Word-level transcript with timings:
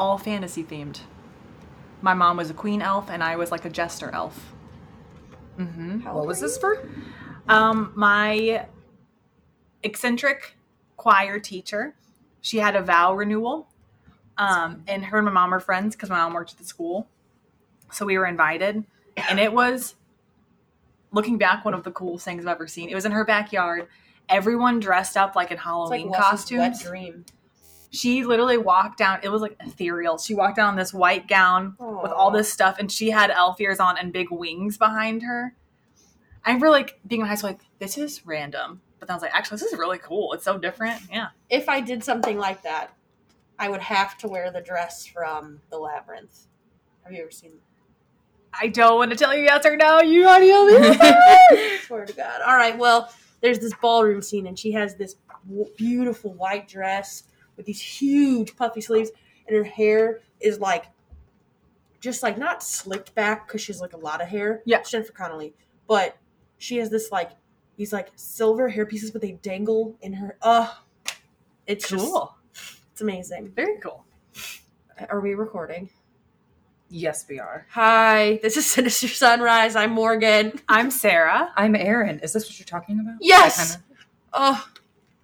all 0.00 0.16
fantasy 0.16 0.64
themed. 0.64 1.00
My 2.00 2.14
mom 2.14 2.38
was 2.38 2.48
a 2.48 2.54
queen 2.54 2.80
elf, 2.80 3.10
and 3.10 3.22
I 3.22 3.36
was 3.36 3.50
like 3.52 3.66
a 3.66 3.70
jester 3.70 4.10
elf. 4.12 4.54
What 5.56 6.26
was 6.26 6.40
this 6.40 6.56
for? 6.56 6.88
Um, 7.48 7.92
my 7.94 8.66
eccentric 9.82 10.56
choir 10.96 11.38
teacher, 11.38 11.94
she 12.40 12.56
had 12.56 12.74
a 12.76 12.82
vow 12.82 13.14
renewal. 13.14 13.68
Um, 14.38 14.84
and 14.88 15.04
her 15.04 15.18
and 15.18 15.26
my 15.26 15.32
mom 15.32 15.50
were 15.50 15.60
friends 15.60 15.94
because 15.94 16.08
my 16.08 16.16
mom 16.16 16.32
worked 16.32 16.52
at 16.52 16.58
the 16.58 16.64
school. 16.64 17.06
So 17.92 18.06
we 18.06 18.16
were 18.16 18.24
invited. 18.24 18.84
And 19.28 19.38
it 19.38 19.52
was, 19.52 19.96
looking 21.12 21.36
back, 21.36 21.62
one 21.66 21.74
of 21.74 21.84
the 21.84 21.90
coolest 21.90 22.24
things 22.24 22.46
I've 22.46 22.52
ever 22.54 22.66
seen. 22.66 22.88
It 22.88 22.94
was 22.94 23.04
in 23.04 23.12
her 23.12 23.26
backyard. 23.26 23.86
Everyone 24.30 24.80
dressed 24.80 25.18
up 25.18 25.36
like 25.36 25.50
in 25.50 25.58
It's 25.58 25.64
Halloween 25.64 26.08
like 26.08 26.18
Wes's 26.20 26.30
costumes. 26.30 26.58
wet 26.58 26.90
dream. 26.90 27.24
She 27.90 28.24
literally 28.24 28.56
walked 28.56 28.98
down, 28.98 29.18
it 29.22 29.30
was 29.30 29.42
like 29.42 29.56
ethereal. 29.60 30.16
She 30.18 30.34
walked 30.34 30.56
down 30.56 30.70
in 30.74 30.76
this 30.76 30.94
white 30.94 31.26
gown 31.26 31.74
with 31.78 32.12
all 32.12 32.30
this 32.30 32.52
stuff, 32.52 32.76
and 32.78 32.90
she 32.90 33.10
had 33.10 33.30
elf 33.30 33.60
ears 33.60 33.80
on 33.80 33.98
and 33.98 34.12
big 34.12 34.30
wings 34.30 34.78
behind 34.78 35.22
her. 35.22 35.54
I 36.44 36.50
remember 36.50 36.70
like 36.70 37.00
being 37.06 37.20
in 37.20 37.26
high 37.26 37.34
school, 37.34 37.50
like, 37.50 37.60
this 37.80 37.98
is 37.98 38.24
random. 38.24 38.80
But 38.98 39.08
then 39.08 39.14
I 39.14 39.16
was 39.16 39.22
like, 39.22 39.34
actually, 39.34 39.56
this 39.56 39.72
is 39.72 39.78
really 39.78 39.98
cool. 39.98 40.32
It's 40.34 40.44
so 40.44 40.58
different. 40.58 41.00
Yeah. 41.10 41.28
If 41.48 41.68
I 41.68 41.80
did 41.80 42.04
something 42.04 42.38
like 42.38 42.62
that, 42.62 42.94
I 43.58 43.68
would 43.68 43.80
have 43.80 44.16
to 44.18 44.28
wear 44.28 44.50
the 44.50 44.60
dress 44.60 45.06
from 45.06 45.60
the 45.70 45.78
labyrinth. 45.78 46.46
Have 47.04 47.12
you 47.12 47.22
ever 47.22 47.30
seen? 47.30 47.52
I 48.52 48.68
don't 48.68 48.96
want 48.96 49.10
to 49.10 49.16
tell 49.16 49.34
you 49.34 49.42
yes 49.42 49.64
or 49.66 49.76
no. 49.76 50.00
You 50.00 50.26
already 50.26 50.48
know 50.48 50.66
the 50.66 51.78
Swear 51.86 52.04
to 52.04 52.12
God. 52.12 52.40
All 52.46 52.56
right. 52.56 52.76
Well, 52.76 53.12
there's 53.40 53.58
this 53.58 53.72
ballroom 53.80 54.22
scene, 54.22 54.46
and 54.46 54.58
she 54.58 54.72
has 54.72 54.96
this 54.96 55.16
w- 55.48 55.70
beautiful 55.76 56.34
white 56.34 56.68
dress 56.68 57.24
with 57.60 57.66
these 57.66 57.80
huge 57.82 58.56
puffy 58.56 58.80
sleeves, 58.80 59.10
and 59.46 59.54
her 59.56 59.64
hair 59.64 60.20
is 60.40 60.58
like, 60.58 60.86
just 62.00 62.22
like 62.22 62.38
not 62.38 62.62
slicked 62.62 63.14
back 63.14 63.46
because 63.46 63.60
she's 63.60 63.80
like 63.80 63.92
a 63.92 63.96
lot 63.98 64.22
of 64.22 64.28
hair. 64.28 64.62
Yeah. 64.64 64.78
It's 64.78 64.90
Jennifer 64.90 65.12
Connelly, 65.12 65.54
but 65.86 66.16
she 66.58 66.78
has 66.78 66.88
this 66.90 67.12
like 67.12 67.32
these 67.76 67.92
like 67.92 68.08
silver 68.16 68.68
hair 68.70 68.86
pieces, 68.86 69.10
but 69.10 69.20
they 69.20 69.32
dangle 69.32 69.96
in 70.00 70.14
her. 70.14 70.36
Uh 70.40 70.72
it's 71.66 71.88
just 71.88 72.04
Cool. 72.04 72.34
it's 72.92 73.00
amazing. 73.02 73.52
Very 73.54 73.78
cool. 73.80 74.04
Are 75.10 75.20
we 75.20 75.34
recording? 75.34 75.90
Yes, 76.88 77.24
we 77.28 77.38
are. 77.38 77.66
Hi, 77.70 78.40
this 78.42 78.56
is 78.56 78.66
Sinister 78.66 79.06
Sunrise. 79.08 79.76
I'm 79.76 79.92
Morgan. 79.92 80.58
I'm 80.68 80.90
Sarah. 80.90 81.52
I'm 81.56 81.76
Aaron. 81.76 82.18
Is 82.20 82.32
this 82.32 82.46
what 82.48 82.58
you're 82.58 82.66
talking 82.66 82.98
about? 82.98 83.16
Yes. 83.20 83.76
That 83.76 83.82
Oh, 84.32 84.66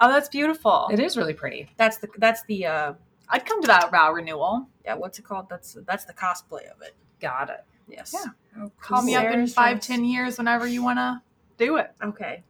Oh, 0.01 0.09
that's 0.11 0.29
beautiful. 0.29 0.89
it 0.93 1.01
is 1.01 1.17
really 1.17 1.33
pretty. 1.35 1.71
that's 1.77 1.99
the 1.99 2.09
that's 2.19 2.43
the 2.45 2.67
uh 2.67 2.93
I'd 3.29 3.45
come 3.47 3.61
to 3.63 3.67
that 3.69 3.91
vow 3.91 4.13
renewal. 4.13 4.69
yeah, 4.85 4.95
what's 4.95 5.19
it 5.19 5.25
called? 5.25 5.49
That's 5.49 5.77
that's 5.87 6.05
the 6.05 6.13
cosplay 6.13 6.71
of 6.71 6.81
it. 6.83 6.95
Got 7.21 7.51
it. 7.51 7.65
Yes. 7.89 8.15
Yeah. 8.15 8.31
Oh, 8.65 8.71
Call 8.81 9.03
me 9.03 9.15
up 9.17 9.25
in 9.25 9.31
Sarah's 9.33 9.55
five, 9.55 9.77
dress. 9.79 9.87
ten 9.87 10.05
years 10.05 10.39
whenever 10.39 10.67
you 10.67 10.83
want 10.83 10.99
to 10.99 11.21
do 11.59 11.77
it. 11.79 11.91
Okay. 12.03 12.43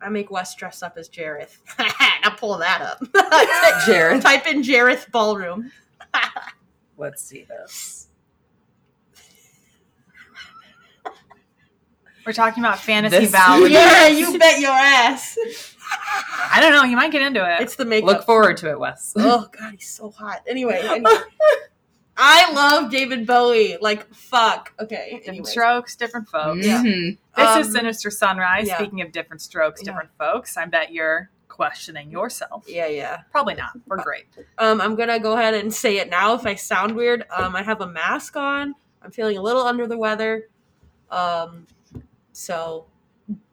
I 0.00 0.08
make 0.10 0.30
Wes 0.30 0.54
dress 0.54 0.82
up 0.82 0.98
as 0.98 1.08
Jareth. 1.08 1.56
now 1.78 2.30
pull 2.36 2.58
that 2.58 2.82
up. 2.82 3.00
Jareth. 3.86 4.20
Type 4.22 4.46
in 4.46 4.60
Jareth 4.62 5.10
ballroom. 5.10 5.70
Let's 6.98 7.22
see 7.22 7.44
this. 7.48 8.08
We're 12.26 12.32
talking 12.32 12.62
about 12.64 12.78
fantasy 12.80 13.18
This- 13.20 13.30
vow 13.30 13.58
yeah, 13.64 14.08
you 14.08 14.36
bet 14.38 14.58
your 14.60 14.72
ass. 14.72 15.38
I 15.92 16.58
don't 16.60 16.72
know. 16.72 16.84
You 16.84 16.96
might 16.96 17.12
get 17.12 17.22
into 17.22 17.40
it. 17.44 17.60
It's 17.60 17.76
the 17.76 17.84
makeup. 17.84 18.06
Look 18.08 18.24
forward 18.24 18.56
to 18.58 18.70
it, 18.70 18.78
Wes. 18.78 19.12
Oh 19.18 19.48
god, 19.58 19.74
he's 19.78 19.88
so 19.88 20.10
hot. 20.10 20.42
Anyway, 20.48 20.80
anyway. 20.82 21.10
I 22.16 22.50
love 22.52 22.90
David 22.90 23.26
Bowie. 23.26 23.76
Like 23.80 24.12
fuck. 24.14 24.72
Okay. 24.80 25.06
different 25.10 25.28
Anyways. 25.28 25.50
strokes, 25.50 25.96
different 25.96 26.28
folks. 26.28 26.66
Yeah. 26.66 26.82
Mhm. 26.82 27.18
This 27.36 27.56
is 27.58 27.66
Um, 27.66 27.72
Sinister 27.72 28.10
Sunrise. 28.10 28.66
yeah. 28.68 28.78
Speaking 28.78 29.02
of 29.02 29.12
different 29.12 29.42
strokes, 29.42 29.82
Yeah. 29.82 29.90
different 29.92 30.10
folks, 30.18 30.56
I 30.56 30.64
bet 30.64 30.92
you're 30.92 31.30
questioning 31.48 32.10
yourself. 32.10 32.64
Yeah, 32.66 32.86
yeah. 32.86 33.18
Probably 33.30 33.54
not. 33.54 33.70
We're 33.86 34.02
great. 34.02 34.24
Um, 34.58 34.80
I'm 34.80 34.94
gonna 34.94 35.18
go 35.18 35.32
ahead 35.34 35.54
and 35.54 35.72
say 35.72 35.98
it 35.98 36.08
now. 36.08 36.34
If 36.34 36.46
I 36.46 36.54
sound 36.54 36.96
weird, 36.96 37.24
um, 37.30 37.54
I 37.54 37.62
have 37.62 37.80
a 37.82 37.86
mask 37.86 38.36
on. 38.36 38.74
I'm 39.02 39.10
feeling 39.10 39.36
a 39.36 39.42
little 39.42 39.62
under 39.62 39.86
the 39.86 39.98
weather. 39.98 40.48
Um, 41.10 41.66
so 42.32 42.86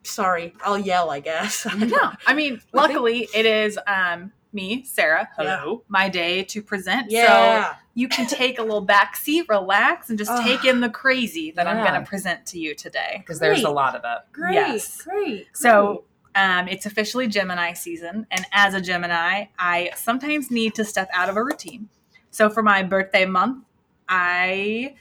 sorry. 0.03 0.53
I'll 0.63 0.77
yell. 0.77 1.09
I 1.09 1.19
guess. 1.19 1.65
No, 1.77 2.11
I 2.25 2.33
mean, 2.33 2.61
luckily 2.73 3.27
it 3.33 3.45
is 3.45 3.77
um 3.87 4.31
me, 4.53 4.83
Sarah. 4.85 5.29
Hello, 5.35 5.83
my 5.87 6.09
day 6.09 6.43
to 6.43 6.61
present. 6.61 7.11
So 7.11 7.65
you 7.95 8.07
can 8.07 8.27
take 8.27 8.59
a 8.59 8.61
little 8.61 8.81
back 8.81 9.15
seat, 9.15 9.45
relax, 9.49 10.09
and 10.09 10.17
just 10.17 10.31
Ugh. 10.31 10.43
take 10.43 10.65
in 10.65 10.79
the 10.79 10.89
crazy 10.89 11.51
that 11.51 11.67
I'm 11.67 11.83
going 11.85 11.99
to 11.99 12.07
present 12.07 12.45
to 12.47 12.59
you 12.59 12.75
today. 12.75 13.17
Because 13.17 13.39
there's 13.39 13.63
a 13.63 13.69
lot 13.69 13.95
of 13.95 14.01
it. 14.03 14.31
great. 14.31 14.53
yes. 14.53 15.01
Great. 15.01 15.47
So 15.53 16.05
um, 16.35 16.67
it's 16.67 16.85
officially 16.85 17.27
Gemini 17.27 17.73
season, 17.73 18.27
and 18.31 18.45
as 18.51 18.73
a 18.73 18.81
Gemini, 18.81 19.45
I 19.57 19.91
sometimes 19.95 20.49
need 20.49 20.75
to 20.75 20.85
step 20.85 21.09
out 21.13 21.29
of 21.29 21.37
a 21.37 21.43
routine. 21.43 21.89
So 22.31 22.49
for 22.49 22.63
my 22.63 22.83
birthday 22.83 23.25
month, 23.25 23.63
I 24.09 24.95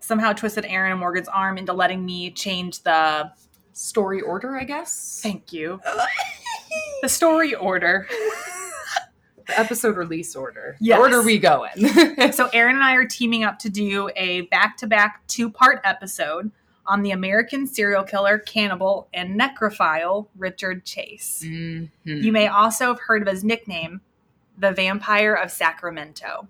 somehow 0.00 0.32
twisted 0.32 0.64
Aaron 0.66 0.92
and 0.92 1.00
Morgan's 1.00 1.28
arm 1.28 1.58
into 1.58 1.72
letting 1.72 2.04
me 2.04 2.30
change 2.30 2.82
the 2.82 3.30
Story 3.78 4.20
order, 4.20 4.56
I 4.56 4.64
guess. 4.64 5.20
thank 5.22 5.52
you 5.52 5.80
the 7.02 7.08
story 7.08 7.54
order. 7.54 8.08
The 9.46 9.58
episode 9.58 9.96
release 9.96 10.34
order. 10.34 10.76
Yes. 10.80 10.96
The 10.96 11.00
order 11.00 11.22
we 11.22 11.38
go 11.38 11.64
in. 11.76 12.32
so 12.32 12.48
Aaron 12.52 12.74
and 12.74 12.84
I 12.84 12.94
are 12.96 13.06
teaming 13.06 13.44
up 13.44 13.58
to 13.60 13.70
do 13.70 14.10
a 14.16 14.42
back-to-back 14.42 15.26
two-part 15.28 15.80
episode 15.84 16.50
on 16.86 17.02
the 17.02 17.12
American 17.12 17.66
serial 17.68 18.02
killer, 18.02 18.38
cannibal, 18.40 19.08
and 19.14 19.38
necrophile 19.40 20.26
Richard 20.36 20.84
Chase. 20.84 21.44
Mhm. 21.46 21.88
You 22.04 22.32
may 22.32 22.48
also 22.48 22.88
have 22.88 23.00
heard 23.00 23.22
of 23.22 23.28
his 23.28 23.44
nickname, 23.44 24.00
the 24.58 24.72
Vampire 24.72 25.34
of 25.34 25.50
Sacramento. 25.52 26.48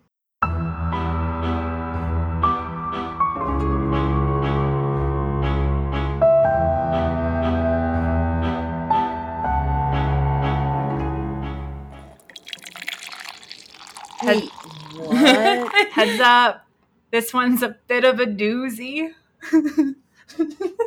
Wait, 14.24 14.50
what? 14.96 15.72
Heads 15.92 16.20
up, 16.20 16.66
this 17.10 17.32
one's 17.32 17.62
a 17.62 17.76
bit 17.86 18.04
of 18.04 18.20
a 18.20 18.26
doozy. 18.26 19.10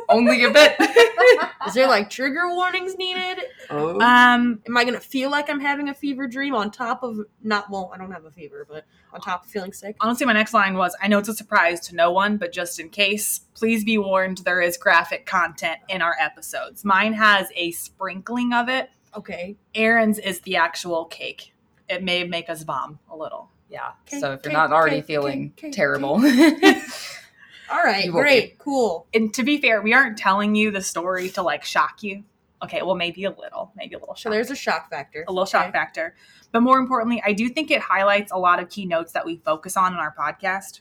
Only 0.08 0.44
a 0.44 0.50
bit. 0.50 0.76
Is 1.66 1.74
there 1.74 1.88
like 1.88 2.10
trigger 2.10 2.48
warnings 2.54 2.96
needed? 2.96 3.44
oh. 3.70 4.00
Um, 4.00 4.60
Am 4.66 4.76
I 4.76 4.84
gonna 4.84 5.00
feel 5.00 5.30
like 5.30 5.50
I'm 5.50 5.60
having 5.60 5.88
a 5.88 5.94
fever 5.94 6.26
dream 6.28 6.54
on 6.54 6.70
top 6.70 7.02
of 7.02 7.18
not? 7.42 7.70
Well, 7.70 7.90
I 7.92 7.98
don't 7.98 8.12
have 8.12 8.24
a 8.24 8.30
fever, 8.30 8.66
but 8.68 8.84
on 9.12 9.20
top 9.20 9.44
of 9.44 9.50
feeling 9.50 9.72
sick. 9.72 9.96
honestly, 10.00 10.26
my 10.26 10.32
next 10.32 10.54
line 10.54 10.74
was 10.74 10.94
I 11.02 11.08
know 11.08 11.18
it's 11.18 11.28
a 11.28 11.34
surprise 11.34 11.80
to 11.88 11.94
no 11.94 12.10
one, 12.12 12.36
but 12.36 12.52
just 12.52 12.78
in 12.78 12.88
case, 12.88 13.40
please 13.54 13.84
be 13.84 13.98
warned 13.98 14.38
there 14.38 14.60
is 14.60 14.76
graphic 14.76 15.26
content 15.26 15.78
in 15.88 16.02
our 16.02 16.16
episodes. 16.20 16.84
Mine 16.84 17.14
has 17.14 17.48
a 17.56 17.72
sprinkling 17.72 18.52
of 18.52 18.68
it. 18.68 18.90
Okay. 19.14 19.56
Aaron's 19.74 20.18
is 20.18 20.40
the 20.40 20.56
actual 20.56 21.04
cake. 21.06 21.51
It 21.92 22.02
may 22.02 22.24
make 22.24 22.48
us 22.50 22.62
vom 22.62 22.98
a 23.10 23.16
little. 23.16 23.50
yeah. 23.68 23.92
Cake, 24.06 24.20
so 24.20 24.32
if 24.32 24.40
you're 24.44 24.50
cake, 24.50 24.52
not 24.52 24.72
already 24.72 24.96
cake, 24.96 25.06
feeling 25.06 25.50
cake, 25.50 25.56
cake, 25.56 25.72
terrible. 25.72 26.14
All 26.14 26.20
right. 27.84 28.06
You 28.06 28.12
won't 28.12 28.24
Great. 28.24 28.58
Cool. 28.58 29.06
And 29.14 29.32
to 29.34 29.42
be 29.42 29.58
fair, 29.58 29.80
we 29.82 29.92
aren't 29.94 30.18
telling 30.18 30.54
you 30.54 30.70
the 30.70 30.82
story 30.82 31.28
to 31.30 31.42
like 31.42 31.64
shock 31.64 32.02
you. 32.02 32.24
Okay, 32.62 32.82
well, 32.82 32.94
maybe 32.94 33.24
a 33.24 33.30
little, 33.30 33.72
maybe 33.76 33.96
a 33.96 33.98
little 33.98 34.14
So 34.14 34.30
there's 34.30 34.50
a 34.50 34.54
shock 34.54 34.88
factor. 34.88 35.24
a 35.26 35.32
little 35.32 35.46
shock 35.46 35.72
factor. 35.72 36.14
But 36.52 36.60
more 36.60 36.78
importantly, 36.78 37.20
I 37.24 37.32
do 37.32 37.48
think 37.48 37.70
it 37.72 37.80
highlights 37.80 38.30
a 38.30 38.38
lot 38.38 38.62
of 38.62 38.68
key 38.68 38.86
notes 38.86 39.12
that 39.12 39.26
we 39.26 39.36
focus 39.38 39.76
on 39.76 39.92
in 39.94 39.98
our 39.98 40.14
podcast. 40.14 40.80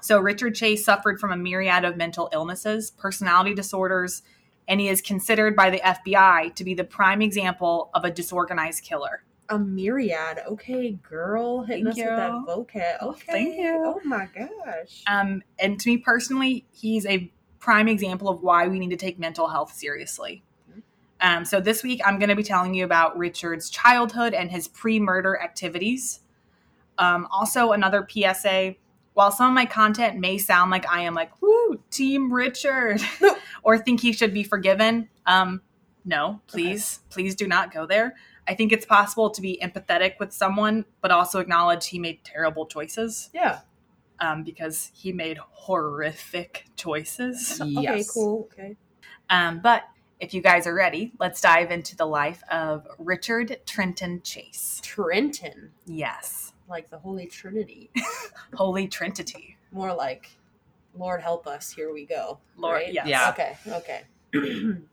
So, 0.00 0.18
Richard 0.18 0.54
Chase 0.54 0.84
suffered 0.84 1.18
from 1.18 1.32
a 1.32 1.36
myriad 1.36 1.84
of 1.84 1.96
mental 1.96 2.28
illnesses, 2.32 2.90
personality 2.90 3.54
disorders, 3.54 4.22
and 4.68 4.80
he 4.80 4.88
is 4.88 5.00
considered 5.00 5.56
by 5.56 5.70
the 5.70 5.78
FBI 5.78 6.54
to 6.54 6.64
be 6.64 6.74
the 6.74 6.84
prime 6.84 7.22
example 7.22 7.90
of 7.94 8.04
a 8.04 8.10
disorganized 8.10 8.82
killer. 8.84 9.24
A 9.48 9.58
myriad. 9.58 10.40
Okay, 10.46 10.92
girl, 11.02 11.62
hitting 11.62 11.84
Thank 11.84 11.98
us 11.98 12.04
with 12.04 12.16
that 12.16 12.30
you. 12.30 12.44
vocab. 12.48 12.96
Oh, 13.00 13.08
Okay. 13.10 13.32
thank 13.32 13.56
you. 13.58 13.82
Oh 13.84 14.00
my 14.04 14.28
gosh. 14.34 15.02
Um, 15.06 15.42
and 15.58 15.78
to 15.80 15.88
me 15.90 15.98
personally, 15.98 16.64
he's 16.72 17.04
a 17.06 17.30
prime 17.58 17.88
example 17.88 18.28
of 18.28 18.42
why 18.42 18.66
we 18.68 18.78
need 18.78 18.90
to 18.90 18.96
take 18.96 19.18
mental 19.18 19.48
health 19.48 19.72
seriously. 19.72 20.42
Um, 21.20 21.44
so 21.44 21.60
this 21.60 21.84
week, 21.84 22.00
I'm 22.04 22.18
going 22.18 22.30
to 22.30 22.34
be 22.36 22.42
telling 22.42 22.74
you 22.74 22.84
about 22.84 23.16
Richard's 23.16 23.70
childhood 23.70 24.34
and 24.34 24.50
his 24.50 24.66
pre-murder 24.66 25.40
activities. 25.40 26.20
Um, 26.98 27.28
also, 27.30 27.70
another 27.72 28.06
PSA: 28.08 28.74
while 29.14 29.30
some 29.30 29.46
of 29.48 29.54
my 29.54 29.66
content 29.66 30.18
may 30.18 30.38
sound 30.38 30.70
like 30.72 30.88
I 30.90 31.02
am 31.02 31.14
like 31.14 31.40
"Woo, 31.40 31.80
Team 31.90 32.32
Richard" 32.32 33.00
or 33.62 33.78
think 33.78 34.00
he 34.00 34.12
should 34.12 34.34
be 34.34 34.42
forgiven, 34.42 35.08
um, 35.26 35.60
no, 36.04 36.40
please, 36.48 37.00
please 37.10 37.36
do 37.36 37.46
not 37.46 37.72
go 37.72 37.86
there. 37.86 38.16
I 38.48 38.54
think 38.54 38.72
it's 38.72 38.86
possible 38.86 39.30
to 39.30 39.40
be 39.40 39.58
empathetic 39.62 40.18
with 40.18 40.32
someone, 40.32 40.84
but 41.00 41.10
also 41.10 41.38
acknowledge 41.38 41.88
he 41.88 41.98
made 41.98 42.24
terrible 42.24 42.66
choices 42.66 43.30
Yeah. 43.32 43.60
um, 44.20 44.42
because 44.42 44.90
he 44.94 45.12
made 45.12 45.38
horrific 45.38 46.64
choices. 46.76 47.60
Yes. 47.64 47.92
Okay, 47.92 48.04
cool. 48.12 48.48
Okay. 48.52 48.76
Um, 49.30 49.60
but 49.60 49.84
if 50.20 50.34
you 50.34 50.42
guys 50.42 50.66
are 50.66 50.74
ready, 50.74 51.12
let's 51.18 51.40
dive 51.40 51.70
into 51.70 51.96
the 51.96 52.04
life 52.06 52.42
of 52.50 52.86
Richard 52.98 53.58
Trenton 53.66 54.22
Chase. 54.22 54.80
Trenton, 54.82 55.70
Yes, 55.86 56.52
like 56.68 56.90
the 56.90 56.98
Holy 56.98 57.26
Trinity. 57.26 57.90
Holy 58.54 58.86
Trinity. 58.88 59.56
More 59.72 59.94
like, 59.94 60.30
Lord 60.96 61.22
help 61.22 61.46
us, 61.46 61.70
here 61.72 61.92
we 61.92 62.04
go. 62.06 62.38
Lord, 62.56 62.82
right? 62.82 62.92
yes. 62.92 63.06
Yeah. 63.06 63.30
Okay, 63.30 63.56
okay. 64.32 64.74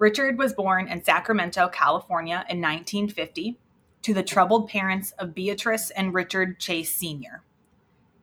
Richard 0.00 0.38
was 0.38 0.54
born 0.54 0.88
in 0.88 1.04
Sacramento, 1.04 1.68
California 1.68 2.44
in 2.48 2.60
1950 2.60 3.58
to 4.02 4.14
the 4.14 4.22
troubled 4.22 4.66
parents 4.66 5.12
of 5.18 5.34
Beatrice 5.34 5.90
and 5.90 6.14
Richard 6.14 6.58
Chase 6.58 6.96
Sr. 6.96 7.42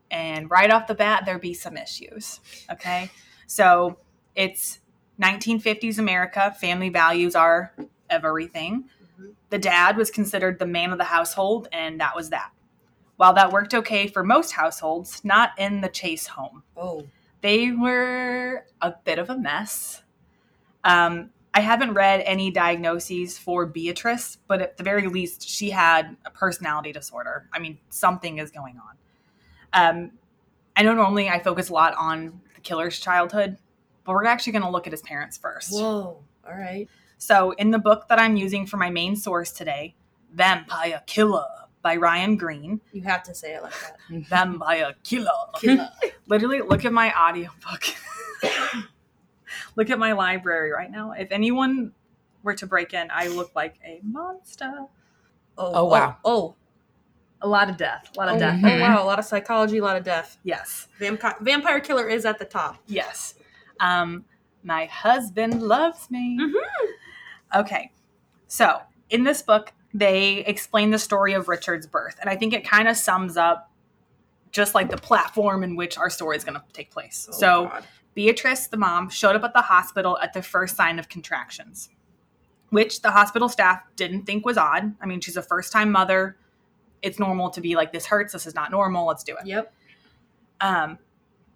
And 0.09 0.49
right 0.49 0.71
off 0.71 0.87
the 0.87 0.95
bat, 0.95 1.23
there 1.25 1.37
be 1.37 1.53
some 1.53 1.77
issues. 1.77 2.39
Okay. 2.71 3.11
So 3.45 3.99
it's 4.35 4.79
1950s 5.21 5.99
America. 5.99 6.55
Family 6.59 6.89
values 6.89 7.35
are 7.35 7.73
everything. 8.09 8.85
The 9.51 9.59
dad 9.59 9.97
was 9.97 10.09
considered 10.09 10.57
the 10.57 10.65
man 10.65 10.91
of 10.91 10.97
the 10.97 11.03
household, 11.03 11.67
and 11.71 11.99
that 12.01 12.15
was 12.15 12.31
that. 12.31 12.51
While 13.17 13.33
that 13.35 13.51
worked 13.51 13.75
okay 13.75 14.07
for 14.07 14.23
most 14.23 14.51
households, 14.51 15.23
not 15.23 15.51
in 15.59 15.81
the 15.81 15.89
Chase 15.89 16.25
home 16.25 16.63
Oh, 16.75 17.05
they 17.41 17.71
were 17.71 18.65
a 18.81 18.95
bit 19.03 19.19
of 19.19 19.29
a 19.29 19.37
mess. 19.37 20.01
Um, 20.83 21.29
I 21.57 21.61
haven't 21.61 21.95
read 21.95 22.21
any 22.23 22.51
diagnoses 22.51 23.39
for 23.39 23.65
Beatrice, 23.65 24.37
but 24.47 24.61
at 24.61 24.77
the 24.77 24.83
very 24.83 25.07
least, 25.07 25.49
she 25.49 25.71
had 25.71 26.15
a 26.23 26.29
personality 26.29 26.91
disorder. 26.91 27.49
I 27.51 27.57
mean, 27.57 27.79
something 27.89 28.37
is 28.37 28.51
going 28.51 28.77
on. 28.77 28.95
Um, 29.73 30.11
I 30.75 30.83
know 30.83 30.93
normally 30.93 31.29
I 31.29 31.39
focus 31.39 31.69
a 31.69 31.73
lot 31.73 31.95
on 31.97 32.41
the 32.53 32.61
killer's 32.61 32.99
childhood, 32.99 33.57
but 34.03 34.11
we're 34.11 34.25
actually 34.25 34.53
going 34.53 34.65
to 34.65 34.69
look 34.69 34.85
at 34.85 34.93
his 34.93 35.01
parents 35.01 35.35
first. 35.35 35.73
whoa. 35.73 36.23
All 36.47 36.55
right. 36.55 36.87
So, 37.17 37.53
in 37.53 37.71
the 37.71 37.79
book 37.79 38.07
that 38.09 38.19
I'm 38.19 38.37
using 38.37 38.67
for 38.67 38.77
my 38.77 38.91
main 38.91 39.15
source 39.15 39.51
today, 39.51 39.95
Vampire 40.35 41.01
Killer 41.07 41.47
by 41.81 41.95
Ryan 41.95 42.37
Green, 42.37 42.81
You 42.91 43.01
have 43.01 43.23
to 43.23 43.33
say 43.33 43.55
it 43.55 43.63
like 43.63 43.73
that. 43.81 43.97
Vampire 44.29 44.93
Killer. 45.03 45.31
Killer. 45.59 45.89
literally 46.27 46.61
look 46.61 46.85
at 46.85 46.93
my 46.93 47.11
audiobook 47.19 47.85
look 49.77 49.89
at 49.89 49.97
my 49.99 50.11
library 50.11 50.71
right 50.71 50.91
now 50.91 51.11
if 51.11 51.31
anyone 51.31 51.93
were 52.43 52.53
to 52.53 52.67
break 52.67 52.93
in 52.93 53.07
i 53.13 53.27
look 53.27 53.55
like 53.55 53.75
a 53.85 54.01
monster 54.03 54.85
Oh, 55.59 55.71
Oh, 55.73 55.85
wow. 55.85 56.17
Oh, 56.23 56.55
a 57.41 57.47
lot 57.47 57.69
of 57.69 57.77
death 57.77 58.11
a 58.15 58.19
lot 58.19 58.27
of 58.29 58.35
oh, 58.35 58.39
death 58.39 58.59
oh, 58.63 58.67
Mhm. 58.67 58.81
wow. 58.81 59.03
A 59.03 59.05
lot 59.05 59.17
of 59.19 59.25
psychology, 59.25 59.77
a 59.79 59.83
lot 59.83 59.95
of 59.95 60.03
death. 60.03 60.37
yes 60.43 60.87
Vampire, 60.99 61.35
vampire 61.41 61.79
killer 61.79 62.07
is 62.09 62.25
at 62.25 62.37
the 62.39 62.45
top. 62.45 62.77
yes 62.87 63.35
um 63.79 64.25
my 64.63 64.85
husband 64.85 65.61
loves 65.63 66.09
me 66.11 66.37
Mhm. 66.39 66.53
okay 67.55 67.91
so 68.47 68.81
in 69.09 69.23
this 69.23 69.41
book 69.41 69.71
they 69.93 70.39
explain 70.45 70.91
the 70.91 70.99
story 70.99 71.33
of 71.33 71.47
richard's 71.47 71.87
birth 71.87 72.17
and 72.19 72.29
i 72.29 72.35
think 72.35 72.53
it 72.53 72.67
kind 72.67 72.87
of 72.87 72.97
sums 72.97 73.37
up 73.37 73.71
just 74.51 74.73
like 74.75 74.89
the 74.89 74.97
platform 74.97 75.63
in 75.63 75.75
which 75.75 75.97
our 75.97 76.09
story 76.09 76.35
is 76.35 76.43
going 76.43 76.55
to 76.55 76.63
take 76.73 76.89
place 76.91 77.27
Oh, 77.31 77.37
so 77.37 77.65
God. 77.65 77.85
Beatrice, 78.17 78.65
the 78.65 78.77
mom, 78.77 79.09
showed 79.09 79.35
up 79.35 79.43
at 79.43 79.53
the 79.53 79.61
hospital 79.61 80.17
at 80.23 80.33
the 80.33 80.41
first 80.41 80.75
sign 80.75 80.97
of 80.97 81.07
contractions, 81.07 81.89
which 82.69 83.03
the 83.03 83.11
hospital 83.11 83.47
staff 83.47 83.83
didn't 83.95 84.23
think 84.23 84.43
was 84.43 84.57
odd. 84.57 84.95
I 84.99 85.05
mean, 85.05 85.21
she's 85.21 85.37
a 85.37 85.43
first 85.43 85.71
time 85.71 85.91
mother. 85.91 86.35
It's 87.03 87.19
normal 87.19 87.51
to 87.51 87.61
be 87.61 87.75
like, 87.75 87.93
this 87.93 88.07
hurts. 88.07 88.33
This 88.33 88.47
is 88.47 88.55
not 88.55 88.71
normal. 88.71 89.05
Let's 89.05 89.23
do 89.23 89.37
it. 89.39 89.45
Yep. 89.45 89.71
Um, 90.61 90.97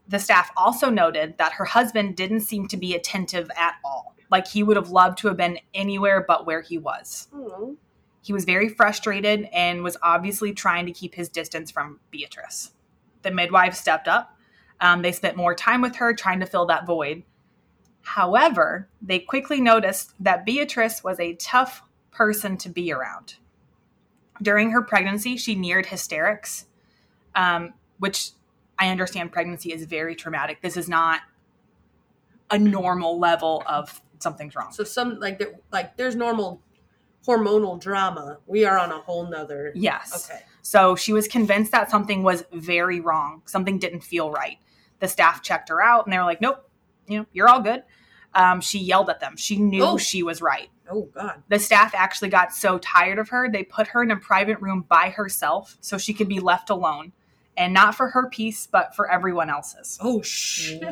the 0.07 0.19
staff 0.19 0.51
also 0.55 0.91
noted 0.91 1.35
that 1.39 1.53
her 1.53 1.65
husband 1.65 2.15
didn't 2.15 2.41
seem 2.41 2.67
to 2.67 2.77
be 2.77 2.93
attentive 2.93 3.49
at 3.57 3.77
all. 3.83 4.15
Like 4.29 4.45
he 4.45 4.61
would 4.61 4.77
have 4.77 4.91
loved 4.91 5.17
to 5.17 5.29
have 5.29 5.37
been 5.37 5.57
anywhere 5.73 6.23
but 6.27 6.45
where 6.45 6.61
he 6.61 6.77
was. 6.77 7.27
Oh, 7.33 7.75
He 8.21 8.33
was 8.33 8.45
very 8.45 8.69
frustrated 8.69 9.49
and 9.51 9.81
was 9.81 9.97
obviously 10.03 10.53
trying 10.53 10.85
to 10.85 10.91
keep 10.91 11.15
his 11.15 11.27
distance 11.27 11.71
from 11.71 11.99
Beatrice. 12.11 12.73
The 13.23 13.31
midwife 13.31 13.73
stepped 13.73 14.07
up. 14.07 14.37
Um, 14.81 15.03
they 15.03 15.11
spent 15.11 15.37
more 15.37 15.55
time 15.55 15.81
with 15.81 15.95
her 15.97 16.13
trying 16.13 16.39
to 16.39 16.45
fill 16.45 16.65
that 16.65 16.85
void. 16.85 17.23
However, 18.01 18.89
they 19.01 19.19
quickly 19.19 19.61
noticed 19.61 20.13
that 20.19 20.45
Beatrice 20.45 21.03
was 21.03 21.19
a 21.19 21.35
tough 21.35 21.83
person 22.11 22.57
to 22.57 22.69
be 22.69 22.91
around. 22.91 23.35
During 24.41 24.71
her 24.71 24.81
pregnancy, 24.81 25.37
she 25.37 25.53
neared 25.53 25.85
hysterics, 25.85 26.65
um, 27.35 27.73
which 27.99 28.31
I 28.79 28.89
understand 28.89 29.31
pregnancy 29.31 29.71
is 29.71 29.85
very 29.85 30.15
traumatic. 30.15 30.61
This 30.61 30.75
is 30.75 30.89
not 30.89 31.21
a 32.49 32.57
normal 32.57 33.19
level 33.19 33.63
of 33.67 34.01
something's 34.17 34.55
wrong. 34.55 34.71
So 34.71 34.83
some 34.83 35.19
like 35.19 35.37
there, 35.37 35.53
like 35.71 35.95
there's 35.95 36.15
normal 36.15 36.59
hormonal 37.25 37.79
drama. 37.79 38.39
We 38.47 38.65
are 38.65 38.79
on 38.79 38.91
a 38.91 38.97
whole 38.97 39.29
nother. 39.29 39.71
Yes. 39.75 40.27
Okay. 40.29 40.41
So 40.63 40.95
she 40.95 41.13
was 41.13 41.27
convinced 41.27 41.71
that 41.71 41.91
something 41.91 42.23
was 42.23 42.43
very 42.51 42.99
wrong. 42.99 43.43
Something 43.45 43.77
didn't 43.77 44.01
feel 44.01 44.31
right. 44.31 44.57
The 45.01 45.09
staff 45.09 45.41
checked 45.43 45.67
her 45.67 45.81
out 45.81 46.05
and 46.05 46.13
they 46.13 46.17
were 46.17 46.23
like, 46.23 46.39
nope, 46.39 46.67
you 47.07 47.19
know, 47.19 47.25
you're 47.33 47.49
all 47.49 47.59
good. 47.59 47.83
Um, 48.33 48.61
she 48.61 48.79
yelled 48.79 49.09
at 49.09 49.19
them. 49.19 49.35
She 49.35 49.57
knew 49.57 49.83
Oh. 49.83 49.97
she 49.97 50.23
was 50.23 50.41
right. 50.41 50.69
Oh 50.89 51.09
God. 51.13 51.43
The 51.49 51.59
staff 51.59 51.93
actually 51.93 52.29
got 52.29 52.53
so 52.53 52.77
tired 52.77 53.19
of 53.19 53.27
her, 53.29 53.49
they 53.51 53.63
put 53.63 53.87
her 53.87 54.01
in 54.01 54.11
a 54.11 54.15
private 54.15 54.61
room 54.61 54.85
by 54.87 55.09
herself 55.09 55.77
so 55.81 55.97
she 55.97 56.13
could 56.13 56.29
be 56.29 56.39
left 56.39 56.69
alone. 56.69 57.11
And 57.57 57.73
not 57.73 57.95
for 57.95 58.07
her 58.09 58.29
peace, 58.29 58.65
but 58.71 58.95
for 58.95 59.11
everyone 59.11 59.49
else's. 59.49 59.99
Oh 60.01 60.21
shit. 60.21 60.83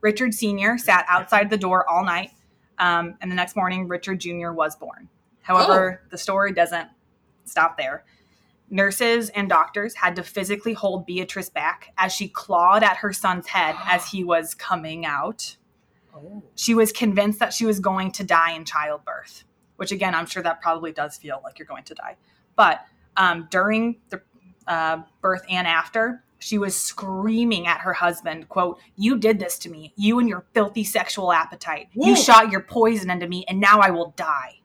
Richard 0.00 0.34
Sr. 0.34 0.76
sat 0.78 1.06
outside 1.08 1.48
the 1.48 1.56
door 1.56 1.88
all 1.88 2.04
night. 2.04 2.32
Um, 2.78 3.14
and 3.20 3.30
the 3.30 3.36
next 3.36 3.54
morning, 3.54 3.86
Richard 3.86 4.18
Jr. 4.18 4.50
was 4.50 4.74
born. 4.74 5.08
However, 5.42 6.02
the 6.10 6.18
story 6.18 6.52
doesn't 6.52 6.88
stop 7.44 7.76
there. 7.78 8.04
Nurses 8.72 9.28
and 9.28 9.50
doctors 9.50 9.94
had 9.94 10.16
to 10.16 10.22
physically 10.22 10.72
hold 10.72 11.04
Beatrice 11.04 11.50
back 11.50 11.92
as 11.98 12.10
she 12.10 12.26
clawed 12.26 12.82
at 12.82 12.96
her 12.96 13.12
son's 13.12 13.46
head 13.46 13.76
as 13.84 14.08
he 14.08 14.24
was 14.24 14.54
coming 14.54 15.04
out. 15.04 15.56
Oh. 16.16 16.42
She 16.54 16.74
was 16.74 16.90
convinced 16.90 17.38
that 17.38 17.52
she 17.52 17.66
was 17.66 17.80
going 17.80 18.12
to 18.12 18.24
die 18.24 18.52
in 18.52 18.64
childbirth, 18.64 19.44
which, 19.76 19.92
again, 19.92 20.14
I'm 20.14 20.24
sure 20.24 20.42
that 20.42 20.62
probably 20.62 20.90
does 20.90 21.18
feel 21.18 21.42
like 21.44 21.58
you're 21.58 21.66
going 21.66 21.84
to 21.84 21.94
die. 21.94 22.16
But 22.56 22.80
um, 23.18 23.46
during 23.50 24.00
the 24.08 24.22
uh, 24.66 25.02
birth 25.20 25.44
and 25.50 25.66
after, 25.66 26.24
she 26.38 26.56
was 26.56 26.74
screaming 26.74 27.66
at 27.66 27.80
her 27.80 27.92
husband, 27.92 28.48
quote, 28.48 28.80
You 28.96 29.18
did 29.18 29.38
this 29.38 29.58
to 29.58 29.70
me. 29.70 29.92
You 29.96 30.18
and 30.18 30.28
your 30.28 30.46
filthy 30.54 30.82
sexual 30.84 31.30
appetite. 31.30 31.88
You 31.92 32.16
shot 32.16 32.50
your 32.50 32.62
poison 32.62 33.10
into 33.10 33.28
me, 33.28 33.44
and 33.48 33.60
now 33.60 33.80
I 33.80 33.90
will 33.90 34.14
die. 34.16 34.60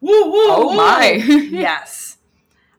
Whoa, 0.00 0.30
whoa, 0.30 0.32
Oh 0.32 0.66
whoa. 0.68 0.74
my. 0.74 1.12
yes. 1.50 2.16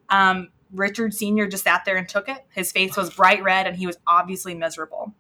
Um, 0.10 0.50
Richard 0.74 1.14
Sr. 1.14 1.48
just 1.48 1.64
sat 1.64 1.86
there 1.86 1.98
and 1.98 2.10
took 2.10 2.28
it. 2.28 2.46
His 2.50 2.72
face 2.72 2.98
was 2.98 3.14
bright 3.14 3.44
red, 3.44 3.68
and 3.68 3.78
he 3.78 3.88
was 3.88 3.98
obviously 4.08 4.56
miserable. 4.56 5.14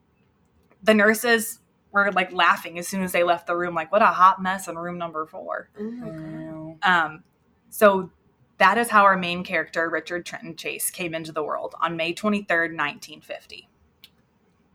The 0.81 0.93
nurses 0.93 1.59
were 1.91 2.11
like 2.11 2.33
laughing 2.33 2.79
as 2.79 2.87
soon 2.87 3.03
as 3.03 3.11
they 3.11 3.23
left 3.23 3.47
the 3.47 3.55
room, 3.55 3.75
like, 3.75 3.91
What 3.91 4.01
a 4.01 4.07
hot 4.07 4.41
mess 4.41 4.67
in 4.67 4.77
room 4.77 4.97
number 4.97 5.25
four. 5.25 5.69
My 5.79 6.75
Um, 6.81 7.23
so 7.69 8.11
that 8.57 8.77
is 8.77 8.89
how 8.89 9.03
our 9.03 9.17
main 9.17 9.43
character, 9.43 9.89
Richard 9.89 10.25
Trenton 10.25 10.55
Chase, 10.55 10.89
came 10.89 11.13
into 11.13 11.31
the 11.31 11.43
world 11.43 11.75
on 11.81 11.95
May 11.95 12.13
23rd, 12.13 12.75
1950. 12.75 13.69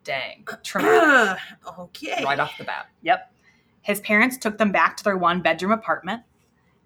Dang. 0.05 0.47
Traumatic. 0.63 1.43
okay. 1.79 2.25
Right 2.25 2.39
off 2.39 2.57
the 2.57 2.65
bat. 2.65 2.87
Yep. 3.03 3.33
His 3.83 4.01
parents 4.01 4.37
took 4.37 4.59
them 4.59 4.73
back 4.73 4.97
to 4.97 5.05
their 5.05 5.17
one 5.17 5.43
bedroom 5.43 5.73
apartment. 5.73 6.23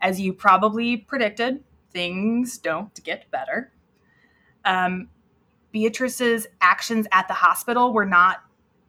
As 0.00 0.20
you 0.20 0.32
probably 0.32 0.96
predicted, 0.96 1.62
things 1.92 2.58
don't 2.58 3.02
get 3.04 3.30
better. 3.30 3.72
Um, 4.64 5.08
Beatrice's 5.72 6.46
actions 6.60 7.06
at 7.12 7.28
the 7.28 7.34
hospital 7.34 7.92
were 7.92 8.04
not 8.04 8.42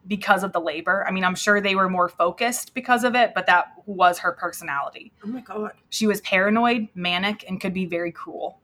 because 0.08 0.44
of 0.44 0.52
the 0.52 0.60
labor. 0.60 1.06
I 1.08 1.12
mean, 1.12 1.24
I'm 1.24 1.36
sure 1.36 1.62
they 1.62 1.76
were 1.76 1.90
more 1.90 2.10
focused 2.10 2.74
because 2.74 3.04
of 3.04 3.16
it, 3.16 3.32
but 3.34 3.46
that 3.46 3.68
was 3.86 4.20
her 4.20 4.34
personality. 4.34 5.14
Oh 5.24 5.28
my 5.28 5.42
God. 5.42 5.72
She 5.90 6.08
was 6.08 6.20
paranoid, 6.22 6.90
manic, 6.94 7.46
and 7.48 7.60
could 7.62 7.74
be 7.74 7.86
very 7.86 8.12
cruel. 8.12 8.60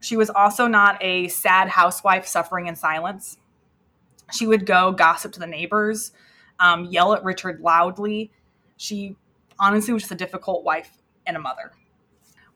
She 0.00 0.18
was 0.18 0.28
also 0.28 0.66
not 0.66 1.02
a 1.02 1.28
sad 1.28 1.68
housewife 1.68 2.26
suffering 2.26 2.66
in 2.66 2.76
silence. 2.76 3.38
She 4.32 4.46
would 4.46 4.66
go 4.66 4.92
gossip 4.92 5.32
to 5.32 5.40
the 5.40 5.46
neighbors, 5.46 6.12
um, 6.60 6.84
yell 6.84 7.14
at 7.14 7.24
Richard 7.24 7.60
loudly. 7.60 8.30
She 8.76 9.16
honestly 9.58 9.94
was 9.94 10.02
just 10.02 10.12
a 10.12 10.16
difficult 10.16 10.62
wife 10.62 10.98
and 11.26 11.38
a 11.38 11.40
mother. 11.40 11.72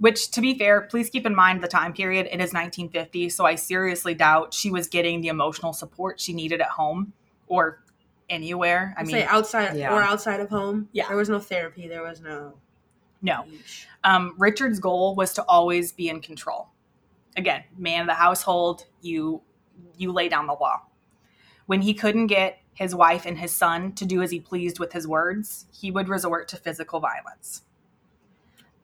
Which, 0.00 0.30
to 0.32 0.40
be 0.40 0.56
fair, 0.56 0.82
please 0.82 1.10
keep 1.10 1.26
in 1.26 1.34
mind 1.34 1.62
the 1.62 1.68
time 1.68 1.92
period. 1.92 2.26
It 2.26 2.40
is 2.40 2.52
1950, 2.52 3.30
so 3.30 3.44
I 3.44 3.56
seriously 3.56 4.14
doubt 4.14 4.54
she 4.54 4.70
was 4.70 4.86
getting 4.86 5.20
the 5.20 5.28
emotional 5.28 5.72
support 5.72 6.20
she 6.20 6.32
needed 6.32 6.60
at 6.60 6.68
home 6.68 7.12
or 7.48 7.82
anywhere. 8.30 8.94
I 8.96 9.00
I 9.00 9.04
mean, 9.04 9.12
say 9.12 9.24
outside 9.24 9.76
Yeah. 9.76 9.92
or 9.92 10.00
outside 10.02 10.38
of 10.40 10.50
home. 10.50 10.88
Yeah. 10.92 11.08
There 11.08 11.16
was 11.16 11.28
no 11.28 11.40
therapy. 11.40 11.88
There 11.88 12.02
was 12.02 12.20
no. 12.20 12.54
No. 13.22 13.44
Um, 14.04 14.34
Richard's 14.38 14.78
goal 14.78 15.16
was 15.16 15.32
to 15.34 15.44
always 15.48 15.90
be 15.92 16.08
in 16.08 16.20
control. 16.20 16.68
Again, 17.36 17.64
man 17.76 18.02
of 18.02 18.06
the 18.06 18.14
household, 18.14 18.86
you 19.00 19.42
you 19.96 20.12
lay 20.12 20.28
down 20.28 20.46
the 20.46 20.54
law. 20.54 20.82
When 21.66 21.82
he 21.82 21.94
couldn't 21.94 22.28
get 22.28 22.60
his 22.72 22.94
wife 22.94 23.26
and 23.26 23.38
his 23.38 23.52
son 23.54 23.92
to 23.94 24.04
do 24.04 24.22
as 24.22 24.30
he 24.30 24.38
pleased 24.40 24.78
with 24.78 24.92
his 24.92 25.06
words, 25.08 25.66
he 25.72 25.90
would 25.90 26.08
resort 26.08 26.46
to 26.48 26.56
physical 26.56 27.00
violence. 27.00 27.62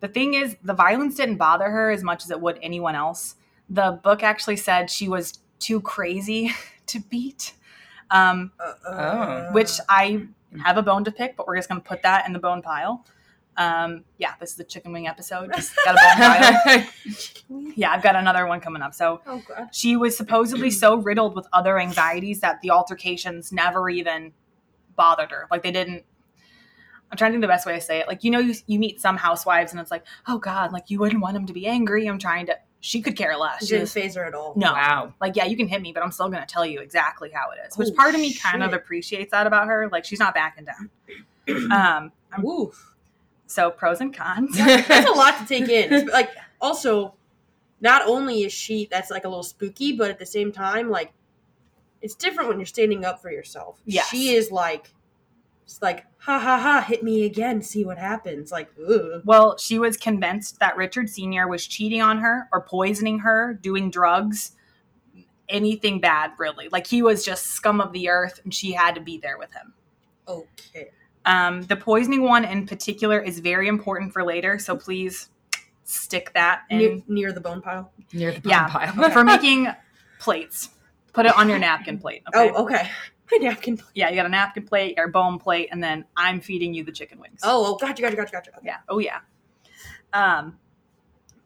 The 0.04 0.08
thing 0.08 0.34
is, 0.34 0.54
the 0.62 0.74
violence 0.74 1.14
didn't 1.14 1.36
bother 1.36 1.70
her 1.70 1.90
as 1.90 2.02
much 2.02 2.24
as 2.24 2.30
it 2.30 2.38
would 2.38 2.58
anyone 2.60 2.94
else. 2.94 3.36
The 3.70 3.98
book 4.04 4.22
actually 4.22 4.58
said 4.58 4.90
she 4.90 5.08
was 5.08 5.38
too 5.60 5.80
crazy 5.80 6.52
to 6.88 7.00
beat, 7.00 7.54
um, 8.10 8.52
Uh, 8.86 9.50
which 9.52 9.80
I 9.88 10.26
have 10.62 10.76
a 10.76 10.82
bone 10.82 11.04
to 11.04 11.10
pick, 11.10 11.38
but 11.38 11.46
we're 11.46 11.56
just 11.56 11.70
going 11.70 11.80
to 11.80 11.88
put 11.88 12.02
that 12.02 12.26
in 12.26 12.34
the 12.34 12.38
bone 12.38 12.60
pile. 12.60 13.06
Um, 13.56 14.04
yeah, 14.18 14.34
this 14.40 14.50
is 14.50 14.56
the 14.56 14.64
chicken 14.64 14.92
wing 14.92 15.06
episode. 15.08 15.50
Just 15.54 15.74
got 15.86 15.94
a 15.94 15.98
bone 16.04 16.84
pile. 17.48 17.72
Yeah, 17.74 17.90
I've 17.90 18.02
got 18.02 18.14
another 18.14 18.46
one 18.46 18.60
coming 18.60 18.82
up. 18.82 18.92
So 18.92 19.22
Oh 19.26 19.42
she 19.72 19.96
was 19.96 20.14
supposedly 20.14 20.70
so 20.70 20.96
riddled 20.96 21.34
with 21.34 21.46
other 21.50 21.78
anxieties 21.78 22.40
that 22.40 22.60
the 22.60 22.72
altercations 22.72 23.52
never 23.52 23.88
even 23.88 24.34
bothered 24.96 25.30
her. 25.30 25.48
Like 25.50 25.62
they 25.62 25.72
didn't. 25.72 26.04
I'm 27.14 27.18
trying 27.18 27.30
to 27.30 27.34
think 27.34 27.42
the 27.42 27.48
best 27.48 27.64
way 27.64 27.74
to 27.76 27.80
say 27.80 28.00
it. 28.00 28.08
Like 28.08 28.24
you 28.24 28.30
know, 28.32 28.40
you 28.40 28.54
you 28.66 28.80
meet 28.80 29.00
some 29.00 29.16
housewives 29.16 29.70
and 29.70 29.80
it's 29.80 29.92
like, 29.92 30.04
oh 30.26 30.38
God, 30.38 30.72
like 30.72 30.90
you 30.90 30.98
wouldn't 30.98 31.22
want 31.22 31.36
him 31.36 31.46
to 31.46 31.52
be 31.52 31.64
angry. 31.68 32.08
I'm 32.08 32.18
trying 32.18 32.46
to. 32.46 32.58
She 32.80 33.00
could 33.00 33.16
care 33.16 33.36
less. 33.36 33.62
It 33.62 33.66
She 33.66 33.70
didn't 33.70 33.82
was, 33.82 33.92
phase 33.92 34.14
her 34.16 34.24
at 34.24 34.34
all. 34.34 34.52
no, 34.56 34.72
Wow. 34.72 35.14
like 35.20 35.36
yeah, 35.36 35.44
you 35.44 35.56
can 35.56 35.68
hit 35.68 35.80
me, 35.80 35.92
but 35.92 36.02
I'm 36.02 36.10
still 36.10 36.28
gonna 36.28 36.44
tell 36.44 36.66
you 36.66 36.80
exactly 36.80 37.30
how 37.30 37.50
it 37.52 37.58
is. 37.68 37.78
Which 37.78 37.94
part 37.94 38.14
of 38.16 38.20
me 38.20 38.34
kind 38.34 38.62
of 38.64 38.72
appreciates 38.72 39.30
that 39.30 39.46
about 39.46 39.68
her. 39.68 39.88
Like 39.92 40.04
she's 40.04 40.18
not 40.18 40.34
backing 40.34 40.64
down. 40.66 40.90
Um, 41.70 42.12
I'm- 42.32 42.44
Oof. 42.44 42.94
so 43.46 43.70
pros 43.70 44.00
and 44.00 44.12
cons. 44.12 44.56
That's 44.56 45.08
a 45.08 45.12
lot 45.12 45.38
to 45.38 45.46
take 45.46 45.68
in. 45.68 46.08
Like 46.08 46.30
also, 46.60 47.14
not 47.80 48.02
only 48.08 48.42
is 48.44 48.52
she 48.52 48.88
that's 48.90 49.10
like 49.10 49.24
a 49.24 49.28
little 49.28 49.42
spooky, 49.44 49.92
but 49.96 50.10
at 50.10 50.18
the 50.18 50.26
same 50.26 50.50
time, 50.52 50.90
like 50.90 51.12
it's 52.02 52.14
different 52.14 52.48
when 52.48 52.58
you're 52.58 52.66
standing 52.66 53.04
up 53.04 53.22
for 53.22 53.30
yourself. 53.30 53.78
Yes. 53.86 54.08
She 54.08 54.34
is 54.34 54.50
like 54.50 54.92
it's 55.64 55.80
like, 55.82 56.04
ha 56.18 56.38
ha 56.38 56.58
ha, 56.58 56.84
hit 56.86 57.02
me 57.02 57.24
again, 57.24 57.62
see 57.62 57.84
what 57.84 57.98
happens. 57.98 58.52
Like, 58.52 58.70
ugh. 58.88 59.22
Well, 59.24 59.56
she 59.58 59.78
was 59.78 59.96
convinced 59.96 60.60
that 60.60 60.76
Richard 60.76 61.08
Sr. 61.10 61.48
was 61.48 61.66
cheating 61.66 62.02
on 62.02 62.18
her 62.18 62.48
or 62.52 62.60
poisoning 62.60 63.20
her, 63.20 63.54
doing 63.60 63.90
drugs, 63.90 64.52
anything 65.48 66.00
bad, 66.00 66.32
really. 66.38 66.68
Like 66.70 66.86
he 66.86 67.02
was 67.02 67.24
just 67.24 67.46
scum 67.48 67.80
of 67.80 67.92
the 67.92 68.08
earth 68.08 68.40
and 68.44 68.52
she 68.54 68.72
had 68.72 68.94
to 68.94 69.00
be 69.00 69.18
there 69.18 69.38
with 69.38 69.52
him. 69.52 69.72
Okay. 70.28 70.90
Um, 71.26 71.62
the 71.62 71.76
poisoning 71.76 72.22
one 72.22 72.44
in 72.44 72.66
particular 72.66 73.18
is 73.20 73.40
very 73.40 73.68
important 73.68 74.12
for 74.12 74.22
later, 74.24 74.58
so 74.58 74.76
please 74.76 75.28
stick 75.84 76.32
that 76.34 76.62
Near, 76.70 76.90
in 76.92 77.02
near 77.08 77.32
the 77.32 77.40
bone 77.40 77.60
pile. 77.62 77.90
Near 78.12 78.32
the 78.32 78.40
bone 78.40 78.50
Yeah. 78.50 78.68
pile. 78.68 79.10
for 79.10 79.24
making 79.24 79.68
plates. 80.18 80.70
Put 81.12 81.26
it 81.26 81.36
on 81.36 81.48
your 81.48 81.58
napkin 81.58 81.98
plate. 81.98 82.22
Okay. 82.28 82.50
Oh, 82.54 82.64
okay. 82.64 82.90
My 83.32 83.38
napkin. 83.38 83.80
Yeah, 83.94 84.10
you 84.10 84.16
got 84.16 84.26
a 84.26 84.30
napkin 84.30 84.66
plate 84.66 84.94
or 84.98 85.08
bone 85.08 85.38
plate, 85.38 85.68
and 85.72 85.82
then 85.82 86.04
I'm 86.16 86.40
feeding 86.40 86.74
you 86.74 86.84
the 86.84 86.92
chicken 86.92 87.18
wings. 87.20 87.40
Oh, 87.42 87.74
oh, 87.74 87.76
gotcha, 87.76 88.02
gotcha, 88.02 88.16
gotcha, 88.16 88.32
gotcha. 88.32 88.50
Yeah. 88.62 88.78
Oh, 88.88 88.98
yeah. 88.98 89.20
Um, 90.12 90.58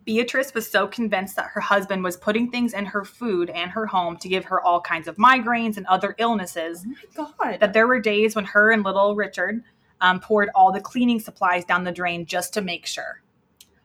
Beatrice 0.05 0.55
was 0.55 0.69
so 0.71 0.87
convinced 0.89 1.37
that 1.37 1.47
her 1.53 1.61
husband 1.61 2.03
was 2.03 2.17
putting 2.17 2.51
things 2.51 2.73
in 2.73 2.87
her 2.87 3.05
food 3.05 3.51
and 3.51 3.71
her 3.71 3.87
home 3.87 4.17
to 4.17 4.29
give 4.29 4.45
her 4.47 4.61
all 4.63 4.81
kinds 4.81 5.07
of 5.07 5.17
migraines 5.17 5.77
and 5.77 5.87
other 5.87 6.15
illnesses 6.19 6.87
Oh 7.19 7.33
my 7.39 7.53
god. 7.53 7.61
that 7.61 7.73
there 7.75 7.87
were 7.87 8.01
days 8.01 8.35
when 8.35 8.47
her 8.47 8.71
and 8.73 8.83
little 8.83 9.15
Richard 9.15 9.63
um, 10.01 10.19
poured 10.19 10.49
all 10.55 10.73
the 10.73 10.81
cleaning 10.81 11.21
supplies 11.21 11.65
down 11.67 11.85
the 11.85 11.93
drain 11.93 12.25
just 12.25 12.55
to 12.55 12.63
make 12.63 12.87
sure. 12.87 13.23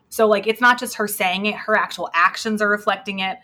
So, 0.10 0.28
like, 0.28 0.48
it's 0.48 0.62
not 0.62 0.80
just 0.80 0.96
her 0.96 1.08
saying 1.10 1.46
it, 1.48 1.56
her 1.56 1.76
actual 1.78 2.10
actions 2.14 2.62
are 2.62 2.70
reflecting 2.70 3.20
it. 3.20 3.40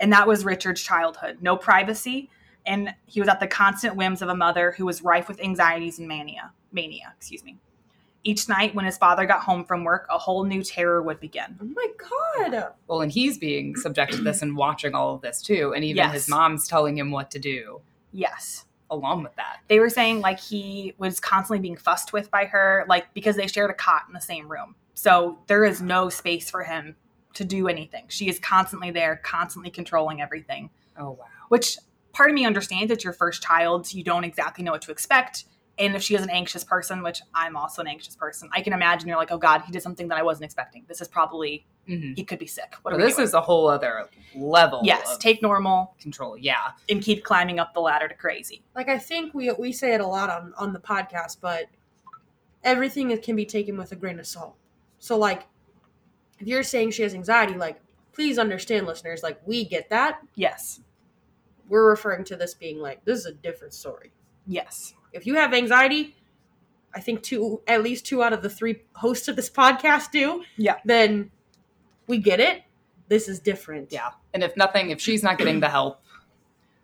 And 0.00 0.12
that 0.12 0.26
was 0.26 0.44
Richard's 0.44 0.82
childhood 0.82 1.38
no 1.40 1.56
privacy. 1.56 2.28
And 2.68 2.94
he 3.06 3.18
was 3.20 3.28
at 3.28 3.40
the 3.40 3.46
constant 3.48 3.96
whims 3.96 4.20
of 4.22 4.28
a 4.28 4.34
mother 4.34 4.72
who 4.72 4.84
was 4.86 5.02
rife 5.02 5.26
with 5.26 5.40
anxieties 5.40 5.98
and 5.98 6.06
mania. 6.06 6.52
Mania, 6.70 7.12
excuse 7.16 7.42
me. 7.42 7.58
Each 8.24 8.48
night, 8.48 8.74
when 8.74 8.84
his 8.84 8.98
father 8.98 9.24
got 9.26 9.40
home 9.40 9.64
from 9.64 9.84
work, 9.84 10.06
a 10.10 10.18
whole 10.18 10.44
new 10.44 10.62
terror 10.62 11.00
would 11.02 11.18
begin. 11.18 11.56
oh 11.62 11.64
my 11.74 11.86
god. 12.50 12.72
well, 12.86 13.00
and 13.00 13.10
he's 13.10 13.38
being 13.38 13.74
subjected 13.76 14.18
to 14.18 14.22
this 14.22 14.42
and 14.42 14.54
watching 14.56 14.94
all 14.94 15.14
of 15.14 15.22
this 15.22 15.40
too. 15.40 15.72
And 15.74 15.82
even 15.84 15.96
Yes. 15.96 16.12
his 16.12 16.28
mom's 16.28 16.68
telling 16.68 16.98
him 16.98 17.10
what 17.10 17.30
to 17.30 17.38
do 17.38 17.80
Yes. 18.12 18.66
along 18.90 19.22
with 19.22 19.34
that. 19.36 19.60
They 19.68 19.80
were 19.80 19.88
saying 19.88 20.20
like 20.20 20.38
he 20.40 20.94
was 20.98 21.20
constantly 21.20 21.60
being 21.60 21.76
fussed 21.76 22.12
with 22.12 22.30
by 22.30 22.44
her, 22.46 22.84
like 22.88 23.14
because 23.14 23.36
they 23.36 23.46
shared 23.46 23.70
a 23.70 23.74
cot 23.74 24.02
in 24.08 24.12
the 24.14 24.20
same 24.20 24.46
room. 24.50 24.74
So 24.94 25.38
there 25.46 25.64
is 25.64 25.80
no 25.80 26.08
space 26.10 26.50
for 26.50 26.64
him 26.64 26.96
to 27.34 27.44
do 27.44 27.68
anything. 27.68 28.06
She 28.08 28.28
is 28.28 28.38
constantly 28.38 28.90
there, 28.90 29.16
constantly 29.24 29.70
controlling 29.70 30.20
everything. 30.20 30.70
Oh, 30.98 31.12
wow. 31.12 31.24
Which 31.48 31.78
part 32.18 32.30
of 32.30 32.34
me 32.34 32.44
understands 32.44 32.90
it's 32.92 33.04
your 33.04 33.12
first 33.12 33.40
child, 33.42 33.86
so 33.86 33.96
you 33.96 34.02
don't 34.02 34.24
exactly 34.24 34.64
know 34.64 34.72
what 34.72 34.82
to 34.82 34.90
expect. 34.90 35.44
And 35.78 35.94
if 35.94 36.02
she 36.02 36.16
is 36.16 36.22
an 36.22 36.30
anxious 36.30 36.64
person, 36.64 37.04
which 37.04 37.22
I'm 37.32 37.56
also 37.56 37.80
an 37.80 37.86
anxious 37.86 38.16
person, 38.16 38.50
I 38.52 38.60
can 38.62 38.72
imagine 38.72 39.06
you're 39.08 39.16
like, 39.16 39.30
oh 39.30 39.38
God, 39.38 39.62
he 39.64 39.70
did 39.70 39.80
something 39.80 40.08
that 40.08 40.18
I 40.18 40.24
wasn't 40.24 40.46
expecting. 40.46 40.84
This 40.88 41.00
is 41.00 41.06
probably 41.06 41.64
hmm 41.86 42.14
he 42.16 42.24
could 42.24 42.40
be 42.40 42.46
sick. 42.48 42.74
What 42.82 42.94
Well, 42.94 43.00
this 43.06 43.14
doing? 43.14 43.24
is 43.28 43.34
a 43.34 43.40
whole 43.40 43.68
other 43.68 44.08
level 44.34 44.80
yes, 44.82 45.14
of 45.14 45.20
take 45.20 45.40
normal 45.40 45.94
control. 46.00 46.36
Yeah. 46.36 46.72
and 46.90 47.00
keep 47.00 47.22
climbing 47.24 47.60
up 47.60 47.72
the 47.72 47.80
ladder 47.80 48.08
to 48.08 48.14
crazy. 48.14 48.62
Like 48.74 48.88
I 48.88 48.98
think 48.98 49.32
we 49.34 49.52
we 49.52 49.70
say 49.72 49.94
it 49.94 50.00
a 50.00 50.06
lot 50.06 50.28
on 50.28 50.52
on 50.58 50.72
the 50.72 50.80
podcast, 50.80 51.36
but 51.40 51.66
everything 52.64 53.16
can 53.22 53.36
be 53.36 53.46
taken 53.46 53.76
with 53.78 53.92
a 53.92 53.96
grain 53.96 54.18
of 54.18 54.26
salt. 54.26 54.56
So 54.98 55.16
like 55.16 55.46
if 56.40 56.46
you're 56.48 56.64
saying 56.64 56.90
she 56.90 57.02
has 57.04 57.14
anxiety, 57.14 57.54
like 57.54 57.80
please 58.12 58.36
understand 58.38 58.86
listeners, 58.86 59.22
like 59.22 59.38
we 59.46 59.64
get 59.64 59.88
that. 59.90 60.18
Yes. 60.34 60.80
We're 61.68 61.88
referring 61.88 62.24
to 62.24 62.36
this 62.36 62.54
being 62.54 62.78
like 62.78 63.04
this 63.04 63.20
is 63.20 63.26
a 63.26 63.32
different 63.32 63.74
story. 63.74 64.12
Yes. 64.46 64.94
If 65.12 65.26
you 65.26 65.34
have 65.36 65.54
anxiety, 65.54 66.16
I 66.94 67.00
think 67.00 67.22
two 67.22 67.60
at 67.66 67.82
least 67.82 68.06
two 68.06 68.22
out 68.22 68.32
of 68.32 68.42
the 68.42 68.50
three 68.50 68.82
hosts 68.94 69.28
of 69.28 69.36
this 69.36 69.50
podcast 69.50 70.10
do. 70.10 70.42
Yeah. 70.56 70.76
Then 70.84 71.30
we 72.06 72.18
get 72.18 72.40
it. 72.40 72.62
This 73.08 73.28
is 73.28 73.38
different. 73.40 73.92
Yeah. 73.92 74.10
And 74.34 74.42
if 74.42 74.56
nothing, 74.56 74.90
if 74.90 75.00
she's 75.00 75.22
not 75.22 75.38
getting 75.38 75.60
the 75.60 75.68
help 75.68 76.00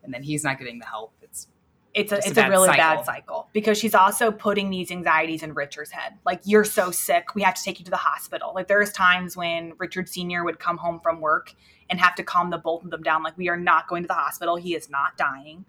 and 0.02 0.12
then 0.12 0.22
he's 0.22 0.44
not 0.44 0.58
getting 0.58 0.78
the 0.78 0.86
help, 0.86 1.12
it's 1.22 1.48
it's 1.94 2.12
a 2.12 2.16
Just 2.16 2.26
a 2.26 2.30
it's 2.30 2.38
a, 2.38 2.42
bad 2.42 2.50
really 2.50 2.66
cycle. 2.68 2.82
bad 2.82 3.04
cycle 3.06 3.48
because 3.52 3.78
she's 3.78 3.94
also 3.94 4.30
putting 4.30 4.70
these 4.70 4.90
anxieties 4.90 5.42
in 5.42 5.54
Richard's 5.54 5.90
head. 5.90 6.14
Like 6.24 6.40
you're 6.44 6.64
so 6.64 6.90
sick, 6.90 7.34
we 7.34 7.42
have 7.42 7.54
to 7.54 7.62
take 7.62 7.78
you 7.78 7.84
to 7.84 7.90
the 7.90 7.96
hospital. 7.96 8.52
Like 8.54 8.68
there's 8.68 8.92
times 8.92 9.36
when 9.36 9.72
Richard 9.78 10.08
Senior 10.08 10.44
would 10.44 10.58
come 10.58 10.76
home 10.76 11.00
from 11.00 11.20
work 11.20 11.54
and 11.90 12.00
have 12.00 12.14
to 12.16 12.22
calm 12.22 12.50
the 12.50 12.58
both 12.58 12.84
of 12.84 12.90
them 12.90 13.02
down. 13.02 13.22
Like 13.22 13.36
we 13.36 13.48
are 13.48 13.56
not 13.56 13.88
going 13.88 14.02
to 14.02 14.06
the 14.06 14.14
hospital. 14.14 14.56
He 14.56 14.74
is 14.74 14.88
not 14.90 15.16
dying. 15.16 15.64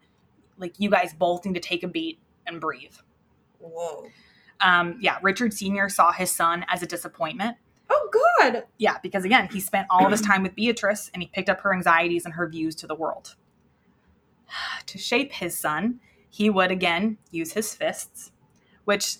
Like 0.58 0.80
you 0.80 0.90
guys 0.90 1.14
both 1.14 1.46
need 1.46 1.56
to 1.56 1.60
take 1.60 1.84
a 1.84 1.88
beat 1.88 2.20
and 2.48 2.62
breathe. 2.62 2.96
Whoa. 3.60 4.08
Um, 4.62 4.98
yeah, 5.02 5.18
Richard 5.22 5.54
Senior 5.54 5.90
saw 5.90 6.12
his 6.12 6.32
son 6.32 6.66
as 6.70 6.82
a 6.82 6.86
disappointment. 6.86 7.58
Oh 7.90 8.10
God. 8.40 8.64
Yeah, 8.78 8.98
because 9.04 9.26
again, 9.26 9.50
he 9.52 9.60
spent 9.60 9.88
all 9.90 10.06
of 10.06 10.12
his 10.12 10.22
time 10.22 10.44
with 10.44 10.56
Beatrice 10.56 11.12
and 11.14 11.22
he 11.22 11.28
picked 11.28 11.50
up 11.50 11.62
her 11.62 11.74
anxieties 11.74 12.26
and 12.26 12.34
her 12.36 12.48
views 12.48 12.76
to 12.76 12.88
the 12.88 12.96
world. 12.96 13.36
to 14.86 14.98
shape 14.98 15.34
his 15.34 15.58
son, 15.58 16.00
he 16.30 16.50
would 16.50 16.72
again 16.72 17.18
use 17.32 17.54
his 17.54 17.76
fists, 17.76 18.32
which 18.86 19.18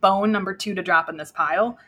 bone 0.00 0.32
number 0.32 0.54
two 0.54 0.74
to 0.74 0.82
drop 0.82 1.08
in 1.08 1.16
this 1.16 1.32
pile. 1.32 1.78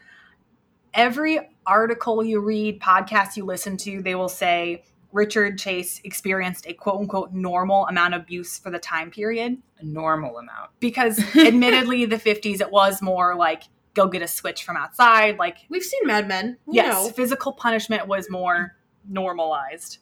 Every 0.94 1.38
article 1.66 2.25
you 2.25 2.40
read, 2.40 2.80
podcast 2.80 3.37
you 3.37 3.44
listen 3.44 3.76
to, 3.78 4.02
they 4.02 4.14
will 4.14 4.28
say 4.28 4.82
Richard 5.12 5.59
Chase 5.59 6.00
experienced 6.04 6.66
a 6.66 6.73
quote 6.73 7.00
unquote 7.00 7.32
normal 7.32 7.87
amount 7.87 8.14
of 8.14 8.23
abuse 8.23 8.59
for 8.59 8.70
the 8.70 8.78
time 8.78 9.11
period 9.11 9.59
a 9.80 9.85
normal 9.85 10.38
amount. 10.38 10.70
because 10.78 11.18
admittedly 11.37 12.04
the 12.06 12.16
50s 12.16 12.61
it 12.61 12.70
was 12.70 13.02
more 13.02 13.35
like 13.35 13.64
go 13.94 14.06
get 14.06 14.23
a 14.23 14.28
switch 14.28 14.62
from 14.62 14.76
outside 14.76 15.37
like 15.38 15.59
We've 15.68 15.82
seen 15.82 16.00
Mad 16.04 16.28
Men. 16.28 16.59
We 16.66 16.76
yes, 16.76 16.92
know. 16.92 17.11
physical 17.11 17.52
punishment 17.52 18.06
was 18.06 18.30
more 18.30 18.76
normalized. 19.09 19.99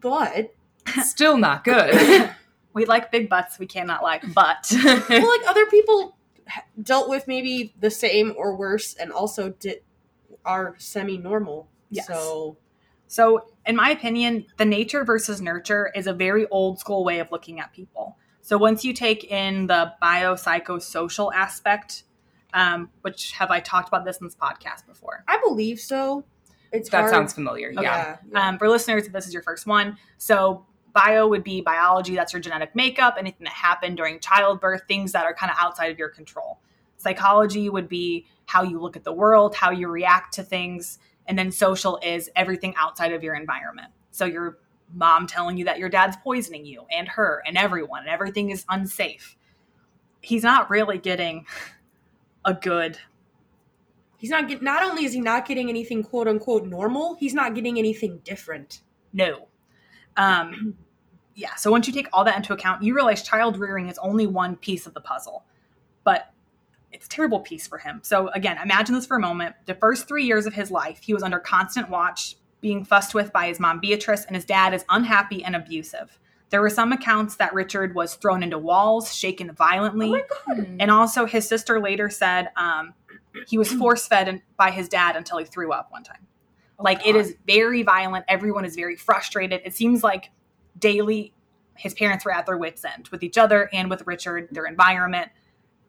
But 0.00 0.52
Still 1.02 1.36
not 1.38 1.64
good. 1.64 2.30
We 2.72 2.84
like 2.84 3.10
big 3.10 3.30
butts, 3.30 3.58
we 3.58 3.64
cannot 3.66 4.02
like, 4.02 4.22
but 4.34 4.70
well, 4.84 5.28
like 5.38 5.48
other 5.48 5.64
people 5.70 6.15
dealt 6.80 7.08
with 7.08 7.26
maybe 7.26 7.74
the 7.80 7.90
same 7.90 8.34
or 8.36 8.56
worse, 8.56 8.94
and 8.94 9.12
also 9.12 9.50
did 9.50 9.82
are 10.44 10.74
semi-normal. 10.78 11.68
Yes. 11.90 12.06
So 12.06 12.56
so 13.08 13.46
in 13.64 13.76
my 13.76 13.90
opinion, 13.90 14.46
the 14.56 14.64
nature 14.64 15.04
versus 15.04 15.40
nurture 15.40 15.90
is 15.94 16.06
a 16.06 16.12
very 16.12 16.46
old 16.48 16.78
school 16.78 17.04
way 17.04 17.18
of 17.18 17.30
looking 17.30 17.60
at 17.60 17.72
people. 17.72 18.16
So 18.42 18.56
once 18.56 18.84
you 18.84 18.92
take 18.92 19.24
in 19.24 19.66
the 19.66 19.92
biopsychosocial 20.02 21.32
aspect, 21.34 22.04
um, 22.54 22.90
which 23.02 23.32
have 23.32 23.50
I 23.50 23.60
talked 23.60 23.88
about 23.88 24.04
this 24.04 24.18
in 24.18 24.26
this 24.26 24.36
podcast 24.36 24.86
before? 24.86 25.24
I 25.26 25.40
believe 25.44 25.80
so. 25.80 26.24
It's 26.72 26.88
that 26.90 27.00
hard. 27.00 27.10
sounds 27.10 27.32
familiar. 27.32 27.70
Okay. 27.70 27.82
Yeah. 27.82 28.16
yeah. 28.30 28.48
Um, 28.48 28.58
for 28.58 28.68
listeners, 28.68 29.06
if 29.06 29.12
this 29.12 29.26
is 29.26 29.32
your 29.32 29.42
first 29.42 29.66
one, 29.66 29.98
so 30.18 30.64
bio 30.96 31.28
would 31.28 31.44
be 31.44 31.60
biology, 31.60 32.16
that's 32.16 32.32
your 32.32 32.40
genetic 32.40 32.74
makeup, 32.74 33.16
anything 33.18 33.44
that 33.44 33.52
happened 33.52 33.98
during 33.98 34.18
childbirth, 34.18 34.82
things 34.88 35.12
that 35.12 35.26
are 35.26 35.34
kind 35.34 35.52
of 35.52 35.58
outside 35.60 35.92
of 35.92 35.98
your 35.98 36.08
control. 36.08 36.58
Psychology 36.96 37.68
would 37.68 37.86
be 37.86 38.26
how 38.46 38.62
you 38.62 38.80
look 38.80 38.96
at 38.96 39.04
the 39.04 39.12
world, 39.12 39.54
how 39.54 39.70
you 39.70 39.88
react 39.88 40.32
to 40.32 40.42
things, 40.42 40.98
and 41.26 41.38
then 41.38 41.52
social 41.52 41.98
is 42.02 42.30
everything 42.34 42.74
outside 42.78 43.12
of 43.12 43.22
your 43.22 43.34
environment. 43.34 43.88
So 44.10 44.24
your 44.24 44.56
mom 44.94 45.26
telling 45.26 45.58
you 45.58 45.66
that 45.66 45.78
your 45.78 45.90
dad's 45.90 46.16
poisoning 46.16 46.64
you 46.64 46.86
and 46.90 47.06
her 47.08 47.42
and 47.46 47.58
everyone 47.58 48.00
and 48.00 48.08
everything 48.08 48.48
is 48.48 48.64
unsafe. 48.70 49.36
He's 50.22 50.42
not 50.42 50.70
really 50.70 50.96
getting 50.96 51.44
a 52.44 52.54
good 52.54 52.98
He's 54.18 54.30
not 54.30 54.48
getting. 54.48 54.64
Not 54.64 54.82
only 54.82 55.04
is 55.04 55.12
he 55.12 55.20
not 55.20 55.46
getting 55.46 55.68
anything 55.68 56.02
quote 56.02 56.26
unquote 56.26 56.66
normal, 56.66 57.16
he's 57.16 57.34
not 57.34 57.54
getting 57.54 57.78
anything 57.78 58.20
different. 58.24 58.80
no. 59.12 59.48
Um 60.16 60.78
yeah, 61.36 61.54
so 61.54 61.70
once 61.70 61.86
you 61.86 61.92
take 61.92 62.08
all 62.12 62.24
that 62.24 62.36
into 62.36 62.54
account, 62.54 62.82
you 62.82 62.94
realize 62.94 63.22
child 63.22 63.58
rearing 63.58 63.88
is 63.88 63.98
only 63.98 64.26
one 64.26 64.56
piece 64.56 64.86
of 64.86 64.94
the 64.94 65.00
puzzle. 65.00 65.44
But 66.02 66.32
it's 66.92 67.04
a 67.04 67.08
terrible 67.10 67.40
piece 67.40 67.66
for 67.66 67.76
him. 67.76 68.00
So 68.02 68.28
again, 68.28 68.56
imagine 68.62 68.94
this 68.94 69.06
for 69.06 69.18
a 69.18 69.20
moment. 69.20 69.54
The 69.66 69.74
first 69.74 70.08
3 70.08 70.24
years 70.24 70.46
of 70.46 70.54
his 70.54 70.70
life, 70.70 71.00
he 71.02 71.12
was 71.12 71.22
under 71.22 71.38
constant 71.38 71.90
watch, 71.90 72.36
being 72.62 72.86
fussed 72.86 73.14
with 73.14 73.34
by 73.34 73.48
his 73.48 73.60
mom 73.60 73.80
Beatrice 73.80 74.24
and 74.24 74.34
his 74.34 74.46
dad 74.46 74.72
is 74.72 74.84
unhappy 74.88 75.44
and 75.44 75.54
abusive. 75.54 76.18
There 76.48 76.62
were 76.62 76.70
some 76.70 76.92
accounts 76.92 77.36
that 77.36 77.52
Richard 77.52 77.94
was 77.94 78.14
thrown 78.14 78.42
into 78.42 78.56
walls, 78.56 79.14
shaken 79.14 79.52
violently. 79.52 80.08
Oh 80.08 80.12
my 80.12 80.54
god! 80.54 80.66
Hmm. 80.66 80.76
And 80.80 80.90
also, 80.90 81.26
his 81.26 81.46
sister 81.46 81.80
later 81.80 82.08
said 82.08 82.48
um, 82.56 82.94
he 83.46 83.58
was 83.58 83.70
force 83.72 84.06
fed 84.06 84.40
by 84.56 84.70
his 84.70 84.88
dad 84.88 85.16
until 85.16 85.38
he 85.38 85.44
threw 85.44 85.72
up 85.72 85.90
one 85.90 86.04
time. 86.04 86.26
Like, 86.78 87.06
it 87.06 87.16
is 87.16 87.36
very 87.46 87.82
violent. 87.82 88.26
Everyone 88.28 88.64
is 88.64 88.76
very 88.76 88.96
frustrated. 88.96 89.60
It 89.64 89.74
seems 89.74 90.04
like 90.04 90.30
daily 90.78 91.32
his 91.76 91.94
parents 91.94 92.24
were 92.24 92.32
at 92.32 92.46
their 92.46 92.56
wits' 92.56 92.84
end 92.84 93.08
with 93.08 93.22
each 93.22 93.38
other 93.38 93.68
and 93.72 93.90
with 93.90 94.06
Richard, 94.06 94.48
their 94.50 94.66
environment, 94.66 95.30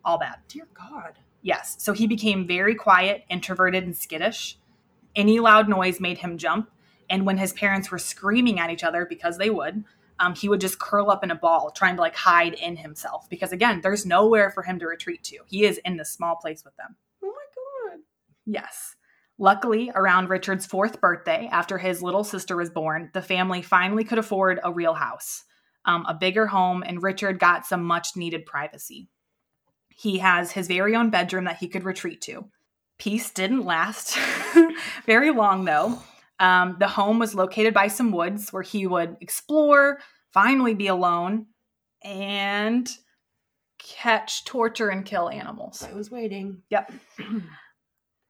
all 0.03 0.17
that. 0.19 0.41
Dear 0.47 0.67
God. 0.73 1.19
Yes. 1.41 1.75
So 1.79 1.93
he 1.93 2.07
became 2.07 2.47
very 2.47 2.75
quiet, 2.75 3.23
introverted, 3.29 3.83
and 3.83 3.95
skittish. 3.95 4.57
Any 5.15 5.39
loud 5.39 5.69
noise 5.69 5.99
made 5.99 6.19
him 6.19 6.37
jump. 6.37 6.69
And 7.09 7.25
when 7.25 7.37
his 7.37 7.53
parents 7.53 7.89
were 7.89 7.99
screaming 7.99 8.59
at 8.59 8.69
each 8.69 8.83
other, 8.83 9.05
because 9.05 9.37
they 9.37 9.49
would, 9.49 9.85
um, 10.19 10.35
he 10.35 10.49
would 10.49 10.59
just 10.59 10.79
curl 10.79 11.09
up 11.09 11.23
in 11.23 11.31
a 11.31 11.35
ball, 11.35 11.71
trying 11.71 11.95
to 11.95 12.01
like 12.01 12.15
hide 12.15 12.53
in 12.53 12.75
himself. 12.75 13.29
Because 13.29 13.53
again, 13.53 13.79
there's 13.81 14.05
nowhere 14.05 14.51
for 14.51 14.63
him 14.63 14.77
to 14.79 14.87
retreat 14.87 15.23
to. 15.23 15.37
He 15.45 15.63
is 15.63 15.79
in 15.85 15.95
this 15.95 16.11
small 16.11 16.35
place 16.35 16.65
with 16.65 16.75
them. 16.75 16.95
Oh 17.23 17.27
my 17.27 17.91
God. 17.91 17.99
Yes. 18.45 18.96
Luckily, 19.39 19.91
around 19.93 20.29
Richard's 20.29 20.65
fourth 20.65 20.99
birthday, 20.99 21.47
after 21.51 21.77
his 21.77 22.01
little 22.01 22.23
sister 22.23 22.55
was 22.55 22.71
born, 22.71 23.11
the 23.13 23.21
family 23.21 23.61
finally 23.61 24.03
could 24.03 24.17
afford 24.17 24.59
a 24.63 24.71
real 24.71 24.95
house, 24.95 25.43
um, 25.85 26.05
a 26.07 26.15
bigger 26.15 26.47
home, 26.47 26.83
and 26.83 27.03
Richard 27.03 27.37
got 27.37 27.65
some 27.65 27.83
much 27.83 28.15
needed 28.15 28.47
privacy. 28.47 29.09
He 29.89 30.19
has 30.19 30.51
his 30.51 30.67
very 30.67 30.95
own 30.95 31.11
bedroom 31.11 31.45
that 31.45 31.57
he 31.57 31.67
could 31.67 31.83
retreat 31.83 32.21
to. 32.21 32.49
Peace 32.97 33.29
didn't 33.29 33.65
last 33.65 34.17
very 35.05 35.29
long, 35.29 35.65
though. 35.65 35.99
Um, 36.39 36.77
the 36.79 36.87
home 36.87 37.19
was 37.19 37.35
located 37.35 37.73
by 37.73 37.87
some 37.87 38.11
woods 38.11 38.51
where 38.51 38.63
he 38.63 38.87
would 38.87 39.17
explore, 39.21 39.99
finally 40.31 40.73
be 40.73 40.87
alone, 40.87 41.47
and 42.03 42.89
catch, 43.77 44.45
torture, 44.45 44.89
and 44.89 45.05
kill 45.05 45.29
animals. 45.29 45.83
I 45.83 45.93
was 45.93 46.09
waiting. 46.09 46.63
Yep. 46.69 46.91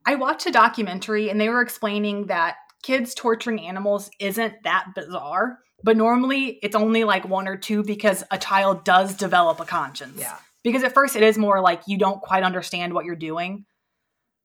I 0.07 0.15
watched 0.15 0.47
a 0.47 0.51
documentary 0.51 1.29
and 1.29 1.39
they 1.39 1.49
were 1.49 1.61
explaining 1.61 2.27
that 2.27 2.55
kids 2.81 3.13
torturing 3.13 3.59
animals 3.59 4.09
isn't 4.21 4.53
that 4.63 4.95
bizarre, 4.95 5.59
but 5.83 5.97
normally 5.97 6.59
it's 6.63 6.77
only 6.77 7.03
like 7.03 7.27
one 7.27 7.45
or 7.47 7.57
two 7.57 7.83
because 7.83 8.23
a 8.31 8.37
child 8.37 8.85
does 8.85 9.15
develop 9.15 9.59
a 9.59 9.65
conscience. 9.65 10.17
Yeah. 10.17 10.37
Because 10.63 10.83
at 10.83 10.93
first 10.93 11.17
it 11.17 11.23
is 11.23 11.37
more 11.37 11.59
like 11.59 11.81
you 11.87 11.97
don't 11.97 12.21
quite 12.21 12.43
understand 12.43 12.93
what 12.93 13.03
you're 13.03 13.17
doing, 13.17 13.65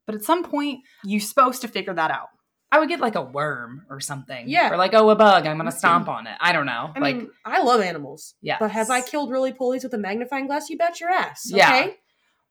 but 0.04 0.16
at 0.16 0.24
some 0.24 0.42
point 0.42 0.80
you're 1.04 1.20
supposed 1.20 1.62
to 1.62 1.68
figure 1.68 1.94
that 1.94 2.10
out. 2.10 2.28
I 2.72 2.80
would 2.80 2.88
get 2.88 2.98
like 2.98 3.14
a 3.14 3.22
worm 3.22 3.86
or 3.88 4.00
something. 4.00 4.48
Yeah. 4.48 4.72
Or 4.72 4.76
like, 4.76 4.94
oh, 4.94 5.10
a 5.10 5.14
bug. 5.14 5.46
I'm 5.46 5.58
gonna 5.58 5.70
stomp 5.70 6.08
on 6.08 6.26
it. 6.26 6.34
I 6.40 6.52
don't 6.52 6.66
know. 6.66 6.90
I 6.96 6.98
like, 6.98 7.16
mean, 7.16 7.30
I 7.44 7.62
love 7.62 7.82
animals. 7.82 8.34
yeah. 8.42 8.56
But 8.58 8.72
have 8.72 8.90
I 8.90 9.00
killed 9.00 9.30
really 9.30 9.52
pulleys 9.52 9.84
with 9.84 9.94
a 9.94 9.98
magnifying 9.98 10.48
glass? 10.48 10.70
You 10.70 10.78
bet 10.78 10.98
your 10.98 11.10
ass. 11.10 11.42
Yeah. 11.44 11.88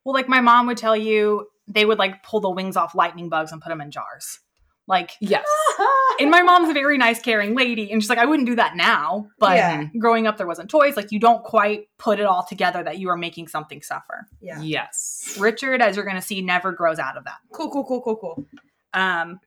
Well, 0.05 0.13
like 0.13 0.29
my 0.29 0.39
mom 0.39 0.67
would 0.67 0.77
tell 0.77 0.95
you, 0.95 1.47
they 1.73 1.85
would 1.85 1.99
like 1.99 2.23
pull 2.23 2.39
the 2.39 2.49
wings 2.49 2.75
off 2.77 2.95
lightning 2.95 3.29
bugs 3.29 3.51
and 3.51 3.61
put 3.61 3.69
them 3.69 3.81
in 3.81 3.91
jars. 3.91 4.39
Like, 4.87 5.11
Yes. 5.21 5.45
and 6.19 6.29
my 6.31 6.41
mom's 6.41 6.69
a 6.69 6.73
very 6.73 6.97
nice, 6.97 7.21
caring 7.21 7.55
lady, 7.55 7.91
and 7.91 8.01
she's 8.01 8.09
like, 8.09 8.17
I 8.19 8.25
wouldn't 8.25 8.47
do 8.47 8.55
that 8.55 8.75
now, 8.75 9.27
but 9.39 9.55
Yeah. 9.55 9.85
growing 9.99 10.27
up 10.27 10.37
there 10.37 10.47
wasn't 10.47 10.69
toys. 10.69 10.97
Like, 10.97 11.11
you 11.11 11.19
don't 11.19 11.43
quite 11.45 11.85
put 11.97 12.19
it 12.19 12.25
all 12.25 12.43
together 12.43 12.83
that 12.83 12.97
you 12.97 13.07
are 13.09 13.15
making 13.15 13.47
something 13.47 13.81
suffer. 13.81 14.27
yeah. 14.41 14.59
Yes. 14.59 15.37
Richard, 15.39 15.81
as 15.81 15.95
you're 15.95 16.03
going 16.03 16.17
to 16.17 16.21
see, 16.21 16.41
never 16.41 16.71
grows 16.73 16.99
out 16.99 17.15
of 17.15 17.23
that. 17.25 17.37
Cool. 17.53 17.69
Cool. 17.71 17.85
Cool. 17.85 18.01
Cool. 18.01 18.15
Cool. 18.17 18.45
Um, 18.93 19.39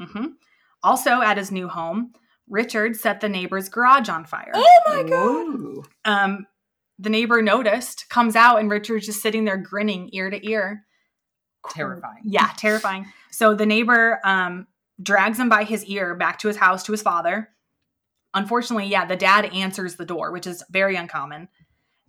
mhm. 0.00 0.34
Also, 0.82 1.22
at 1.22 1.38
his 1.38 1.50
new 1.50 1.66
home, 1.66 2.12
Richard 2.48 2.94
set 2.94 3.20
the 3.20 3.28
neighbor's 3.28 3.68
garage 3.70 4.08
on 4.10 4.26
fire. 4.26 4.52
Oh 4.54 4.80
my 4.86 5.02
god. 5.08 5.86
Um, 6.04 6.46
the 6.98 7.10
neighbor 7.10 7.42
noticed, 7.42 8.08
comes 8.10 8.36
out, 8.36 8.60
and 8.60 8.70
Richard's 8.70 9.06
just 9.06 9.22
sitting 9.22 9.44
there 9.46 9.56
grinning 9.56 10.10
ear 10.12 10.30
to 10.30 10.46
ear. 10.48 10.84
Terrifying. 11.70 12.22
Yeah, 12.24 12.50
terrifying. 12.56 13.06
So 13.30 13.54
the 13.54 13.66
neighbor 13.66 14.20
um, 14.24 14.66
drags 15.02 15.38
him 15.38 15.48
by 15.48 15.64
his 15.64 15.84
ear 15.86 16.14
back 16.14 16.38
to 16.40 16.48
his 16.48 16.56
house 16.56 16.84
to 16.84 16.92
his 16.92 17.02
father. 17.02 17.48
Unfortunately, 18.34 18.86
yeah, 18.86 19.06
the 19.06 19.16
dad 19.16 19.46
answers 19.46 19.96
the 19.96 20.04
door, 20.04 20.32
which 20.32 20.46
is 20.46 20.64
very 20.70 20.96
uncommon. 20.96 21.48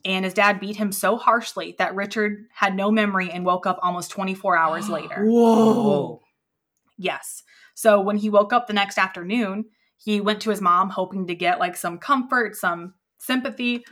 And 0.03 0.23
his 0.23 0.33
dad 0.33 0.59
beat 0.59 0.75
him 0.75 0.91
so 0.91 1.17
harshly 1.17 1.75
that 1.79 1.95
Richard 1.95 2.45
had 2.53 2.75
no 2.75 2.91
memory 2.91 3.31
and 3.31 3.45
woke 3.45 3.65
up 3.65 3.79
almost 3.81 4.11
24 4.11 4.57
hours 4.57 4.89
later. 4.89 5.25
Whoa. 5.25 6.21
Yes. 6.97 7.43
So 7.73 7.99
when 7.99 8.17
he 8.17 8.29
woke 8.29 8.53
up 8.53 8.67
the 8.67 8.73
next 8.73 8.97
afternoon, 8.97 9.65
he 9.97 10.21
went 10.21 10.41
to 10.41 10.49
his 10.49 10.61
mom 10.61 10.89
hoping 10.89 11.27
to 11.27 11.35
get 11.35 11.59
like 11.59 11.75
some 11.75 11.97
comfort, 11.97 12.55
some 12.55 12.93
sympathy. 13.17 13.83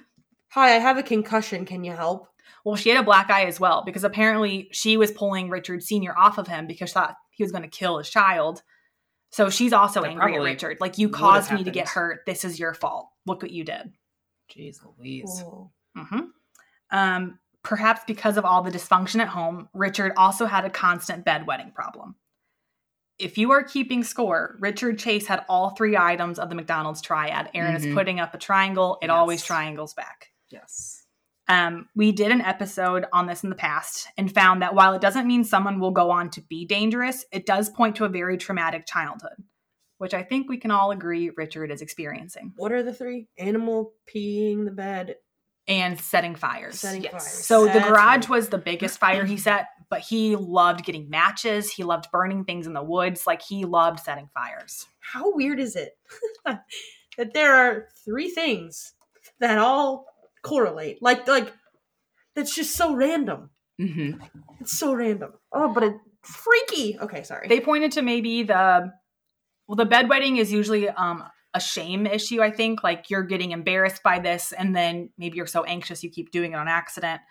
Hi, 0.49 0.75
I 0.75 0.79
have 0.79 0.97
a 0.97 1.03
concussion. 1.03 1.65
Can 1.65 1.83
you 1.83 1.93
help? 1.93 2.27
Well, 2.63 2.75
she 2.75 2.89
had 2.89 2.99
a 2.99 3.03
black 3.03 3.29
eye 3.29 3.45
as 3.45 3.59
well 3.59 3.83
because 3.85 4.03
apparently 4.03 4.69
she 4.71 4.95
was 4.97 5.11
pulling 5.11 5.49
Richard 5.49 5.83
Sr. 5.83 6.17
off 6.17 6.37
of 6.37 6.47
him 6.47 6.65
because 6.67 6.89
she 6.89 6.93
thought 6.93 7.15
he 7.31 7.43
was 7.43 7.51
going 7.51 7.63
to 7.63 7.67
kill 7.67 7.97
his 7.97 8.09
child. 8.09 8.61
So 9.31 9.49
she's 9.49 9.73
also 9.73 10.01
That 10.01 10.11
angry 10.11 10.35
at 10.35 10.41
Richard. 10.41 10.77
Like, 10.79 10.97
you 10.97 11.09
caused 11.09 11.51
me 11.51 11.63
to 11.63 11.71
get 11.71 11.87
hurt. 11.89 12.21
This 12.25 12.45
is 12.45 12.59
your 12.59 12.73
fault. 12.73 13.09
Look 13.25 13.41
what 13.41 13.51
you 13.51 13.63
did. 13.63 13.91
Jeez 14.55 14.77
Louise. 14.97 15.41
Whoa. 15.43 15.71
hmm 15.97 16.19
Um, 16.91 17.39
perhaps 17.63 18.01
because 18.05 18.37
of 18.37 18.45
all 18.45 18.61
the 18.61 18.69
dysfunction 18.71 19.19
at 19.19 19.27
home, 19.27 19.67
Richard 19.73 20.13
also 20.17 20.45
had 20.45 20.65
a 20.65 20.69
constant 20.69 21.25
bedwetting 21.25 21.73
problem. 21.73 22.15
If 23.19 23.37
you 23.37 23.51
are 23.51 23.63
keeping 23.63 24.03
score, 24.03 24.55
Richard 24.59 24.99
Chase 24.99 25.25
had 25.27 25.45
all 25.49 25.71
three 25.71 25.97
items 25.97 26.37
of 26.39 26.49
the 26.49 26.55
Macdonald's 26.55 27.01
triad. 27.01 27.49
Aaron 27.53 27.75
is 27.75 27.85
Mhm. 27.85 27.93
putting 27.95 28.19
up 28.19 28.33
a 28.33 28.37
triangle, 28.37 28.97
it 29.01 29.09
always 29.09 29.43
triangles 29.43 29.93
back. 29.93 30.31
Yes. 30.49 30.92
Um, 31.47 31.89
we 31.95 32.11
did 32.13 32.31
an 32.31 32.41
episode 32.41 33.05
on 33.11 33.27
this 33.27 33.43
in 33.43 33.49
the 33.49 33.55
past 33.55 34.07
and 34.17 34.33
found 34.33 34.61
that 34.61 34.75
while 34.75 34.93
it 34.93 35.01
doesn't 35.01 35.27
mean 35.27 35.43
someone 35.43 35.79
will 35.79 35.91
go 35.91 36.09
on 36.09 36.29
to 36.31 36.41
be 36.41 36.65
dangerous, 36.65 37.25
it 37.31 37.45
does 37.45 37.69
point 37.69 37.97
to 37.97 38.05
a 38.05 38.09
very 38.09 38.37
traumatic 38.37 38.85
childhood, 38.85 39.43
which 39.97 40.13
I 40.13 40.23
think 40.23 40.47
we 40.47 40.57
can 40.57 40.71
all 40.71 40.91
agree 40.91 41.31
Richard 41.35 41.69
is 41.69 41.81
experiencing 41.81 42.53
What 42.55 42.71
are 42.71 42.81
the 42.83 42.93
three? 42.93 43.27
Animal 43.37 43.93
peeing 44.13 44.63
the 44.65 44.71
bed, 44.71 45.15
and 45.67 45.99
setting 45.99 46.35
fires. 46.35 46.79
setting 46.79 47.03
Yes. 47.03 47.11
fires. 47.11 47.45
So 47.45 47.65
the 47.65 47.79
garage 47.79 48.27
right. 48.27 48.29
was 48.29 48.49
the 48.49 48.57
biggest 48.57 48.99
fire 48.99 49.23
he 49.25 49.37
set, 49.37 49.67
but 49.89 50.01
he 50.01 50.35
loved 50.35 50.83
getting 50.85 51.09
matches. 51.09 51.71
He 51.71 51.83
loved 51.83 52.11
burning 52.11 52.43
things 52.43 52.67
in 52.67 52.73
the 52.73 52.83
woods. 52.83 53.25
Like 53.25 53.41
he 53.41 53.63
loved 53.63 53.99
setting 54.01 54.29
fires. 54.33 54.85
How 54.99 55.33
weird 55.33 55.59
is 55.59 55.75
it 55.77 55.97
that 56.45 57.33
there 57.33 57.55
are 57.55 57.87
three 58.03 58.29
things 58.29 58.93
that 59.39 59.57
all 59.57 60.05
correlate? 60.43 61.01
Like, 61.01 61.27
like 61.27 61.51
that's 62.35 62.53
just 62.55 62.75
so 62.75 62.95
random. 62.95 63.49
Mm-hmm. 63.81 64.21
It's 64.61 64.77
so 64.77 64.93
random. 64.93 65.33
Oh, 65.51 65.73
but 65.73 65.83
it's 65.83 65.97
freaky. 66.21 66.97
Okay, 66.99 67.23
sorry. 67.23 67.47
They 67.47 67.59
pointed 67.59 67.93
to 67.93 68.01
maybe 68.01 68.43
the 68.43 68.91
well, 69.67 69.75
the 69.75 69.85
bedwetting 69.85 70.37
is 70.37 70.51
usually 70.51 70.89
um 70.89 71.23
a 71.55 71.59
shame 71.59 72.05
issue, 72.07 72.41
I 72.41 72.51
think. 72.51 72.83
Like 72.83 73.09
you're 73.09 73.23
getting 73.23 73.51
embarrassed 73.51 74.03
by 74.03 74.19
this, 74.19 74.51
and 74.53 74.75
then 74.75 75.09
maybe 75.17 75.37
you're 75.37 75.47
so 75.47 75.63
anxious 75.63 76.03
you 76.03 76.09
keep 76.09 76.31
doing 76.31 76.53
it 76.53 76.55
on 76.55 76.67
accident. 76.67 77.21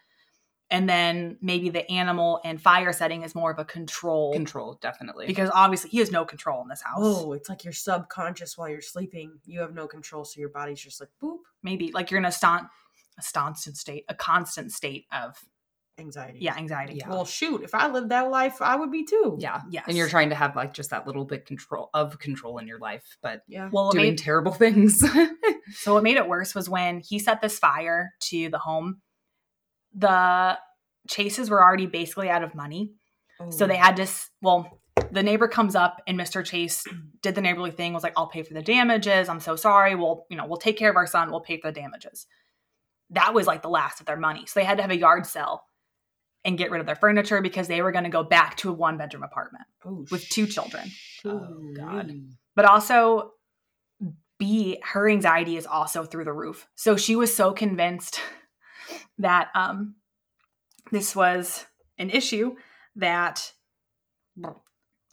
And 0.70 0.88
then 0.88 1.36
maybe 1.42 1.68
the 1.68 1.88
animal 1.90 2.40
and 2.46 2.58
fire 2.58 2.94
setting 2.94 3.24
is 3.24 3.34
more 3.34 3.50
of 3.50 3.58
a 3.58 3.64
control 3.64 4.32
Control, 4.32 4.78
definitely. 4.80 5.26
because 5.26 5.50
obviously 5.52 5.90
he 5.90 5.98
has 5.98 6.10
no 6.10 6.24
control 6.24 6.62
in 6.62 6.68
this 6.68 6.80
house. 6.80 6.96
Oh, 6.98 7.34
it's 7.34 7.50
like 7.50 7.62
your 7.62 7.74
subconscious 7.74 8.56
while 8.56 8.70
you're 8.70 8.80
sleeping. 8.80 9.38
You 9.44 9.60
have 9.60 9.74
no 9.74 9.86
control, 9.86 10.24
so 10.24 10.40
your 10.40 10.48
body's 10.48 10.80
just 10.80 10.98
like 10.98 11.10
boop, 11.22 11.40
Maybe 11.62 11.92
like 11.92 12.10
you're 12.10 12.16
in 12.18 12.24
a 12.24 12.32
stant 12.32 12.68
a 13.18 13.22
constant 13.34 13.76
state, 13.76 14.04
a 14.08 14.14
constant 14.14 14.72
state 14.72 15.06
of 15.12 15.36
anxiety. 15.98 16.38
yeah, 16.40 16.56
anxiety. 16.56 16.94
Yeah. 16.94 17.08
Well, 17.08 17.24
shoot, 17.24 17.62
if 17.62 17.74
I 17.74 17.88
lived 17.88 18.10
that 18.10 18.30
life, 18.30 18.60
I 18.60 18.76
would 18.76 18.90
be 18.90 19.04
too. 19.04 19.36
yeah. 19.38 19.62
Yes. 19.70 19.84
And 19.88 19.96
you're 19.96 20.08
trying 20.08 20.30
to 20.30 20.34
have 20.34 20.56
like 20.56 20.74
just 20.74 20.90
that 20.90 21.06
little 21.06 21.24
bit 21.24 21.46
control 21.46 21.90
of 21.94 22.18
control 22.18 22.58
in 22.58 22.66
your 22.66 22.78
life, 22.78 23.16
but 23.22 23.42
Yeah. 23.48 23.68
Well, 23.72 23.90
doing 23.90 24.10
made, 24.10 24.18
terrible 24.18 24.52
things. 24.52 25.00
so 25.74 25.94
what 25.94 26.02
made 26.02 26.16
it 26.16 26.28
worse 26.28 26.54
was 26.54 26.68
when 26.68 27.00
he 27.00 27.18
set 27.18 27.40
this 27.40 27.58
fire 27.58 28.12
to 28.20 28.48
the 28.48 28.58
home. 28.58 29.00
The 29.94 30.58
Chases 31.08 31.50
were 31.50 31.62
already 31.62 31.86
basically 31.86 32.30
out 32.30 32.42
of 32.42 32.54
money. 32.54 32.92
So 33.50 33.66
they 33.66 33.74
oh. 33.74 33.78
had 33.78 33.96
to, 33.96 34.06
well, 34.40 34.78
the 35.10 35.22
neighbor 35.22 35.48
comes 35.48 35.74
up 35.74 36.00
and 36.06 36.18
Mr. 36.18 36.44
Chase 36.44 36.84
did 37.22 37.34
the 37.34 37.40
neighborly 37.40 37.72
thing, 37.72 37.92
was 37.92 38.04
like, 38.04 38.12
I'll 38.16 38.28
pay 38.28 38.44
for 38.44 38.54
the 38.54 38.62
damages. 38.62 39.28
I'm 39.28 39.40
so 39.40 39.56
sorry. 39.56 39.96
We'll, 39.96 40.26
you 40.30 40.36
know, 40.36 40.46
we'll 40.46 40.58
take 40.58 40.78
care 40.78 40.90
of 40.90 40.96
our 40.96 41.08
son. 41.08 41.30
We'll 41.30 41.40
pay 41.40 41.58
for 41.58 41.72
the 41.72 41.80
damages. 41.80 42.26
That 43.12 43.34
was 43.34 43.46
like 43.46 43.62
the 43.62 43.68
last 43.68 44.00
of 44.00 44.06
their 44.06 44.16
money. 44.16 44.46
So 44.46 44.60
they 44.60 44.64
had 44.64 44.76
to 44.78 44.82
have 44.82 44.90
a 44.90 44.98
yard 44.98 45.26
sale 45.26 45.64
and 46.44 46.58
get 46.58 46.70
rid 46.70 46.80
of 46.80 46.86
their 46.86 46.96
furniture 46.96 47.40
because 47.40 47.68
they 47.68 47.82
were 47.82 47.92
going 47.92 48.04
to 48.04 48.10
go 48.10 48.22
back 48.22 48.56
to 48.58 48.70
a 48.70 48.72
one 48.72 48.96
bedroom 48.96 49.22
apartment 49.22 49.64
oh, 49.84 50.04
with 50.10 50.28
two 50.28 50.46
children. 50.46 50.90
Oh, 51.24 51.72
God. 51.76 52.12
But 52.56 52.64
also, 52.64 53.32
B, 54.38 54.78
her 54.82 55.08
anxiety 55.08 55.56
is 55.56 55.66
also 55.66 56.04
through 56.04 56.24
the 56.24 56.32
roof. 56.32 56.66
So 56.74 56.96
she 56.96 57.14
was 57.14 57.34
so 57.34 57.52
convinced 57.52 58.20
that 59.18 59.48
um, 59.54 59.96
this 60.90 61.14
was 61.14 61.64
an 61.98 62.10
issue 62.10 62.56
that 62.96 63.52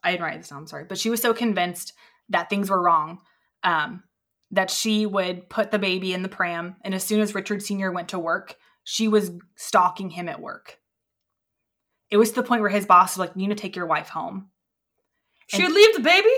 I 0.04 0.12
didn't 0.12 0.24
write 0.24 0.38
this 0.38 0.50
down, 0.50 0.60
I'm 0.60 0.68
sorry, 0.68 0.86
but 0.86 0.98
she 0.98 1.10
was 1.10 1.22
so 1.22 1.34
convinced 1.34 1.94
that 2.30 2.50
things 2.50 2.70
were 2.70 2.82
wrong 2.82 3.20
um, 3.64 4.04
that 4.52 4.72
she 4.72 5.06
would 5.06 5.50
put 5.50 5.72
the 5.72 5.80
baby 5.80 6.14
in 6.14 6.24
the 6.24 6.30
pram. 6.30 6.76
And 6.84 6.94
as 6.96 7.04
soon 7.04 7.20
as 7.22 7.36
Richard 7.36 7.62
Sr. 7.62 7.92
went 7.92 8.10
to 8.10 8.20
work, 8.20 8.56
she 8.84 9.08
was 9.08 9.32
stalking 9.56 10.10
him 10.10 10.28
at 10.28 10.42
work. 10.42 10.78
It 12.10 12.18
was 12.18 12.30
to 12.30 12.36
the 12.42 12.48
point 12.48 12.62
where 12.62 12.70
his 12.72 12.86
boss 12.88 13.16
was 13.18 13.28
like, 13.28 13.36
You 13.36 13.48
need 13.48 13.56
to 13.56 13.62
take 13.62 13.76
your 13.76 13.86
wife 13.86 14.10
home. 14.10 14.50
She 15.48 15.62
would 15.64 15.72
leave 15.72 15.96
the 15.96 16.02
baby. 16.02 16.30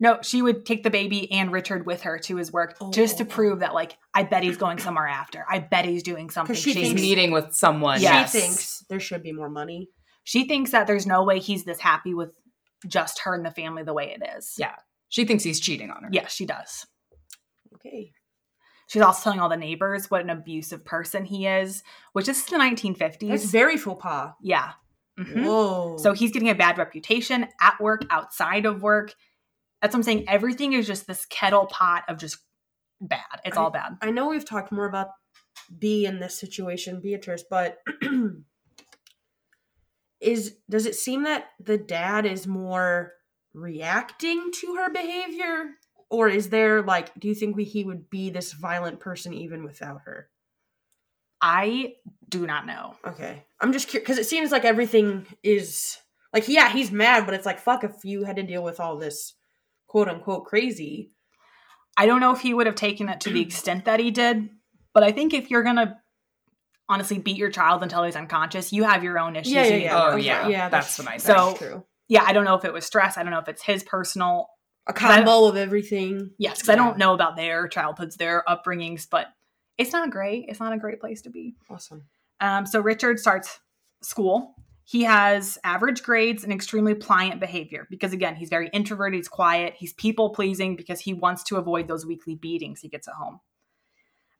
No, 0.00 0.18
she 0.22 0.42
would 0.42 0.66
take 0.66 0.82
the 0.82 0.90
baby 0.90 1.30
and 1.30 1.52
Richard 1.52 1.86
with 1.86 2.02
her 2.02 2.18
to 2.20 2.36
his 2.36 2.52
work 2.52 2.74
just 2.92 3.18
to 3.18 3.24
Oh. 3.24 3.26
prove 3.28 3.60
that, 3.60 3.72
like, 3.72 3.96
I 4.12 4.24
bet 4.24 4.42
he's 4.42 4.56
going 4.56 4.78
somewhere 4.78 5.06
after. 5.06 5.44
I 5.48 5.60
bet 5.60 5.84
he's 5.84 6.02
doing 6.02 6.28
something. 6.28 6.56
she 6.56 6.72
She's 6.72 6.88
thinks- 6.88 7.00
meeting 7.00 7.30
with 7.30 7.54
someone. 7.54 8.00
Yes. 8.00 8.32
She 8.32 8.40
thinks 8.40 8.84
there 8.88 8.98
should 8.98 9.22
be 9.22 9.32
more 9.32 9.48
money. 9.48 9.88
she 10.24 10.46
thinks 10.46 10.70
that 10.72 10.86
there's 10.88 11.06
no 11.06 11.22
way 11.24 11.38
he's 11.40 11.64
this 11.64 11.78
happy 11.80 12.14
with 12.14 12.30
just 12.86 13.20
her 13.20 13.34
and 13.34 13.44
the 13.46 13.50
family 13.52 13.82
the 13.84 13.92
way 13.94 14.10
it 14.16 14.22
is. 14.36 14.54
Yeah. 14.58 14.74
She 15.08 15.24
thinks 15.24 15.42
he's 15.44 15.58
cheating 15.60 15.90
on 15.90 16.02
her. 16.04 16.08
Yeah, 16.12 16.26
she 16.28 16.46
does. 16.46 16.86
Okay. 17.74 18.12
She's 18.88 19.02
also 19.02 19.22
telling 19.22 19.40
all 19.40 19.48
the 19.48 19.56
neighbors 19.56 20.10
what 20.10 20.20
an 20.20 20.30
abusive 20.30 20.84
person 20.84 21.24
he 21.24 21.46
is, 21.46 21.82
which 22.12 22.28
is 22.28 22.44
the 22.44 22.56
1950s. 22.56 23.28
That's 23.28 23.44
very 23.46 23.76
faux 23.76 24.02
pas. 24.02 24.32
yeah. 24.42 24.72
Mhm. 25.18 25.44
Whoa. 25.44 25.96
So 25.98 26.12
he's 26.12 26.32
getting 26.32 26.48
a 26.48 26.54
bad 26.54 26.78
reputation 26.78 27.46
at 27.60 27.80
work, 27.80 28.02
outside 28.10 28.64
of 28.66 28.82
work. 28.82 29.14
That's 29.80 29.92
what 29.94 29.98
I'm 29.98 30.02
saying. 30.04 30.24
Everything 30.28 30.72
is 30.72 30.86
just 30.86 31.06
this 31.06 31.26
kettle 31.26 31.66
pot 31.66 32.04
of 32.08 32.16
just 32.18 32.38
bad. 33.00 33.40
It's 33.44 33.56
all 33.56 33.70
bad. 33.70 33.98
I 34.00 34.10
know 34.10 34.28
we've 34.28 34.44
talked 34.48 34.72
more 34.72 34.86
about 34.86 35.08
B 35.78 36.06
in 36.06 36.18
this 36.20 36.38
situation, 36.38 37.00
Beatrice, 37.00 37.44
but 37.48 37.78
is 40.20 40.56
does 40.70 40.86
it 40.86 40.94
seem 40.94 41.24
that 41.24 41.46
the 41.60 41.78
dad 41.78 42.24
is 42.26 42.46
more 42.46 43.12
reacting 43.54 44.50
to 44.60 44.76
her 44.76 44.90
behavior, 44.90 45.70
or 46.12 46.28
is 46.28 46.50
there 46.50 46.82
like, 46.82 47.12
do 47.18 47.26
you 47.26 47.34
think 47.34 47.56
we, 47.56 47.64
he 47.64 47.82
would 47.84 48.08
be 48.10 48.30
this 48.30 48.52
violent 48.52 49.00
person 49.00 49.32
even 49.32 49.64
without 49.64 50.02
her? 50.04 50.28
I 51.40 51.94
do 52.28 52.46
not 52.46 52.66
know. 52.66 52.94
Okay, 53.06 53.44
I'm 53.60 53.72
just 53.72 53.88
curious 53.88 54.04
because 54.06 54.18
it 54.18 54.28
seems 54.28 54.52
like 54.52 54.64
everything 54.64 55.26
is 55.42 55.98
like, 56.32 56.48
yeah, 56.48 56.70
he's 56.70 56.92
mad, 56.92 57.24
but 57.26 57.34
it's 57.34 57.46
like, 57.46 57.58
fuck, 57.58 57.82
if 57.82 58.04
you 58.04 58.24
had 58.24 58.36
to 58.36 58.42
deal 58.44 58.62
with 58.62 58.78
all 58.78 58.96
this 58.96 59.34
quote 59.88 60.08
unquote 60.08 60.44
crazy. 60.46 61.10
I 61.96 62.06
don't 62.06 62.20
know 62.20 62.32
if 62.32 62.40
he 62.40 62.54
would 62.54 62.66
have 62.66 62.74
taken 62.76 63.08
it 63.10 63.20
to 63.22 63.30
the 63.30 63.42
extent 63.42 63.84
that 63.84 64.00
he 64.00 64.10
did, 64.10 64.48
but 64.94 65.02
I 65.02 65.12
think 65.12 65.34
if 65.34 65.50
you're 65.50 65.62
gonna 65.64 65.98
honestly 66.88 67.18
beat 67.18 67.36
your 67.36 67.50
child 67.50 67.82
until 67.82 68.02
he's 68.04 68.16
unconscious, 68.16 68.72
you 68.72 68.84
have 68.84 69.02
your 69.04 69.18
own 69.18 69.36
issues. 69.36 69.52
Yeah, 69.52 69.64
yeah, 69.64 69.76
yeah. 69.76 70.02
Oh, 70.02 70.10
Okay, 70.12 70.24
yeah. 70.26 70.48
yeah. 70.48 70.68
That's 70.68 70.98
what 70.98 71.08
I 71.08 71.16
said. 71.18 71.36
So- 71.36 71.46
that's 71.48 71.58
true. 71.58 71.84
yeah, 72.08 72.22
I 72.26 72.32
don't 72.32 72.44
know 72.44 72.54
if 72.54 72.64
it 72.64 72.72
was 72.72 72.86
stress. 72.86 73.18
I 73.18 73.22
don't 73.22 73.32
know 73.32 73.40
if 73.40 73.48
it's 73.48 73.62
his 73.62 73.82
personal. 73.82 74.48
A 74.86 74.92
'cause 74.92 75.10
I 75.10 75.16
don't- 75.18 75.26
combo 75.26 75.48
of 75.48 75.56
everything. 75.56 76.30
Yes, 76.38 76.58
because 76.58 76.68
I 76.70 76.74
don't 76.74 76.98
know 76.98 77.14
about 77.14 77.36
their 77.36 77.68
childhoods, 77.68 78.16
their 78.16 78.42
upbringings, 78.48 79.08
but 79.08 79.28
it's 79.78 79.92
not 79.92 80.10
great. 80.10 80.46
It's 80.48 80.60
not 80.60 80.72
a 80.72 80.78
great 80.78 81.00
place 81.00 81.22
to 81.22 81.30
be. 81.30 81.54
Awesome. 81.70 82.04
Um, 82.40 82.66
so 82.66 82.80
Richard 82.80 83.18
starts 83.20 83.60
school. 84.02 84.54
He 84.84 85.04
has 85.04 85.56
average 85.62 86.02
grades 86.02 86.42
and 86.42 86.52
extremely 86.52 86.94
pliant 86.94 87.38
behavior 87.38 87.86
because, 87.88 88.12
again, 88.12 88.34
he's 88.34 88.48
very 88.48 88.68
introverted, 88.72 89.16
he's 89.16 89.28
quiet, 89.28 89.74
he's 89.78 89.92
people 89.92 90.30
pleasing 90.30 90.74
because 90.74 91.00
he 91.00 91.14
wants 91.14 91.44
to 91.44 91.56
avoid 91.56 91.86
those 91.86 92.04
weekly 92.04 92.34
beatings 92.34 92.80
he 92.80 92.88
gets 92.88 93.06
at 93.06 93.14
home. 93.14 93.40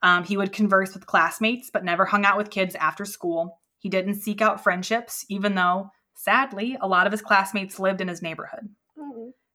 Um, 0.02 0.24
he 0.24 0.36
would 0.36 0.52
converse 0.52 0.94
with 0.94 1.06
classmates, 1.06 1.70
but 1.70 1.84
never 1.84 2.04
hung 2.04 2.24
out 2.24 2.36
with 2.36 2.50
kids 2.50 2.74
after 2.74 3.04
school. 3.04 3.60
He 3.78 3.88
didn't 3.88 4.16
seek 4.16 4.42
out 4.42 4.62
friendships, 4.62 5.24
even 5.28 5.54
though, 5.54 5.90
sadly, 6.16 6.76
a 6.80 6.88
lot 6.88 7.06
of 7.06 7.12
his 7.12 7.22
classmates 7.22 7.78
lived 7.78 8.00
in 8.00 8.08
his 8.08 8.20
neighborhood. 8.20 8.68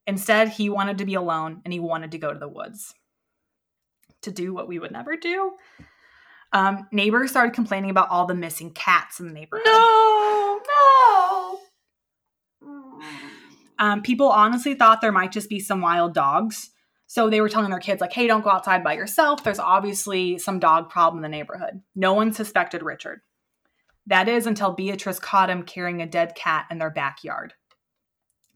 Instead, 0.07 0.49
he 0.49 0.69
wanted 0.69 0.97
to 0.97 1.05
be 1.05 1.15
alone 1.15 1.61
and 1.65 1.73
he 1.73 1.79
wanted 1.79 2.11
to 2.11 2.17
go 2.17 2.33
to 2.33 2.39
the 2.39 2.47
woods 2.47 2.95
to 4.21 4.31
do 4.31 4.53
what 4.53 4.67
we 4.67 4.79
would 4.79 4.91
never 4.91 5.17
do. 5.17 5.51
Um, 6.53 6.87
neighbors 6.91 7.29
started 7.29 7.53
complaining 7.53 7.89
about 7.89 8.09
all 8.09 8.25
the 8.25 8.33
missing 8.33 8.71
cats 8.71 9.19
in 9.19 9.27
the 9.27 9.33
neighborhood. 9.33 9.65
No, 9.65 10.61
no. 10.65 11.59
Um, 13.79 14.01
people 14.01 14.29
honestly 14.29 14.73
thought 14.73 15.01
there 15.01 15.11
might 15.11 15.31
just 15.31 15.49
be 15.49 15.59
some 15.59 15.81
wild 15.81 16.13
dogs. 16.13 16.71
So 17.05 17.29
they 17.29 17.41
were 17.41 17.49
telling 17.49 17.69
their 17.69 17.79
kids, 17.79 18.01
like, 18.01 18.11
hey, 18.11 18.27
don't 18.27 18.43
go 18.43 18.49
outside 18.49 18.83
by 18.83 18.93
yourself. 18.93 19.43
There's 19.43 19.59
obviously 19.59 20.39
some 20.39 20.59
dog 20.59 20.89
problem 20.89 21.23
in 21.23 21.31
the 21.31 21.37
neighborhood. 21.37 21.81
No 21.95 22.13
one 22.13 22.33
suspected 22.33 22.81
Richard. 22.81 23.21
That 24.07 24.27
is 24.27 24.47
until 24.47 24.73
Beatrice 24.73 25.19
caught 25.19 25.49
him 25.49 25.63
carrying 25.63 26.01
a 26.01 26.07
dead 26.07 26.33
cat 26.35 26.65
in 26.71 26.79
their 26.79 26.89
backyard. 26.89 27.53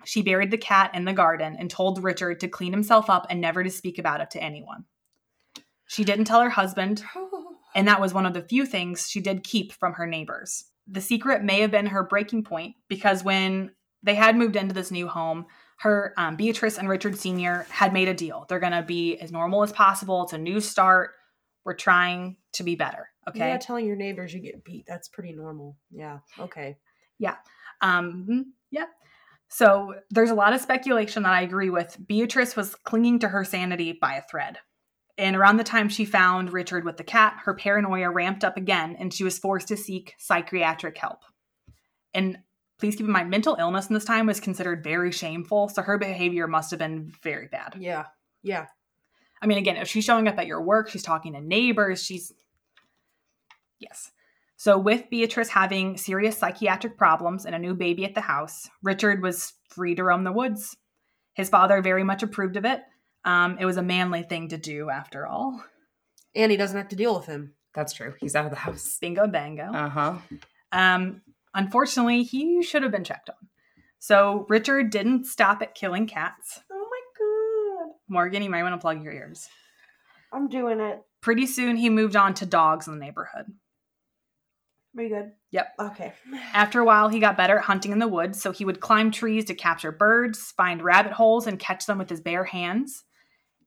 She 0.06 0.22
buried 0.22 0.52
the 0.52 0.58
cat 0.58 0.92
in 0.94 1.06
the 1.06 1.14
garden 1.14 1.56
and 1.60 1.70
told 1.70 2.04
Richard 2.04 2.40
to 2.40 2.48
clean 2.48 2.72
himself 2.72 3.10
up 3.10 3.28
and 3.30 3.40
never 3.42 3.64
to 3.64 3.70
speak 3.70 4.00
about 4.00 4.22
it 4.22 4.32
to 4.32 4.44
anyone. 4.44 4.86
She 5.88 6.04
didn't 6.04 6.26
tell 6.26 6.42
her 6.42 6.50
husband, 6.50 7.04
and 7.76 7.88
that 7.88 8.02
was 8.02 8.14
one 8.14 8.26
of 8.26 8.34
the 8.34 8.42
few 8.42 8.66
things 8.66 9.10
she 9.10 9.22
did 9.22 9.44
keep 9.44 9.74
from 9.74 9.94
her 9.94 10.08
neighbors. 10.08 10.66
The 10.88 11.02
secret 11.02 11.44
may 11.44 11.62
have 11.62 11.72
been 11.72 11.88
her 11.88 12.04
breaking 12.04 12.44
point 12.44 12.76
because 12.88 13.24
when 13.24 13.72
they 14.04 14.16
had 14.16 14.36
moved 14.36 14.56
into 14.56 14.74
this 14.74 14.92
new 14.92 15.08
home, 15.08 15.46
her 15.80 16.14
um, 16.18 16.36
Beatrice 16.36 16.78
and 16.78 16.88
Richard 16.88 17.18
Sr. 17.18 17.66
had 17.70 17.94
made 17.94 18.08
a 18.08 18.14
deal. 18.14 18.46
They're 18.48 18.60
going 18.60 18.72
to 18.72 18.84
be 18.84 19.18
as 19.18 19.32
normal 19.32 19.64
as 19.64 19.72
possible. 19.72 20.24
It's 20.24 20.34
a 20.34 20.38
new 20.38 20.60
start. 20.60 21.12
We're 21.66 21.74
trying 21.74 22.38
to 22.54 22.64
be 22.64 22.76
better. 22.76 23.10
Okay. 23.28 23.40
Yeah, 23.40 23.58
telling 23.58 23.86
your 23.86 23.96
neighbors 23.96 24.34
you 24.34 24.40
get 24.42 24.64
beat. 24.64 24.86
That's 24.88 25.08
pretty 25.08 25.34
normal. 25.34 25.78
Yeah. 25.92 26.20
Okay. 26.40 26.78
Yeah. 27.20 27.36
Um, 27.82 28.26
mhm, 28.30 28.44
yeah. 28.72 28.86
So 29.52 29.96
there's 30.10 30.30
a 30.30 30.36
lot 30.36 30.54
of 30.54 30.62
speculation 30.62 31.24
that 31.24 31.34
I 31.34 31.42
agree 31.42 31.70
with. 31.70 31.98
Beatrice 32.08 32.56
was 32.56 32.74
clinging 32.74 33.20
to 33.20 33.28
her 33.28 33.44
sanity 33.44 33.92
by 33.92 34.16
a 34.16 34.22
thread. 34.22 34.58
And 35.18 35.36
around 35.36 35.58
the 35.58 35.66
time 35.66 35.90
she 35.90 36.06
found 36.06 36.54
Richard 36.54 36.86
with 36.86 36.96
the 36.96 37.04
cat, 37.04 37.38
her 37.44 37.54
paranoia 37.54 38.10
ramped 38.10 38.46
up 38.46 38.56
again 38.56 38.96
and 38.98 39.14
she 39.14 39.26
was 39.26 39.38
forced 39.38 39.68
to 39.68 39.78
seek 39.78 40.16
psychiatric 40.18 40.98
help. 40.98 41.20
And 42.14 42.40
please 42.80 42.96
keep 42.96 43.06
in 43.06 43.12
mind, 43.12 43.30
mental 43.30 43.58
illness 43.60 43.88
in 43.88 43.94
this 43.94 44.06
time 44.06 44.26
was 44.26 44.40
considered 44.40 44.86
very 44.86 45.12
shameful. 45.12 45.68
So 45.68 45.82
her 45.82 45.98
behavior 45.98 46.48
must 46.48 46.72
have 46.72 46.80
been 46.80 47.12
very 47.22 47.50
bad. 47.50 47.76
Yeah. 47.78 48.06
Yeah. 48.42 48.68
I 49.42 49.48
mean, 49.48 49.58
again, 49.58 49.76
if 49.76 49.90
she's 49.90 50.06
showing 50.06 50.30
up 50.30 50.38
at 50.38 50.48
your 50.48 50.62
work, 50.62 50.90
she's 50.90 51.04
talking 51.04 51.34
to 51.34 51.42
neighbors, 51.42 52.02
she's. 52.02 52.32
Yes. 53.80 54.12
So, 54.62 54.78
with 54.78 55.10
Beatrice 55.10 55.50
having 55.50 55.98
serious 55.98 56.38
psychiatric 56.38 56.96
problems 56.96 57.48
and 57.48 57.56
a 57.56 57.58
new 57.58 57.74
baby 57.74 58.06
at 58.06 58.14
the 58.14 58.22
house, 58.22 58.70
Richard 58.84 59.24
was 59.24 59.54
free 59.70 59.96
to 59.96 60.04
roam 60.04 60.24
the 60.24 60.32
woods. 60.32 60.78
His 61.34 61.50
father 61.50 61.82
very 61.82 62.04
much 62.04 62.22
approved 62.22 62.58
of 62.58 62.66
it. 62.66 62.80
Um, 63.26 63.58
it 63.60 63.66
was 63.66 63.78
a 63.78 63.82
manly 63.82 64.22
thing 64.22 64.50
to 64.50 64.60
do, 64.60 64.92
after 64.92 65.26
all. 65.26 65.64
And 66.36 66.52
he 66.52 66.58
doesn't 66.60 66.78
have 66.78 66.90
to 66.90 66.96
deal 66.96 67.16
with 67.16 67.26
him. 67.26 67.56
That's 67.74 67.92
true. 67.92 68.14
He's 68.20 68.36
out 68.36 68.46
of 68.46 68.52
the 68.52 68.58
house. 68.58 69.00
Bingo, 69.02 69.26
bango. 69.26 69.64
Uh 69.64 69.90
huh. 69.90 70.18
Um, 70.72 71.24
unfortunately, 71.56 72.22
he 72.22 72.62
should 72.62 72.84
have 72.84 72.92
been 72.92 73.04
checked 73.04 73.32
on. 73.32 73.48
So, 73.98 74.46
Richard 74.48 74.92
didn't 74.92 75.26
stop 75.26 75.64
at 75.64 75.74
killing 75.74 76.06
cats. 76.06 76.60
Oh 76.72 76.88
my 76.88 77.88
god. 77.88 77.96
Morgan, 78.08 78.44
you 78.44 78.52
might 78.52 78.62
want 78.62 78.76
to 78.76 78.80
plug 78.80 79.02
your 79.02 79.14
ears. 79.14 79.50
I'm 80.32 80.50
doing 80.50 80.80
it. 80.80 81.02
Pretty 81.20 81.48
soon, 81.48 81.78
he 81.78 81.90
moved 81.90 82.16
on 82.16 82.36
to 82.36 82.46
dogs 82.46 82.86
in 82.86 82.94
the 82.94 83.04
neighborhood. 83.04 83.48
Are 84.98 85.04
you 85.04 85.10
good? 85.10 85.32
Yep. 85.52 85.74
Okay. 85.80 86.14
After 86.54 86.80
a 86.80 86.86
while, 86.86 87.10
he 87.10 87.20
got 87.20 87.38
better 87.38 87.58
at 87.58 87.64
hunting 87.66 87.92
in 87.92 88.00
the 88.00 88.08
woods, 88.08 88.42
so 88.42 88.52
he 88.52 88.66
would 88.66 88.80
climb 88.80 89.12
trees 89.12 89.46
to 89.46 89.56
capture 89.56 89.92
birds, 89.92 90.52
find 90.52 90.82
rabbit 90.82 91.14
holes, 91.14 91.48
and 91.48 91.60
catch 91.60 91.86
them 91.86 91.98
with 91.98 92.10
his 92.10 92.22
bare 92.22 92.44
hands. 92.44 93.04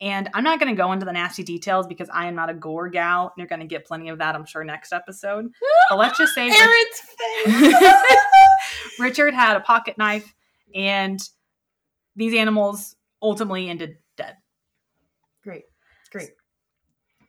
And 0.01 0.29
I'm 0.35 0.45
not 0.45 0.61
going 0.61 0.75
to 0.75 0.77
go 0.77 0.93
into 0.93 1.07
the 1.07 1.13
nasty 1.13 1.43
details 1.43 1.87
because 1.87 2.11
I 2.13 2.27
am 2.27 2.35
not 2.35 2.51
a 2.51 2.55
gore 2.55 2.89
gal. 2.89 3.33
You're 3.39 3.47
going 3.47 3.61
to 3.61 3.67
get 3.67 3.87
plenty 3.87 4.09
of 4.09 4.19
that, 4.19 4.35
I'm 4.35 4.45
sure, 4.45 4.65
next 4.65 4.93
episode. 4.93 5.51
But 5.91 5.99
let's 5.99 6.17
just 6.17 6.35
say. 6.35 6.51
Richard 8.99 9.35
had 9.35 9.57
a 9.57 9.61
pocket 9.61 9.99
knife, 9.99 10.35
and 10.75 11.21
these 12.17 12.35
animals 12.35 12.97
ultimately 13.21 13.69
ended 13.69 13.99
dead. 14.17 14.37
Great. 15.43 15.65
Great. 16.11 16.31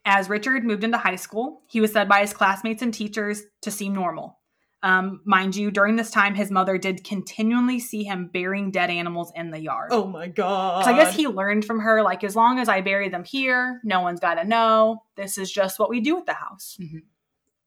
As 0.08 0.30
Richard 0.30 0.64
moved 0.64 0.84
into 0.84 0.98
high 0.98 1.16
school, 1.16 1.62
he 1.66 1.80
was 1.80 1.92
said 1.92 2.08
by 2.08 2.20
his 2.20 2.32
classmates 2.32 2.80
and 2.80 2.94
teachers 2.94 3.42
to 3.62 3.72
seem 3.72 3.92
normal. 3.92 4.38
Um, 4.82 5.20
mind 5.24 5.56
you, 5.56 5.72
during 5.72 5.96
this 5.96 6.12
time, 6.12 6.36
his 6.36 6.48
mother 6.48 6.78
did 6.78 7.02
continually 7.02 7.80
see 7.80 8.04
him 8.04 8.30
burying 8.32 8.70
dead 8.70 8.88
animals 8.88 9.32
in 9.34 9.50
the 9.50 9.58
yard. 9.58 9.88
Oh 9.90 10.06
my 10.06 10.28
god. 10.28 10.84
So 10.84 10.92
I 10.92 10.96
guess 10.96 11.16
he 11.16 11.26
learned 11.26 11.64
from 11.64 11.80
her, 11.80 12.04
like, 12.04 12.22
as 12.22 12.36
long 12.36 12.60
as 12.60 12.68
I 12.68 12.82
bury 12.82 13.08
them 13.08 13.24
here, 13.24 13.80
no 13.82 14.00
one's 14.00 14.20
got 14.20 14.34
to 14.34 14.44
know. 14.44 15.02
This 15.16 15.38
is 15.38 15.50
just 15.50 15.80
what 15.80 15.90
we 15.90 16.00
do 16.00 16.16
at 16.18 16.26
the 16.26 16.34
house. 16.34 16.78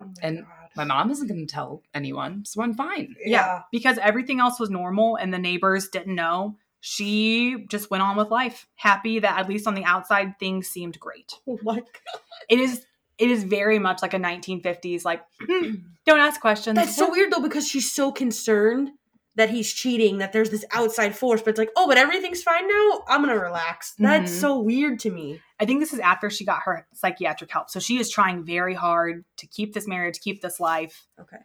Oh 0.02 0.06
my 0.06 0.13
and- 0.21 0.38
God. 0.39 0.47
My 0.75 0.84
mom 0.86 1.10
isn't 1.10 1.28
going 1.28 1.45
to 1.45 1.52
tell 1.52 1.82
anyone, 1.93 2.45
so 2.45 2.62
I'm 2.62 2.75
fine. 2.75 3.15
Yeah. 3.25 3.63
Because 3.71 3.97
everything 3.97 4.39
else 4.39 4.60
was 4.60 4.69
normal 4.69 5.17
and 5.17 5.34
the 5.34 5.39
neighbors 5.39 5.89
didn't 5.89 6.15
know. 6.15 6.58
She 6.81 7.65
just 7.69 7.91
went 7.91 8.03
on 8.03 8.15
with 8.15 8.29
life, 8.31 8.67
happy 8.75 9.19
that 9.19 9.37
at 9.39 9.49
least 9.49 9.67
on 9.67 9.75
the 9.75 9.83
outside 9.83 10.39
things 10.39 10.67
seemed 10.67 10.99
great. 10.99 11.33
Oh 11.47 11.59
my 11.63 11.75
god. 11.79 12.21
It 12.49 12.59
is 12.59 12.85
it 13.17 13.29
is 13.29 13.43
very 13.43 13.79
much 13.79 14.01
like 14.01 14.13
a 14.13 14.17
1950s 14.19 15.03
like 15.03 15.21
"Hmm, 15.41 15.71
don't 16.05 16.19
ask 16.21 16.39
questions. 16.39 16.75
That's 16.75 16.95
so 16.95 17.11
weird 17.11 17.31
though 17.33 17.41
because 17.41 17.67
she's 17.67 17.91
so 17.91 18.11
concerned 18.13 18.91
that 19.35 19.49
he's 19.49 19.71
cheating, 19.71 20.17
that 20.17 20.33
there's 20.33 20.49
this 20.49 20.65
outside 20.71 21.15
force, 21.15 21.41
but 21.41 21.51
it's 21.51 21.59
like, 21.59 21.69
oh, 21.77 21.87
but 21.87 21.97
everything's 21.97 22.43
fine 22.43 22.67
now. 22.67 23.03
I'm 23.07 23.21
gonna 23.21 23.39
relax. 23.39 23.93
That's 23.97 24.31
Mhm. 24.31 24.39
so 24.39 24.59
weird 24.59 24.99
to 24.99 25.09
me. 25.11 25.39
I 25.59 25.65
think 25.65 25.79
this 25.79 25.93
is 25.93 25.99
after 25.99 26.29
she 26.29 26.43
got 26.45 26.63
her 26.63 26.87
psychiatric 26.93 27.51
help. 27.51 27.69
So 27.69 27.79
she 27.79 27.99
is 27.99 28.09
trying 28.09 28.43
very 28.43 28.73
hard 28.73 29.23
to 29.37 29.47
keep 29.47 29.73
this 29.73 29.87
marriage, 29.87 30.19
keep 30.19 30.41
this 30.41 30.59
life. 30.59 31.07
Okay. 31.19 31.37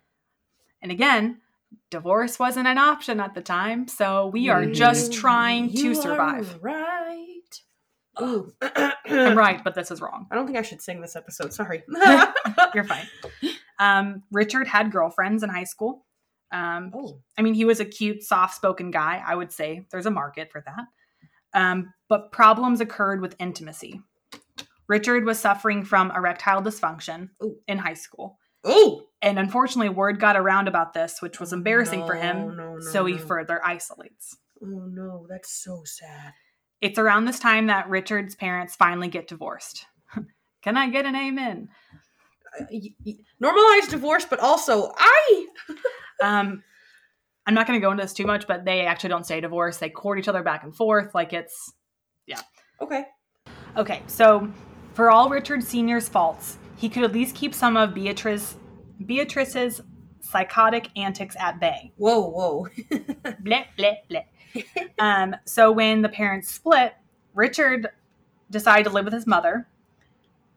And 0.82 0.90
again, 0.90 1.40
divorce 1.90 2.38
wasn't 2.38 2.66
an 2.66 2.78
option 2.78 3.20
at 3.20 3.34
the 3.34 3.40
time. 3.40 3.88
So 3.88 4.28
we 4.28 4.48
are 4.48 4.66
just 4.66 5.12
You- 5.12 5.20
trying 5.20 5.70
to 5.70 5.76
you 5.76 5.90
are 5.92 5.94
survive. 5.94 6.58
Right. 6.60 7.30
Ooh. 8.20 8.52
I'm 9.06 9.36
right, 9.36 9.62
but 9.62 9.74
this 9.74 9.90
is 9.90 10.00
wrong. 10.00 10.26
I 10.30 10.34
don't 10.34 10.46
think 10.46 10.58
I 10.58 10.62
should 10.62 10.80
sing 10.82 11.00
this 11.00 11.16
episode. 11.16 11.52
Sorry. 11.52 11.82
You're 12.74 12.84
fine. 12.84 13.06
Um, 13.78 14.22
Richard 14.30 14.68
had 14.68 14.92
girlfriends 14.92 15.42
in 15.42 15.50
high 15.50 15.64
school. 15.64 16.04
Um, 16.52 16.92
oh. 16.94 17.18
I 17.36 17.42
mean, 17.42 17.54
he 17.54 17.64
was 17.64 17.80
a 17.80 17.84
cute, 17.84 18.22
soft 18.22 18.54
spoken 18.54 18.90
guy. 18.92 19.22
I 19.26 19.34
would 19.34 19.52
say 19.52 19.86
there's 19.90 20.06
a 20.06 20.10
market 20.10 20.52
for 20.52 20.62
that. 20.64 20.84
Um, 21.58 21.92
but 22.08 22.30
problems 22.32 22.80
occurred 22.80 23.20
with 23.20 23.36
intimacy. 23.40 24.00
Richard 24.88 25.24
was 25.24 25.38
suffering 25.38 25.84
from 25.84 26.12
erectile 26.12 26.62
dysfunction 26.62 27.30
Ooh. 27.42 27.56
in 27.66 27.78
high 27.78 27.94
school. 27.94 28.38
Oh. 28.62 29.04
And 29.24 29.38
unfortunately, 29.38 29.88
word 29.88 30.20
got 30.20 30.36
around 30.36 30.68
about 30.68 30.92
this, 30.92 31.22
which 31.22 31.40
was 31.40 31.52
embarrassing 31.54 32.04
for 32.04 32.14
him. 32.14 32.54
no, 32.56 32.74
no, 32.74 32.80
so 32.80 33.06
he 33.06 33.16
further 33.16 33.64
isolates. 33.64 34.36
Oh 34.62 34.86
no, 34.92 35.26
that's 35.30 35.50
so 35.50 35.82
sad. 35.84 36.34
It's 36.82 36.98
around 36.98 37.24
this 37.24 37.38
time 37.38 37.68
that 37.68 37.88
Richard's 37.88 38.34
parents 38.34 38.76
finally 38.76 39.08
get 39.08 39.26
divorced. 39.26 39.86
Can 40.62 40.76
I 40.76 40.90
get 40.90 41.06
an 41.06 41.16
amen? 41.16 41.70
Uh, 42.60 42.64
y- 42.70 42.90
y- 43.06 43.14
Normalize 43.42 43.88
divorce, 43.88 44.26
but 44.28 44.40
also 44.40 44.92
I. 44.96 45.46
Um, 46.22 46.62
I'm 47.44 47.54
not 47.54 47.66
going 47.66 47.78
to 47.78 47.84
go 47.84 47.90
into 47.90 48.04
this 48.04 48.12
too 48.12 48.24
much, 48.24 48.46
but 48.46 48.64
they 48.64 48.82
actually 48.86 49.08
don't 49.10 49.24
stay 49.24 49.40
divorced. 49.40 49.80
They 49.80 49.90
court 49.90 50.18
each 50.20 50.28
other 50.28 50.44
back 50.44 50.62
and 50.62 50.74
forth. 50.74 51.12
Like 51.12 51.32
it's 51.32 51.72
yeah. 52.26 52.40
Okay. 52.80 53.04
okay. 53.76 54.00
So, 54.06 54.48
for 54.94 55.10
all 55.10 55.28
Richard 55.28 55.64
Sr.'s 55.64 56.08
faults, 56.08 56.56
he 56.76 56.88
could 56.88 57.02
at 57.02 57.12
least 57.12 57.34
keep 57.34 57.52
some 57.52 57.76
of 57.76 57.94
Beatrice 57.94 58.54
Beatrice's 59.04 59.80
psychotic 60.20 60.88
antics 60.96 61.36
at 61.38 61.60
bay. 61.60 61.92
Whoa, 61.96 62.20
whoa. 62.28 62.68
Bleh, 63.42 63.66
bleh, 63.78 63.96
bleh. 64.10 64.24
um, 64.98 65.36
so 65.44 65.70
when 65.72 66.02
the 66.02 66.08
parents 66.08 66.50
split, 66.50 66.94
Richard 67.34 67.88
decided 68.50 68.84
to 68.84 68.90
live 68.90 69.04
with 69.04 69.14
his 69.14 69.26
mother, 69.26 69.66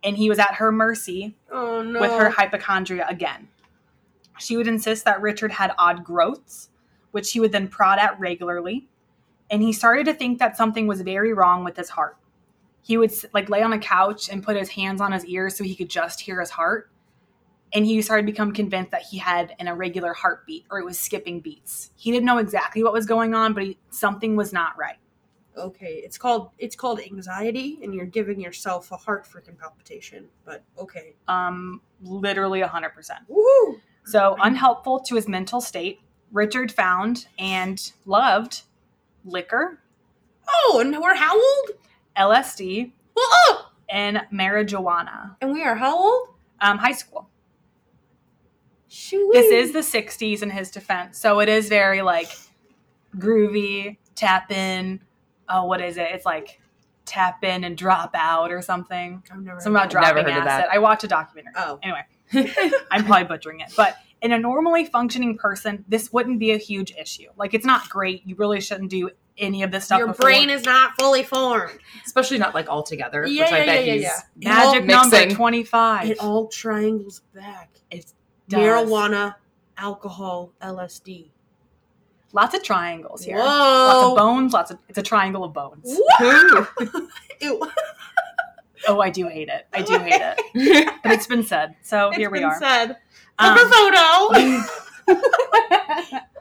and 0.04 0.15
he 0.15 0.30
was 0.30 0.39
at 0.39 0.56
her 0.56 0.71
mercy 0.71 1.36
Oh 1.52 1.82
no. 1.82 2.00
with 2.00 2.12
her 2.12 2.30
hypochondria 2.30 3.06
again. 3.10 3.47
She 4.39 4.56
would 4.56 4.67
insist 4.67 5.04
that 5.06 5.21
Richard 5.21 5.52
had 5.52 5.73
odd 5.80 6.04
growths, 6.04 6.69
which 7.12 7.32
he 7.32 7.39
would 7.39 7.52
then 7.52 7.67
prod 7.67 7.97
at 7.97 8.19
regularly, 8.19 8.88
and 9.50 9.62
he 9.63 9.73
started 9.73 10.06
to 10.06 10.13
think 10.13 10.38
that 10.39 10.56
something 10.56 10.86
was 10.88 11.02
very 11.02 11.34
wrong 11.34 11.63
with 11.63 11.76
his 11.76 11.89
heart. 11.89 12.17
He 12.84 12.97
would 12.97 13.12
like 13.34 13.50
lay 13.50 13.63
on 13.63 13.73
a 13.73 13.80
couch 13.80 14.30
and 14.30 14.43
put 14.43 14.56
his 14.56 14.69
hands 14.69 15.02
on 15.02 15.12
his 15.12 15.26
ears 15.26 15.58
so 15.58 15.63
he 15.63 15.76
could 15.76 15.89
just 15.89 16.21
hear 16.21 16.39
his 16.39 16.52
heart. 16.52 16.89
And 17.73 17.86
he 17.86 18.01
started 18.01 18.25
to 18.25 18.32
become 18.32 18.53
convinced 18.53 18.91
that 18.91 19.01
he 19.03 19.17
had 19.17 19.53
an 19.60 19.67
irregular 19.67 20.13
heartbeat 20.13 20.65
or 20.71 20.80
it 20.80 20.86
was 20.86 20.97
skipping 20.97 21.41
beats. 21.41 21.91
He 21.97 22.12
didn't 22.12 22.25
know 22.25 22.38
exactly 22.38 22.82
what 22.84 22.93
was 22.93 23.06
going 23.06 23.36
on, 23.36 23.53
but 23.53 23.63
he, 23.63 23.77
something 23.89 24.36
was 24.38 24.53
not 24.53 24.77
right. 24.77 24.97
okay, 25.58 26.01
it's 26.06 26.17
called 26.19 26.51
it's 26.60 26.75
called 26.75 26.99
anxiety, 27.01 27.80
and 27.82 27.93
you're 27.93 28.06
giving 28.06 28.39
yourself 28.39 28.91
a 28.91 28.95
heart 28.97 29.25
freaking 29.25 29.58
palpitation. 29.58 30.27
But 30.45 30.63
okay. 30.77 31.15
Um, 31.27 31.82
literally 32.03 32.62
100%. 32.62 32.91
Woohoo! 33.30 33.80
So, 34.06 34.38
unhelpful 34.41 34.99
to 35.01 35.15
his 35.15 35.27
mental 35.27 35.60
state, 35.60 35.99
Richard 36.32 36.71
found 36.71 37.25
and 37.39 37.91
loved 38.06 38.62
liquor, 39.25 39.80
Oh, 40.47 40.80
and 40.80 40.95
we're 41.01 41.15
how 41.15 41.36
old? 41.36 41.69
LSD, 42.15 42.91
Oh, 43.17 43.71
and 43.89 44.21
marijuana. 44.32 45.36
and 45.41 45.51
we 45.51 45.63
are 45.63 45.75
how 45.75 45.97
old? 45.97 46.30
Um, 46.62 46.77
high 46.77 46.93
school. 46.93 47.30
Shoot. 48.97 49.31
This 49.31 49.51
is 49.51 49.73
the 49.73 49.99
60s 50.01 50.41
in 50.41 50.49
his 50.49 50.71
defense. 50.71 51.19
So, 51.19 51.39
it 51.39 51.49
is 51.49 51.69
very 51.69 52.01
like 52.01 52.29
groovy, 53.15 53.97
tap 54.15 54.51
in. 54.51 55.01
Oh, 55.49 55.65
what 55.65 55.81
is 55.81 55.97
it? 55.97 56.07
It's 56.13 56.25
like 56.25 56.60
tap 57.05 57.43
in 57.43 57.63
and 57.63 57.77
drop 57.77 58.12
out 58.15 58.51
or 58.51 58.62
something. 58.62 59.23
I've 59.31 59.39
never 59.41 59.60
Something 59.60 59.75
about 59.75 59.93
heard 59.93 60.01
Never 60.01 60.13
dropping 60.19 60.33
heard 60.33 60.41
of 60.41 60.47
acid. 60.47 60.65
that. 60.65 60.73
I 60.73 60.79
watched 60.79 61.03
a 61.03 61.07
documentary. 61.07 61.53
Oh. 61.55 61.79
Anyway, 61.81 62.03
I'm 62.91 63.05
probably 63.05 63.25
butchering 63.25 63.62
it, 63.62 63.71
but 63.77 63.97
in 64.21 64.31
a 64.33 64.38
normally 64.39 64.86
functioning 64.86 65.38
person, 65.38 65.86
this 65.88 66.12
wouldn't 66.12 66.39
be 66.39 66.51
a 66.51 66.57
huge 66.57 66.91
issue. 66.99 67.27
Like, 67.38 67.53
it's 67.53 67.65
not 67.65 67.88
great. 67.88 68.23
You 68.25 68.36
really 68.36 68.60
shouldn't 68.60 68.89
do 68.89 69.10
any 69.38 69.62
of 69.63 69.71
this 69.71 69.86
stuff. 69.86 69.99
Your 69.99 70.07
before. 70.07 70.25
brain 70.25 70.49
is 70.49 70.63
not 70.65 70.93
fully 70.99 71.23
formed. 71.23 71.79
Especially 72.05 72.39
not 72.39 72.53
like 72.55 72.67
all 72.67 72.83
together, 72.83 73.25
Yeah, 73.27 73.43
which 73.43 73.53
I 73.53 73.57
yeah, 73.60 73.65
bet 73.65 73.86
yeah, 73.86 73.93
he's 73.93 74.03
yeah, 74.39 74.51
magic 74.73 74.86
number 74.86 75.29
25. 75.29 76.10
It 76.10 76.19
all 76.19 76.47
triangles 76.47 77.21
back. 77.33 77.69
It 77.91 78.12
does. 78.47 78.60
Marijuana, 78.60 79.36
alcohol, 79.77 80.51
LSD. 80.62 81.29
Lots 82.33 82.55
of 82.55 82.63
triangles 82.63 83.23
here. 83.23 83.38
Whoa. 83.38 83.43
Lots 83.43 84.07
of 84.12 84.17
bones. 84.17 84.53
Lots 84.53 84.71
of. 84.71 84.79
It's 84.89 84.97
a 84.97 85.03
triangle 85.03 85.43
of 85.43 85.53
bones. 85.53 85.99
Oh, 88.88 89.01
I 89.01 89.10
do 89.10 89.27
hate 89.27 89.49
it. 89.49 89.67
I 89.73 89.81
do 89.81 89.97
hate 89.99 90.21
it. 90.53 90.89
But 91.03 91.12
it's 91.12 91.27
been 91.27 91.43
said. 91.43 91.75
So 91.81 92.10
here 92.12 92.27
It's 92.27 92.31
we 92.31 92.39
been 92.39 92.45
are. 92.49 92.60
Said. 92.60 92.97
Um, 93.39 93.57
Cover 93.57 93.69
photo. 93.69 93.97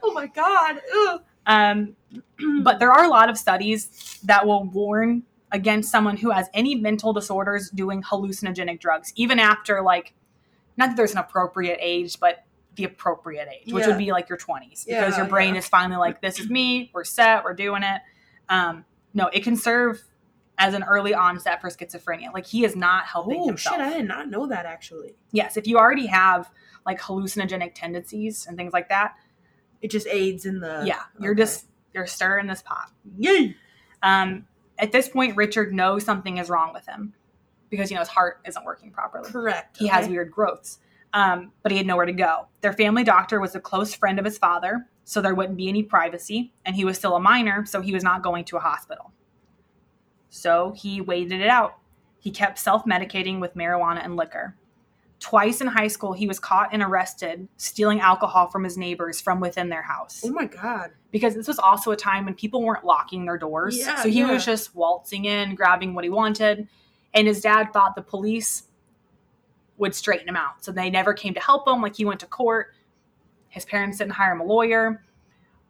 oh 0.03 0.13
my 0.15 0.27
god. 0.29 0.81
Ugh. 1.09 1.23
um, 1.47 1.97
but 2.63 2.79
there 2.79 2.93
are 2.93 3.05
a 3.05 3.09
lot 3.09 3.29
of 3.29 3.37
studies 3.37 4.21
that 4.25 4.47
will 4.47 4.65
warn 4.65 5.25
against 5.53 5.91
someone 5.91 6.17
who 6.17 6.31
has 6.31 6.49
any 6.55 6.75
mental 6.77 7.13
disorders 7.13 7.71
doing 7.71 8.03
hallucinogenic 8.03 8.79
drugs, 8.81 9.13
even 9.17 9.39
after 9.39 9.83
like, 9.83 10.15
not 10.77 10.89
that 10.91 10.97
there's 10.97 11.13
an 11.13 11.19
appropriate 11.19 11.79
age, 11.81 12.19
but 12.21 12.45
the 12.75 12.85
appropriate 12.85 13.49
age, 13.49 13.73
which 13.73 13.83
Yeah. 13.85 13.89
would 13.91 13.99
be 13.99 14.13
like 14.13 14.29
your 14.29 14.39
20s, 14.39 14.85
because 14.85 15.13
Yeah, 15.15 15.17
your 15.17 15.27
brain 15.27 15.55
yeah. 15.55 15.61
is 15.61 15.69
finally 15.69 15.97
like, 15.99 16.21
this 16.21 16.39
is 16.39 16.51
me, 16.51 16.91
we're 16.93 17.05
set, 17.05 17.43
we're 17.45 17.55
doing 17.55 17.83
it. 17.83 18.03
Um, 18.49 18.85
no, 19.15 19.29
it 19.33 19.43
can 19.45 19.57
serve 19.57 20.03
as 20.59 20.75
an 20.75 20.83
early 20.85 21.15
onset 21.15 21.61
for 21.61 21.69
schizophrenia. 21.71 22.33
Like 22.35 22.47
he 22.47 22.65
is 22.65 22.77
not 22.77 23.05
helping 23.07 23.41
Oh 23.41 23.47
himself. 23.49 23.77
shit! 23.77 23.85
I 23.85 23.93
did 23.95 24.07
not 24.09 24.29
know 24.29 24.47
that 24.49 24.67
actually. 24.67 25.15
yes, 25.33 25.57
if 25.57 25.67
you 25.67 25.79
already 25.79 26.07
have 26.07 26.51
like 26.85 27.01
hallucinogenic 27.01 27.73
tendencies 27.75 28.47
and 28.47 28.57
things 28.57 28.73
like 28.73 28.89
that, 28.91 29.15
It 29.83 29.91
just 29.91 30.07
aids 30.09 30.47
in 30.47 30.61
the. 30.61 30.83
yeah, 30.87 31.03
you're 31.19 31.33
okay. 31.33 31.43
just 31.43 31.67
you're 31.95 32.07
stirring 32.07 32.47
this 32.47 32.63
pot. 32.63 32.91
Yay! 33.19 33.57
Um, 34.03 34.47
at 34.79 34.93
this 34.93 35.09
point, 35.09 35.37
Richard 35.37 35.73
knows 35.75 36.05
something 36.05 36.37
is 36.39 36.49
wrong 36.51 36.73
with 36.75 36.87
him 36.87 37.15
because 37.71 37.91
you 37.91 37.95
know 37.95 38.01
his 38.01 38.09
heart 38.09 38.41
isn't 38.47 38.65
working 38.65 38.91
properly. 38.91 39.31
Correct. 39.31 39.77
He 39.77 39.87
has 39.89 40.09
weird 40.09 40.31
growths, 40.31 40.79
um, 41.13 41.53
but 41.63 41.73
he 41.73 41.79
had 41.79 41.87
nowhere 41.87 42.07
to 42.07 42.13
go. 42.13 42.49
Their 42.61 42.73
family 42.73 43.05
doctor 43.05 43.41
was 43.41 43.55
a 43.55 43.61
close 43.61 43.95
friend 43.95 44.19
of 44.19 44.25
his 44.25 44.39
father, 44.39 44.87
so 45.05 45.21
there 45.21 45.35
wouldn't 45.35 45.57
be 45.57 45.69
any 45.69 45.83
privacy, 45.83 46.53
and 46.65 46.77
he 46.77 46.85
was 46.85 46.97
still 46.97 47.17
a 47.17 47.21
minor, 47.21 47.65
so 47.65 47.81
he 47.81 47.93
was 47.93 48.03
not 48.03 48.23
going 48.23 48.45
to 48.47 48.57
a 48.57 48.61
hospital. 48.61 49.13
So 50.29 50.73
he 50.77 51.01
waited 51.01 51.41
it 51.41 51.49
out. 51.49 51.79
He 52.19 52.31
kept 52.31 52.59
self 52.59 52.85
medicating 52.85 53.41
with 53.41 53.55
marijuana 53.55 54.05
and 54.05 54.17
liquor. 54.17 54.57
Twice 55.19 55.63
in 55.63 55.67
high 55.69 55.89
school, 55.89 56.13
he 56.13 56.27
was 56.27 56.39
caught 56.39 56.69
and 56.73 56.83
arrested 56.83 57.49
stealing 57.57 58.01
alcohol 58.01 58.49
from 58.51 58.65
his 58.65 58.77
neighbors 58.77 59.19
from 59.19 59.41
within 59.41 59.71
their 59.71 59.81
house 59.83 60.23
Oh 60.23 60.31
my 60.31 60.45
god. 60.45 60.91
because 61.11 61.35
this 61.35 61.49
was 61.49 61.59
also 61.59 61.91
a 61.91 61.97
time 61.97 62.27
when 62.27 62.35
people 62.35 62.63
weren't 62.63 62.85
locking 62.85 63.25
their 63.25 63.39
doors. 63.39 63.79
Yeah, 63.79 64.03
so 64.03 64.11
he 64.11 64.19
yeah. 64.21 64.31
was 64.31 64.45
just 64.45 64.75
waltzing 64.75 65.25
in, 65.25 65.55
grabbing 65.55 65.95
what 65.95 66.05
he 66.05 66.11
wanted. 66.11 66.69
And 67.15 67.27
his 67.27 67.41
dad 67.41 67.73
thought 67.73 67.95
the 67.97 68.03
police 68.03 68.65
would 69.79 69.95
straighten 69.95 70.29
him 70.29 70.37
out. 70.37 70.65
So 70.65 70.73
they 70.73 70.91
never 70.91 71.13
came 71.15 71.35
to 71.35 71.41
help 71.41 71.67
him. 71.67 71.83
Like 71.83 71.97
he 71.97 72.05
went 72.05 72.21
to 72.21 72.27
court. 72.27 72.75
His 73.49 73.65
parents 73.65 73.99
didn't 73.99 74.13
hire 74.13 74.33
him 74.33 74.41
a 74.41 74.45
lawyer, 74.45 75.03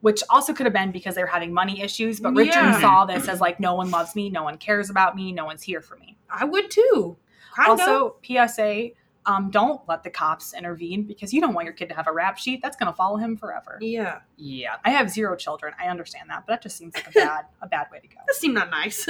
which 0.01 0.23
also 0.31 0.53
could 0.53 0.67
have 0.67 0.73
been 0.73 0.91
because 0.91 1.15
they 1.15 1.23
were 1.23 1.29
having 1.29 1.53
money 1.53 1.81
issues. 1.81 2.21
But 2.21 2.35
Richard 2.35 2.55
Yeah. 2.55 2.81
saw 2.81 3.05
this 3.05 3.29
as 3.29 3.41
like, 3.41 3.61
no 3.61 3.75
one 3.75 3.91
loves 3.91 4.15
me, 4.17 4.29
no 4.31 4.43
one 4.43 4.59
cares 4.59 4.91
about 4.91 5.15
me, 5.15 5.33
no 5.33 5.45
one's 5.45 5.63
here 5.63 5.81
for 5.81 5.97
me. 5.97 6.17
I 6.31 6.45
would 6.45 6.71
too. 6.71 7.17
Kind 7.55 7.71
also, 7.71 8.17
PSA 8.27 8.91
um, 9.27 9.51
don't 9.51 9.81
let 9.89 10.05
the 10.05 10.11
cops 10.11 10.55
intervene 10.55 11.03
because 11.03 11.35
you 11.35 11.41
don't 11.41 11.53
want 11.53 11.65
your 11.65 11.75
kid 11.75 11.89
to 11.89 11.95
have 11.95 12.07
a 12.07 12.13
rap 12.13 12.39
sheet. 12.39 12.61
That's 12.63 12.77
going 12.77 12.91
to 12.91 12.97
follow 12.97 13.17
him 13.17 13.37
forever. 13.37 13.77
Yeah. 13.81 14.21
Yeah. 14.37 14.77
I 14.85 14.91
have 14.91 15.11
zero 15.11 15.37
children. 15.37 15.75
I 15.81 15.89
understand 15.89 16.31
that, 16.31 16.45
but 16.47 16.53
that 16.53 16.63
just 16.63 16.77
seems 16.77 16.95
like 16.95 17.09
a 17.09 17.11
bad 17.13 17.45
a 17.61 17.67
bad 17.67 17.89
way 17.91 17.99
to 17.99 18.07
go. 18.07 18.17
That 18.27 18.37
seemed 18.37 18.55
not 18.55 18.71
nice. 18.71 19.09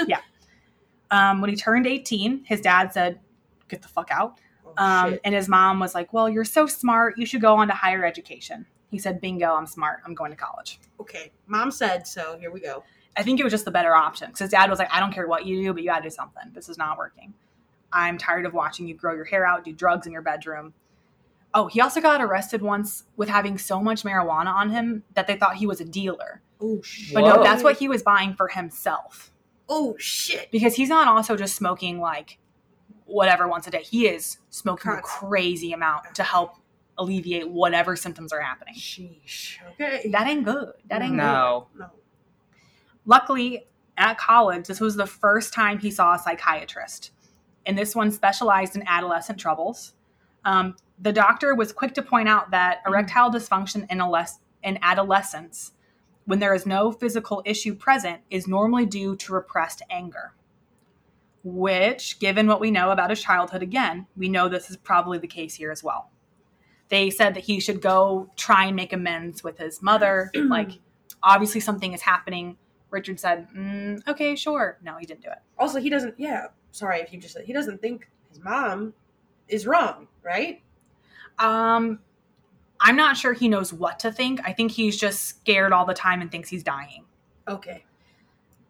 Um, 1.11 1.41
when 1.41 1.51
he 1.51 1.57
turned 1.57 1.87
18, 1.87 2.45
his 2.45 2.61
dad 2.61 2.93
said, 2.93 3.21
"Get 3.69 3.83
the 3.83 3.89
fuck 3.89 4.11
out." 4.11 4.39
Oh, 4.67 4.73
Um, 4.77 5.19
and 5.25 5.35
his 5.35 5.49
mom 5.49 5.79
was 5.81 5.95
like, 5.95 6.13
"Well, 6.13 6.29
you're 6.29 6.45
so 6.45 6.67
smart. 6.67 7.17
You 7.19 7.27
should 7.27 7.41
go 7.41 7.57
on 7.57 7.69
to 7.69 7.75
higher 7.75 8.05
education." 8.05 8.67
He 8.91 8.99
said, 8.99 9.21
"Bingo, 9.21 9.55
I'm 9.55 9.67
smart. 9.67 10.01
I'm 10.05 10.15
going 10.15 10.31
to 10.31 10.37
college." 10.37 10.81
Okay. 11.01 11.33
Mom 11.47 11.71
said 11.71 12.07
so. 12.07 12.39
Here 12.39 12.51
we 12.51 12.61
go. 12.61 12.83
I 13.17 13.23
think 13.23 13.41
it 13.41 13.45
was 13.45 13.53
just 13.53 13.65
the 13.65 13.71
better 13.71 13.95
option 13.95 14.27
because 14.29 14.41
his 14.41 14.51
dad 14.51 14.69
was 14.69 14.79
like, 14.79 14.93
"I 14.93 15.01
don't 15.01 15.13
care 15.13 15.27
what 15.27 15.47
you 15.47 15.63
do, 15.63 15.73
but 15.73 15.83
you 15.83 15.89
got 15.89 15.99
to 15.99 16.03
do 16.05 16.11
something. 16.11 16.51
This 16.53 16.69
is 16.69 16.77
not 16.77 16.99
working. 16.99 17.33
I'm 17.93 18.19
tired 18.19 18.45
of 18.45 18.53
watching 18.53 18.87
you 18.87 18.95
grow 18.95 19.15
your 19.15 19.25
hair 19.25 19.47
out, 19.47 19.65
do 19.65 19.73
drugs 19.73 20.07
in 20.07 20.13
your 20.13 20.23
bedroom." 20.23 20.75
Oh, 21.55 21.69
he 21.69 21.81
also 21.81 22.03
got 22.03 22.21
arrested 22.21 22.61
once 22.61 23.05
with 23.17 23.31
having 23.31 23.57
so 23.57 23.81
much 23.81 24.03
marijuana 24.03 24.53
on 24.53 24.69
him 24.71 25.05
that 25.15 25.27
they 25.27 25.37
thought 25.37 25.57
he 25.57 25.67
was 25.67 25.81
a 25.81 25.85
dealer. 25.87 26.43
Oh 26.61 26.83
shit. 26.83 27.15
But 27.15 27.23
no, 27.23 27.43
that's 27.43 27.63
what 27.63 27.79
he 27.79 27.89
was 27.89 28.03
buying 28.03 28.35
for 28.35 28.49
himself. 28.49 29.33
Oh 29.69 29.97
shit. 29.99 30.51
because 30.53 30.75
he's 30.77 30.89
not 30.89 31.09
also 31.09 31.37
just 31.37 31.57
smoking 31.57 32.01
like 32.01 32.39
whatever 33.05 33.49
once 33.49 33.67
a 33.67 33.71
day. 33.71 33.83
He 33.83 34.07
is 34.07 34.39
smoking 34.51 34.93
a 34.93 35.01
crazy 35.01 35.73
amount 35.73 36.15
to 36.15 36.23
help 36.23 36.57
alleviate 36.99 37.49
whatever 37.51 37.95
symptoms 37.97 38.33
are 38.33 38.41
happening. 38.41 38.75
Sheesh. 38.75 39.57
Okay. 39.73 40.09
That 40.11 40.27
ain't 40.27 40.45
good. 40.45 40.73
That 40.89 41.03
ain't 41.03 41.13
good. 41.13 41.17
No. 41.19 41.69
no. 41.77 41.91
Luckily, 43.05 43.67
at 43.97 44.19
college, 44.19 44.67
this 44.67 44.81
was 44.81 44.97
the 44.97 45.07
first 45.07 45.53
time 45.53 45.79
he 45.79 45.91
saw 45.91 46.15
a 46.15 46.19
psychiatrist, 46.19 47.13
and 47.65 47.79
this 47.79 47.95
one 47.95 48.11
specialized 48.11 48.77
in 48.77 48.83
adolescent 48.87 49.39
troubles. 49.39 49.95
Um, 50.45 50.77
the 50.99 51.13
doctor 51.13 51.55
was 51.55 51.73
quick 51.73 51.95
to 51.95 52.03
point 52.03 52.29
out 52.29 52.51
that 52.51 52.79
erectile 52.87 53.31
dysfunction 53.31 53.87
in, 53.91 54.01
ales- 54.01 54.39
in 54.63 54.79
adolescence, 54.83 55.73
when 56.27 56.41
there 56.41 56.55
is 56.55 56.67
no 56.67 56.93
physical 56.93 57.43
issue 57.45 57.75
present, 57.75 58.21
is 58.31 58.47
normally 58.47 58.85
due 58.85 59.17
to 59.17 59.33
repressed 59.33 59.83
anger. 59.89 60.35
Which, 61.43 62.19
given 62.19 62.49
what 62.49 62.61
we 62.61 62.73
know 62.73 62.91
about 62.91 63.11
his 63.11 63.23
childhood, 63.23 63.63
again, 63.63 64.07
we 64.17 64.29
know 64.29 64.49
this 64.49 64.69
is 64.69 64.77
probably 64.77 65.19
the 65.19 65.29
case 65.29 65.55
here 65.55 65.71
as 65.71 65.83
well. 65.83 66.11
They 66.89 67.11
said 67.11 67.35
that 67.35 67.45
he 67.45 67.61
should 67.61 67.81
go 67.81 68.31
try 68.37 68.67
and 68.67 68.77
make 68.77 68.93
amends 68.93 69.43
with 69.45 69.59
his 69.59 69.81
mother. 69.81 70.31
like, 70.35 70.73
obviously, 71.23 71.61
something 71.61 71.93
is 71.93 72.03
happening. 72.03 72.57
Richard 72.91 73.21
said, 73.21 73.49
mm, 73.57 74.01
okay, 74.09 74.35
sure. 74.35 74.79
No, 74.83 74.97
he 74.99 75.07
didn't 75.07 75.23
do 75.23 75.31
it. 75.31 75.39
Also, 75.59 75.81
he 75.81 75.89
doesn't. 75.91 76.15
Yeah. 76.19 76.47
Sorry 76.73 77.01
if 77.01 77.13
you 77.13 77.21
just 77.21 77.35
said 77.35 77.45
he 77.45 77.53
doesn't 77.53 77.81
think 77.81 78.09
his 78.29 78.43
mom 78.43 78.93
is 79.49 79.67
wrong, 79.67 80.09
right? 80.23 80.63
Um, 81.39 82.01
I'm 82.81 82.97
not 82.97 83.17
sure 83.17 83.33
he 83.33 83.49
knows 83.49 83.73
what 83.73 83.99
to 84.01 84.13
think. 84.13 84.41
I 84.45 84.53
think 84.53 84.73
he's 84.73 84.97
just 84.97 85.25
scared 85.25 85.73
all 85.73 85.87
the 85.87 85.95
time 85.95 86.21
and 86.21 86.31
thinks 86.31 86.49
he's 86.49 86.63
dying. 86.63 87.05
Okay. 87.49 87.85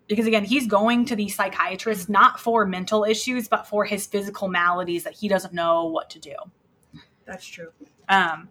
Because 0.08 0.26
again, 0.26 0.44
he's 0.44 0.66
going 0.66 1.04
to 1.06 1.16
the 1.16 1.28
psychiatrist 1.28 2.08
not 2.08 2.38
for 2.38 2.64
mental 2.64 3.04
issues, 3.04 3.48
but 3.48 3.66
for 3.66 3.84
his 3.84 4.06
physical 4.06 4.48
maladies 4.48 5.04
that 5.04 5.14
he 5.14 5.28
doesn't 5.28 5.52
know 5.52 5.86
what 5.86 6.10
to 6.10 6.20
do. 6.20 6.34
That's 7.26 7.44
true. 7.44 7.72
Um, 8.08 8.48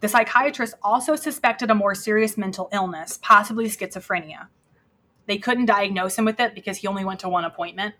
the 0.00 0.08
psychiatrist 0.08 0.74
also 0.82 1.14
suspected 1.14 1.70
a 1.70 1.74
more 1.74 1.94
serious 1.94 2.36
mental 2.36 2.68
illness, 2.72 3.18
possibly 3.22 3.66
schizophrenia. 3.66 4.48
They 5.26 5.38
couldn't 5.38 5.66
diagnose 5.66 6.18
him 6.18 6.24
with 6.24 6.40
it 6.40 6.54
because 6.54 6.78
he 6.78 6.88
only 6.88 7.04
went 7.04 7.20
to 7.20 7.28
one 7.28 7.44
appointment. 7.44 7.94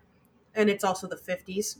And 0.55 0.69
it's 0.69 0.83
also 0.83 1.07
the 1.07 1.15
50s. 1.15 1.77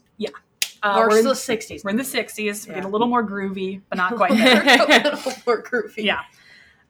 Uh, 0.81 0.95
or 0.97 1.09
we're, 1.09 1.17
in, 1.19 1.23
the 1.25 1.31
60s. 1.31 1.83
we're 1.83 1.89
in 1.91 1.97
the 1.97 2.03
60s. 2.03 2.65
We 2.67 2.71
Yeah. 2.71 2.75
get 2.79 2.85
a 2.85 2.87
little 2.87 3.07
more 3.07 3.25
groovy, 3.27 3.81
but 3.89 3.97
not 3.97 4.15
quite 4.17 4.31
there. 4.31 4.61
a 4.63 4.85
little 5.03 5.33
more 5.45 5.61
groovy. 5.63 6.03
Yeah. 6.05 6.21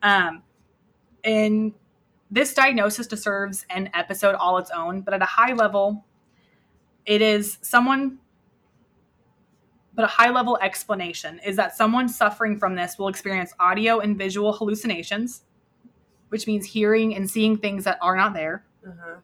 Um, 0.03 0.43
and 1.23 1.73
this 2.31 2.53
diagnosis 2.53 3.07
deserves 3.07 3.65
an 3.69 3.89
episode 3.93 4.35
all 4.35 4.57
its 4.59 4.69
own, 4.71 5.01
but 5.01 5.13
at 5.13 5.21
a 5.21 5.25
high 5.25 5.53
level, 5.53 6.05
it 7.05 7.21
is 7.21 7.57
someone, 7.61 8.19
but 9.95 10.05
a 10.05 10.07
high 10.07 10.29
level 10.29 10.57
explanation 10.61 11.39
is 11.45 11.55
that 11.55 11.75
someone 11.75 12.07
suffering 12.07 12.57
from 12.57 12.75
this 12.75 12.97
will 12.99 13.07
experience 13.07 13.53
audio 13.59 13.99
and 13.99 14.17
visual 14.17 14.53
hallucinations, 14.53 15.43
which 16.29 16.45
means 16.45 16.65
hearing 16.67 17.15
and 17.15 17.29
seeing 17.29 17.57
things 17.57 17.83
that 17.85 17.97
are 18.01 18.15
not 18.15 18.33
there, 18.33 18.63
Uh-huh. 18.87 19.15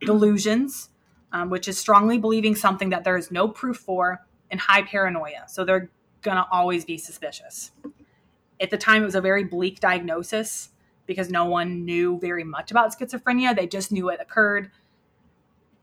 delusions, 0.00 0.90
um, 1.32 1.50
which 1.50 1.68
is 1.68 1.78
strongly 1.78 2.18
believing 2.18 2.54
something 2.54 2.90
that 2.90 3.04
there 3.04 3.16
is 3.16 3.30
no 3.30 3.48
proof 3.48 3.78
for, 3.78 4.24
and 4.50 4.60
high 4.60 4.82
paranoia. 4.82 5.44
So 5.48 5.64
they're 5.64 5.90
going 6.22 6.36
to 6.36 6.46
always 6.50 6.84
be 6.84 6.98
suspicious. 6.98 7.72
At 8.60 8.70
the 8.70 8.78
time, 8.78 9.02
it 9.02 9.06
was 9.06 9.14
a 9.14 9.20
very 9.20 9.44
bleak 9.44 9.80
diagnosis 9.80 10.70
because 11.06 11.30
no 11.30 11.44
one 11.44 11.84
knew 11.84 12.18
very 12.18 12.44
much 12.44 12.70
about 12.70 12.96
schizophrenia. 12.96 13.54
They 13.54 13.66
just 13.66 13.92
knew 13.92 14.08
it 14.08 14.20
occurred, 14.20 14.70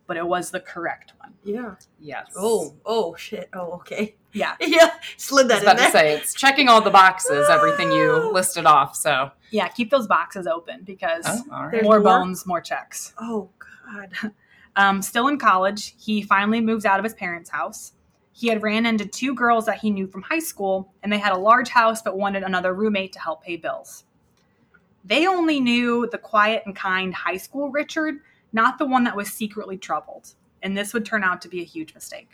but 0.07 0.17
it 0.17 0.27
was 0.27 0.51
the 0.51 0.59
correct 0.59 1.13
one. 1.19 1.33
Yeah. 1.43 1.75
Yes. 1.99 2.33
Oh, 2.35 2.75
oh, 2.85 3.15
shit. 3.15 3.49
Oh, 3.53 3.73
okay. 3.73 4.15
Yeah. 4.31 4.55
Yeah. 4.61 4.91
Slid 5.17 5.51
I 5.51 5.55
was 5.55 5.63
that 5.63 5.75
about 5.75 5.75
in 5.75 5.77
there. 5.77 5.87
to 5.87 5.91
say 5.91 6.13
it's 6.15 6.33
checking 6.33 6.67
all 6.67 6.81
the 6.81 6.89
boxes, 6.89 7.47
everything 7.49 7.91
you 7.91 8.31
listed 8.31 8.65
off. 8.65 8.95
So 8.95 9.31
Yeah, 9.51 9.67
keep 9.67 9.91
those 9.91 10.07
boxes 10.07 10.47
open 10.47 10.81
because 10.83 11.25
oh, 11.27 11.43
right. 11.51 11.83
More, 11.83 11.99
more? 11.99 12.01
bones, 12.01 12.45
more 12.45 12.61
checks. 12.61 13.13
Oh, 13.19 13.49
God. 13.85 14.33
Um, 14.75 15.01
still 15.01 15.27
in 15.27 15.37
college, 15.37 15.95
he 15.99 16.21
finally 16.21 16.61
moves 16.61 16.85
out 16.85 16.99
of 16.99 17.03
his 17.03 17.13
parents' 17.13 17.49
house. 17.49 17.93
He 18.31 18.47
had 18.47 18.63
ran 18.63 18.85
into 18.85 19.05
two 19.05 19.35
girls 19.35 19.65
that 19.67 19.79
he 19.79 19.91
knew 19.91 20.07
from 20.07 20.23
high 20.23 20.39
school, 20.39 20.91
and 21.03 21.11
they 21.13 21.19
had 21.19 21.33
a 21.33 21.37
large 21.37 21.69
house 21.69 22.01
but 22.01 22.17
wanted 22.17 22.43
another 22.43 22.73
roommate 22.73 23.13
to 23.13 23.19
help 23.19 23.43
pay 23.43 23.57
bills. 23.57 24.05
They 25.05 25.27
only 25.27 25.59
knew 25.59 26.07
the 26.11 26.17
quiet 26.17 26.63
and 26.65 26.75
kind 26.75 27.13
high 27.13 27.37
school 27.37 27.69
Richard, 27.69 28.21
not 28.51 28.77
the 28.77 28.85
one 28.85 29.03
that 29.03 29.15
was 29.15 29.29
secretly 29.31 29.77
troubled. 29.77 30.33
And 30.63 30.77
this 30.77 30.93
would 30.93 31.05
turn 31.05 31.23
out 31.23 31.41
to 31.41 31.49
be 31.49 31.61
a 31.61 31.65
huge 31.65 31.93
mistake. 31.93 32.29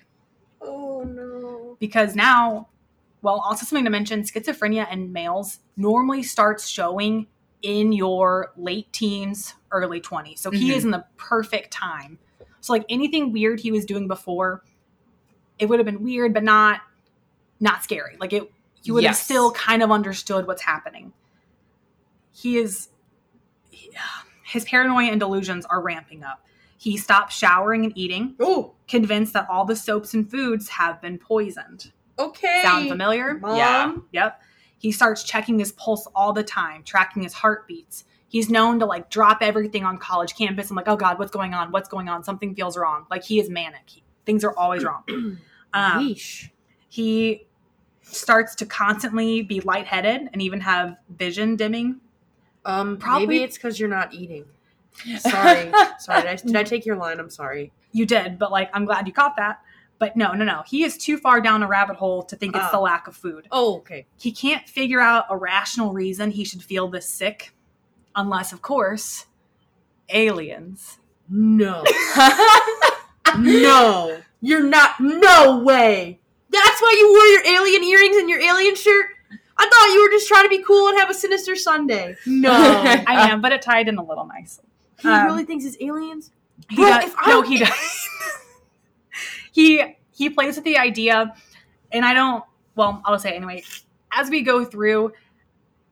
Oh, 0.62 1.04
no. 1.04 1.78
Because 1.80 2.16
now, 2.16 2.70
well, 3.22 3.40
also 3.40 3.66
something 3.66 3.86
to 3.86 3.90
mention 3.90 4.22
schizophrenia 4.22 4.92
in 4.92 5.12
males 5.12 5.60
normally 5.78 6.22
starts 6.22 6.68
showing 6.68 7.28
in 7.62 7.92
your 7.92 8.54
late 8.56 8.92
teens, 8.94 9.56
early 9.72 10.00
20s. 10.00 10.40
So 10.40 10.52
he 10.52 10.70
Mhm. 10.72 10.76
is 10.76 10.86
in 10.86 10.92
the 10.92 11.06
perfect 11.18 11.72
time. 11.72 12.20
So 12.62 12.74
like 12.74 12.86
anything 12.90 13.32
weird 13.32 13.60
he 13.60 13.72
was 13.72 13.86
doing 13.86 14.08
before, 14.08 14.64
it 15.58 15.68
would 15.68 15.80
have 15.80 15.86
been 15.86 16.04
weird, 16.04 16.34
but 16.34 16.44
not 16.44 16.82
not 17.60 17.84
scary. 17.84 18.16
Like 18.20 18.34
it 18.34 18.52
you 18.84 18.94
would 18.94 19.04
have 19.04 19.18
still 19.18 19.52
kind 19.52 19.84
of 19.84 19.92
understood 19.92 20.48
what's 20.48 20.62
happening. 20.62 21.12
He 22.32 22.58
is 22.58 22.90
he- 23.70 23.92
his 24.44 24.66
paranoia 24.66 25.12
and 25.12 25.20
delusions 25.20 25.66
are 25.66 25.82
ramping 25.82 26.24
up. 26.24 26.46
He 26.78 26.96
stops 26.98 27.36
showering 27.36 27.84
and 27.84 27.92
eating, 27.98 28.36
Oh, 28.40 28.74
convinced 28.88 29.34
that 29.34 29.48
all 29.50 29.66
the 29.66 29.76
soaps 29.76 30.14
and 30.14 30.30
foods 30.30 30.70
have 30.70 31.02
been 31.02 31.18
poisoned. 31.18 31.92
okay. 32.18 32.62
Sound 32.64 32.88
familiar? 32.90 33.34
Mom. 33.36 33.58
Yeah. 33.58 33.96
Yep. 34.14 34.42
He 34.78 34.94
starts 34.94 35.24
checking 35.24 35.60
his 35.60 35.74
pulse 35.74 36.08
all 36.16 36.32
the 36.32 36.44
time, 36.44 36.84
tracking 36.84 37.24
his 37.24 37.34
heartbeats. 37.34 38.06
He's 38.30 38.50
known 38.50 38.80
to 38.80 38.86
like 38.86 39.10
drop 39.10 39.40
everything 39.42 39.84
on 39.84 39.98
college 39.98 40.36
campus. 40.38 40.70
I'm 40.70 40.76
like, 40.78 40.88
oh 40.88 40.96
God, 40.96 41.20
what's 41.20 41.32
going 41.32 41.54
on? 41.54 41.72
What's 41.72 41.90
going 41.90 42.08
on? 42.08 42.24
Something 42.24 42.56
feels 42.56 42.78
wrong. 42.78 43.06
Like 43.12 43.24
he 43.24 43.40
is 43.40 43.50
manic. 43.50 43.82
He- 43.88 44.04
things 44.26 44.44
are 44.46 44.54
always 44.58 44.84
wrong. 44.84 45.04
Um, 45.72 46.16
he 46.90 47.46
starts 48.02 48.56
to 48.56 48.66
constantly 48.66 49.44
be 49.44 49.60
lightheaded 49.62 50.30
and 50.34 50.42
even 50.42 50.62
have 50.62 50.98
vision 51.16 51.56
dimming. 51.58 52.02
Um, 52.66 52.98
Probably- 52.98 53.28
maybe 53.28 53.44
it's 53.44 53.56
because 53.56 53.80
you're 53.80 53.88
not 53.88 54.12
eating. 54.12 54.46
Sorry. 55.20 55.72
sorry. 56.00 56.22
Did 56.22 56.28
I, 56.28 56.36
did 56.38 56.56
I 56.56 56.64
take 56.64 56.86
your 56.88 56.96
line? 56.96 57.20
I'm 57.20 57.30
sorry. 57.30 57.72
You 57.92 58.06
did, 58.08 58.40
but 58.40 58.52
like, 58.52 58.70
I'm 58.74 58.86
glad 58.86 59.06
you 59.08 59.14
caught 59.14 59.36
that. 59.38 59.62
But 60.00 60.18
no, 60.18 60.32
no, 60.34 60.44
no. 60.44 60.64
He 60.66 60.84
is 60.84 60.98
too 60.98 61.18
far 61.18 61.40
down 61.40 61.62
a 61.62 61.68
rabbit 61.68 61.98
hole 61.98 62.24
to 62.24 62.36
think 62.36 62.56
it's 62.56 62.66
Ah. 62.66 62.72
the 62.72 62.80
lack 62.80 63.08
of 63.08 63.16
food. 63.16 63.48
Oh, 63.52 63.78
okay. 63.78 64.08
he 64.18 64.32
can't 64.32 64.68
figure 64.68 65.00
out 65.02 65.26
a 65.30 65.38
rational 65.38 65.94
reason 65.94 66.32
he 66.32 66.44
should 66.46 66.64
feel 66.64 66.88
this 66.88 67.08
sick 67.08 67.54
unless 68.16 68.52
of 68.54 68.62
course 68.62 69.26
aliens 70.10 70.98
No. 71.30 71.84
no. 73.38 74.18
You're 74.42 74.64
not. 74.64 75.00
No 75.00 75.60
way. 75.64 76.20
That's 76.50 76.82
why 76.82 76.96
you 76.98 77.10
wore 77.10 77.26
your 77.26 77.46
alien 77.58 77.84
earrings 77.84 78.16
and 78.18 78.30
your 78.30 78.40
alien 78.40 78.76
shirt? 78.76 79.08
I 79.58 79.68
thought 79.68 79.94
you 79.94 80.02
were 80.02 80.10
just 80.10 80.28
trying 80.28 80.44
to 80.46 80.50
be 80.50 80.64
cool 80.64 80.88
and 80.88 80.98
have 80.98 81.10
a 81.10 81.14
sinister 81.14 81.56
Sunday. 81.56 82.16
No. 82.26 82.52
i 83.08 83.30
am 83.30 83.42
but 83.42 83.52
it 83.52 83.62
tied 83.62 83.88
in 83.90 83.98
a 83.98 84.04
little 84.04 84.26
nice 84.26 84.62
he 85.00 85.08
Um, 85.10 85.26
really 85.26 85.46
thinks 85.46 85.66
it's 85.66 85.78
aliens? 85.82 86.32
he 86.70 86.78
Bro, 86.78 86.86
does, 86.90 87.14
no 87.28 87.42
he 87.42 87.58
does 87.58 87.72
he 89.52 89.84
he 90.12 90.30
plays 90.30 90.56
with 90.56 90.66
the 90.66 90.78
idea 90.78 91.34
and 91.92 92.04
i 92.06 92.14
don't 92.14 92.44
well 92.76 93.02
i'll 93.06 93.18
say 93.20 93.32
anyway 93.32 93.64
as 94.12 94.30
we 94.30 94.42
go 94.42 94.64
through 94.66 95.12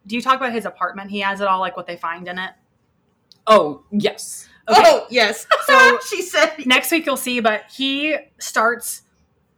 do 0.07 0.15
you 0.15 0.21
talk 0.21 0.37
about 0.37 0.51
his 0.53 0.65
apartment 0.65 1.11
he 1.11 1.19
has 1.19 1.41
it 1.41 1.47
all 1.47 1.59
like 1.59 1.77
what 1.77 1.85
they 1.85 1.97
find 1.97 2.27
in 2.27 2.39
it 2.39 2.51
oh 3.47 3.83
yes. 3.91 4.47
Okay. 4.69 4.81
Oh, 4.83 5.05
yes. 5.09 5.45
So- 5.65 5.99
she 6.09 6.21
said. 6.21 6.65
next 6.65 6.91
week 6.91 7.05
you'll 7.05 7.15
see 7.17 7.39
but 7.39 7.63
he 7.71 8.15
starts 8.39 9.03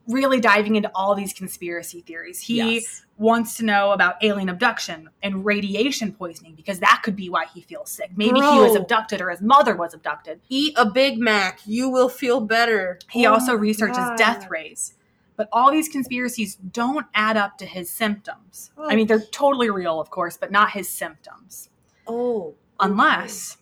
really 0.07 0.39
diving 0.39 0.75
into 0.75 0.89
all 0.95 1.13
these 1.13 1.33
conspiracy 1.33 2.01
theories. 2.01 2.41
He 2.41 2.57
Yes. 2.79 3.05
wants 3.19 3.57
to 3.57 3.63
know 3.65 3.91
about 3.91 4.15
alien 4.23 4.49
abduction 4.49 5.07
and 5.21 5.45
radiation 5.45 6.11
poisoning 6.13 6.55
because 6.55 6.79
that 6.79 7.01
could 7.03 7.15
be 7.15 7.29
why 7.29 7.45
he 7.53 7.61
feels 7.61 7.91
sick. 7.91 8.09
Maybe 8.15 8.39
he 8.39 8.59
was 8.59 8.75
abducted 8.75 9.21
or 9.21 9.29
his 9.29 9.39
mother 9.39 9.75
was 9.75 9.93
abducted. 9.93 10.41
Eat 10.49 10.73
a 10.77 10.89
Big 10.89 11.19
Mac. 11.19 11.59
You 11.65 11.89
will 11.89 12.09
feel 12.09 12.41
better. 12.41 12.97
He 13.11 13.27
Oh 13.27 13.33
also 13.33 13.53
researches 13.53 13.97
God. 13.97 14.17
death 14.17 14.49
rays. 14.49 14.93
But 15.39 15.47
all 15.53 15.71
these 15.71 15.87
conspiracies 15.87 16.55
don't 16.55 17.05
add 17.15 17.37
up 17.37 17.57
to 17.59 17.65
his 17.65 17.89
symptoms. 17.89 18.71
Oh. 18.77 18.89
I 18.89 18.97
mean, 18.97 19.07
they're 19.07 19.21
totally 19.31 19.69
real, 19.69 20.01
of 20.01 20.09
course, 20.09 20.35
but 20.35 20.51
not 20.51 20.71
his 20.71 20.89
symptoms. 20.89 21.69
Oh. 22.07 22.55
Unless. 22.81 23.55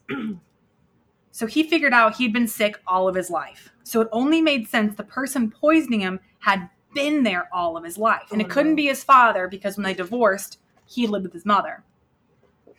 so 1.32 1.45
he 1.45 1.61
figured 1.61 1.93
out 1.93 2.15
he'd 2.15 2.34
been 2.34 2.47
sick 2.47 2.80
all 2.88 3.07
of 3.07 3.13
his 3.13 3.30
life. 3.30 3.69
So 3.84 4.01
it 4.01 4.07
only 4.11 4.41
made 4.41 4.67
sense 4.67 4.95
the 4.95 5.03
person 5.03 5.51
poisoning 5.51 5.99
him 5.99 6.19
had 6.39 6.67
been 6.95 7.21
there 7.21 7.47
all 7.53 7.78
of 7.78 7.84
his 7.84 7.99
life. 7.99 8.32
And 8.32 8.41
Oh, 8.41 8.45
it 8.45 8.49
couldn't 8.49 8.71
no. 8.71 8.78
be 8.78 8.88
his 8.88 9.03
father 9.03 9.47
because 9.47 9.78
when 9.78 9.84
they 9.84 9.93
divorced, 9.93 10.57
he 10.88 11.05
lived 11.05 11.25
with 11.25 11.34
his 11.34 11.45
mother. 11.45 11.84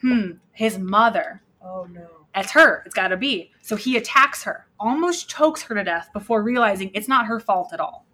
Hmm, 0.01 0.33
his 0.51 0.77
mother. 0.77 1.41
Oh 1.63 1.87
no. 1.89 2.09
It's 2.35 2.51
her. 2.51 2.83
It's 2.85 2.97
got 2.97 3.09
to 3.09 3.17
be. 3.17 3.53
So 3.63 3.77
he 3.77 3.97
attacks 3.97 4.43
her, 4.43 4.67
almost 4.81 5.29
chokes 5.29 5.63
her 5.63 5.77
to 5.77 5.85
death 5.85 6.11
before 6.13 6.43
realizing 6.43 6.91
it's 6.95 7.07
not 7.07 7.27
her 7.27 7.39
fault 7.39 7.73
at 7.73 7.79
all. 7.79 8.08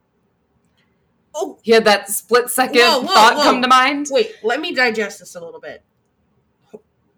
Oh, 1.34 1.58
He 1.62 1.72
had 1.72 1.84
that 1.86 2.08
split 2.08 2.48
second 2.50 2.76
Whoa, 2.80 3.00
whoa, 3.00 3.06
thought 3.06 3.36
whoa. 3.36 3.42
come 3.42 3.62
to 3.62 3.68
mind. 3.68 4.08
wait. 4.10 4.32
Let 4.42 4.60
me 4.60 4.72
digest 4.74 5.18
this 5.20 5.34
a 5.34 5.40
little 5.44 5.60
bit. 5.60 5.82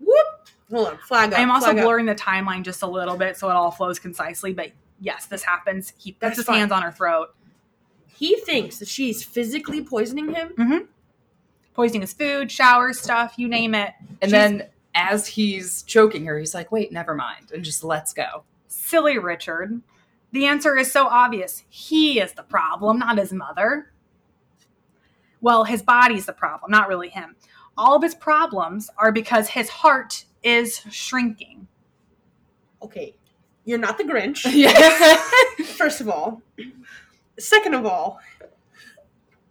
Whoop. 0.00 0.26
Hold 0.70 0.88
on. 0.88 0.98
Flag 0.98 1.32
up. 1.32 1.38
I'm 1.38 1.50
also 1.50 1.66
flag 1.66 1.78
up. 1.78 1.84
blurring 1.84 2.06
the 2.06 2.14
timeline 2.14 2.62
just 2.62 2.82
a 2.82 2.86
little 2.86 3.16
bit 3.16 3.36
so 3.36 3.48
it 3.50 3.52
all 3.54 3.70
flows 3.70 3.98
concisely. 3.98 4.52
But 4.52 4.72
yes, 5.00 5.26
this 5.26 5.42
happens. 5.42 5.92
He 5.98 6.12
puts 6.12 6.20
That's 6.20 6.36
his 6.38 6.46
fine. 6.46 6.58
hands 6.60 6.72
on 6.72 6.82
her 6.82 6.90
throat, 6.92 7.34
He 8.06 8.36
thinks 8.36 8.78
that 8.78 8.88
she's 8.88 9.22
physically 9.22 9.82
poisoning 9.82 10.32
him. 10.34 10.48
Mm-hmm. 10.56 10.78
poisoning 11.74 12.00
his 12.00 12.14
food, 12.14 12.50
showers, 12.50 12.98
stuff, 12.98 13.34
you 13.36 13.48
name 13.48 13.74
it. 13.74 13.92
And 14.22 14.30
She's- 14.30 14.32
then 14.32 14.68
as 14.94 15.26
he's 15.26 15.82
choking 15.82 16.24
her, 16.24 16.38
he's 16.38 16.54
like, 16.54 16.72
wait, 16.72 16.90
never 16.90 17.14
mind. 17.14 17.50
And 17.52 17.62
just 17.62 17.84
lets 17.84 18.14
go. 18.14 18.44
Silly 18.66 19.18
Richard. 19.18 19.82
The 20.32 20.46
answer 20.46 20.76
is 20.78 20.90
so 20.90 21.06
obvious. 21.06 21.62
He 21.68 22.18
is 22.18 22.32
the 22.32 22.42
problem, 22.42 22.98
not 23.00 23.18
his 23.18 23.30
mother. 23.32 23.92
Well, 25.40 25.64
his 25.64 25.82
body's 25.82 26.26
the 26.26 26.32
problem, 26.32 26.70
not 26.70 26.88
really 26.88 27.08
him. 27.08 27.36
All 27.76 27.94
of 27.94 28.02
his 28.02 28.14
problems 28.14 28.90
are 28.96 29.12
because 29.12 29.48
his 29.48 29.68
heart 29.68 30.24
is 30.42 30.80
shrinking. 30.90 31.66
Okay. 32.82 33.14
You're 33.64 33.78
not 33.78 33.98
the 33.98 34.04
Grinch. 34.04 34.44
yeah. 34.52 35.16
First 35.76 36.00
of 36.00 36.08
all. 36.08 36.40
Second 37.38 37.74
of 37.74 37.84
all. 37.84 38.18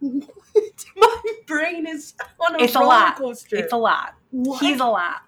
My 0.00 1.16
brain 1.46 1.86
is 1.86 2.14
on 2.40 2.60
a 2.60 2.64
It's 2.64 2.74
a 2.74 2.80
lot. 2.80 3.16
coaster. 3.16 3.56
It's 3.56 3.72
a 3.72 3.76
lot. 3.76 4.14
What? 4.30 4.60
He's 4.62 4.80
a 4.80 4.86
lot. 4.86 5.22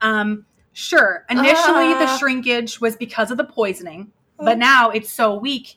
Um, 0.00 0.46
sure. 0.72 1.24
Initially, 1.30 1.94
the 1.94 2.06
Ah. 2.08 2.16
shrinkage 2.18 2.80
was 2.80 2.96
because 2.96 3.30
of 3.30 3.36
the 3.36 3.44
poisoning, 3.44 4.12
but 4.38 4.58
now 4.58 4.90
it's 4.90 5.12
so 5.12 5.34
weak, 5.36 5.76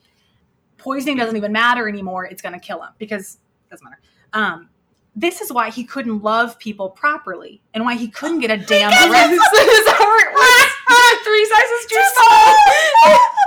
poisoning 0.78 1.18
doesn't 1.18 1.36
even 1.36 1.52
matter 1.52 1.88
anymore. 1.88 2.26
It's 2.26 2.42
going 2.42 2.54
to 2.54 2.60
kill 2.60 2.82
him 2.82 2.92
because 2.98 3.40
doesn't 3.76 3.86
matter. 3.90 4.02
Um, 4.34 4.70
this 5.16 5.40
is 5.42 5.52
why 5.52 5.70
he 5.70 5.84
couldn't 5.86 6.24
love 6.24 6.58
people 6.60 6.90
properly, 6.90 7.62
and 7.74 7.84
why 7.86 7.96
he 7.96 8.08
couldn't 8.10 8.40
get 8.40 8.52
a 8.52 8.58
damn 8.58 8.92
Is 8.92 9.06
erection. 9.06 9.38
that 9.38 9.96
it 10.00 10.36
works? 10.36 11.22
Three 11.24 11.46
sizes 11.46 11.86
too 11.90 12.04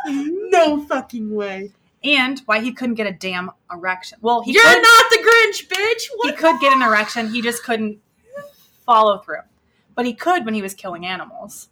small. 0.08 0.48
no 0.50 0.86
fucking 0.86 1.34
way. 1.34 1.70
and 2.04 2.40
why 2.46 2.60
he 2.60 2.72
couldn't 2.72 2.94
get 2.94 3.06
a 3.06 3.12
damn 3.12 3.50
erection. 3.72 4.18
Well, 4.22 4.42
he 4.42 4.52
You're 4.52 4.62
could, 4.64 4.82
not 4.82 5.10
the 5.10 5.18
Grinch, 5.18 5.68
bitch. 5.68 6.02
he 6.02 6.08
What? 6.16 6.36
could 6.38 6.60
get 6.60 6.72
an 6.72 6.82
erection. 6.82 7.28
He 7.32 7.42
just 7.42 7.62
couldn't 7.64 7.98
follow 8.86 9.18
through. 9.18 9.40
But 9.94 10.06
he 10.06 10.14
could 10.14 10.44
when 10.44 10.54
he 10.54 10.62
was 10.62 10.74
killing 10.74 11.04
animals. 11.06 11.68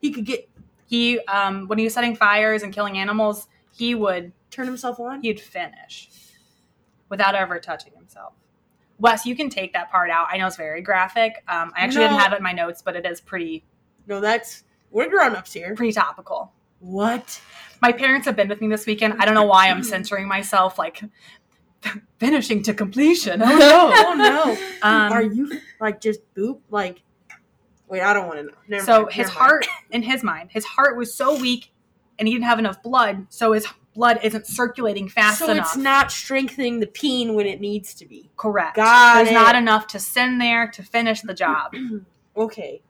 He 0.00 0.10
could 0.12 0.24
get 0.24 0.48
He, 0.86 1.18
um, 1.26 1.68
when 1.68 1.78
he 1.78 1.84
was 1.84 1.92
setting 1.94 2.16
fires 2.16 2.62
and 2.62 2.72
killing 2.72 2.98
animals, 2.98 3.46
he 3.76 3.94
would 3.94 4.32
turn 4.50 4.66
himself 4.66 4.98
on. 5.00 5.22
he'd 5.22 5.40
finish 5.40 6.08
without 7.12 7.34
ever 7.34 7.58
touching 7.60 7.92
himself. 7.94 8.32
Wes, 8.98 9.26
you 9.26 9.36
can 9.36 9.50
take 9.50 9.74
that 9.74 9.90
part 9.90 10.08
out. 10.08 10.28
I 10.30 10.38
know 10.38 10.46
it's 10.46 10.56
very 10.56 10.80
graphic. 10.80 11.44
Um, 11.46 11.70
I 11.76 11.82
actually 11.84 12.06
didn't 12.06 12.20
have 12.20 12.32
it 12.32 12.36
in 12.38 12.42
my 12.42 12.52
notes, 12.52 12.80
but 12.80 12.96
it 12.96 13.04
is 13.04 13.20
pretty 13.20 13.64
No, 14.06 14.18
that's 14.18 14.64
we're 14.90 15.10
grown 15.10 15.36
ups 15.36 15.52
here. 15.52 15.74
pretty 15.74 15.92
topical. 15.92 16.52
What? 16.80 17.38
My 17.82 17.92
parents 17.92 18.24
have 18.24 18.34
been 18.34 18.48
with 18.48 18.62
me 18.62 18.68
this 18.68 18.86
weekend. 18.86 19.16
I 19.18 19.26
don't 19.26 19.34
know 19.34 19.44
why 19.44 19.68
I'm 19.68 19.82
censoring 19.82 20.26
myself, 20.26 20.78
like 20.78 21.02
finishing 22.18 22.62
to 22.62 22.72
completion. 22.72 23.42
Oh 23.42 23.46
no! 23.46 23.92
Oh 23.94 24.14
no. 24.14 24.88
Um, 24.88 25.12
Are 25.12 25.22
you 25.22 25.60
like 25.80 26.00
just 26.00 26.20
boop? 26.34 26.60
Like, 26.70 27.02
wait, 27.88 28.00
I 28.00 28.14
don't 28.14 28.26
want 28.26 28.38
to 28.38 28.44
know. 28.44 28.52
Never 28.68 28.84
so 28.84 29.02
mind, 29.02 29.12
his 29.12 29.26
never 29.26 29.38
mind. 29.38 29.48
heart, 29.50 29.66
in 29.90 30.02
his 30.02 30.22
mind, 30.22 30.50
his 30.50 30.64
heart 30.64 30.96
was 30.96 31.12
so 31.14 31.38
weak, 31.38 31.72
and 32.18 32.26
he 32.26 32.32
didn't 32.34 32.46
have 32.46 32.58
enough 32.58 32.82
blood, 32.82 33.26
so 33.28 33.52
his 33.52 33.66
blood 33.94 34.18
isn't 34.22 34.46
circulating 34.46 35.08
fast 35.08 35.38
So 35.40 35.50
enough. 35.50 35.66
So 35.66 35.70
it's 35.72 35.76
not 35.84 36.10
strengthening 36.10 36.80
the 36.80 36.86
peen 36.86 37.34
when 37.34 37.46
it 37.46 37.60
needs 37.60 37.94
to 37.94 38.06
be. 38.06 38.30
correct. 38.36 38.76
Got 38.76 39.16
There's 39.16 39.28
it. 39.30 39.34
not 39.34 39.54
enough 39.54 39.86
to 39.88 39.98
send 39.98 40.40
there 40.40 40.68
to 40.68 40.82
finish 40.82 41.20
the 41.22 41.34
job. 41.34 41.74
Okay. 42.34 42.80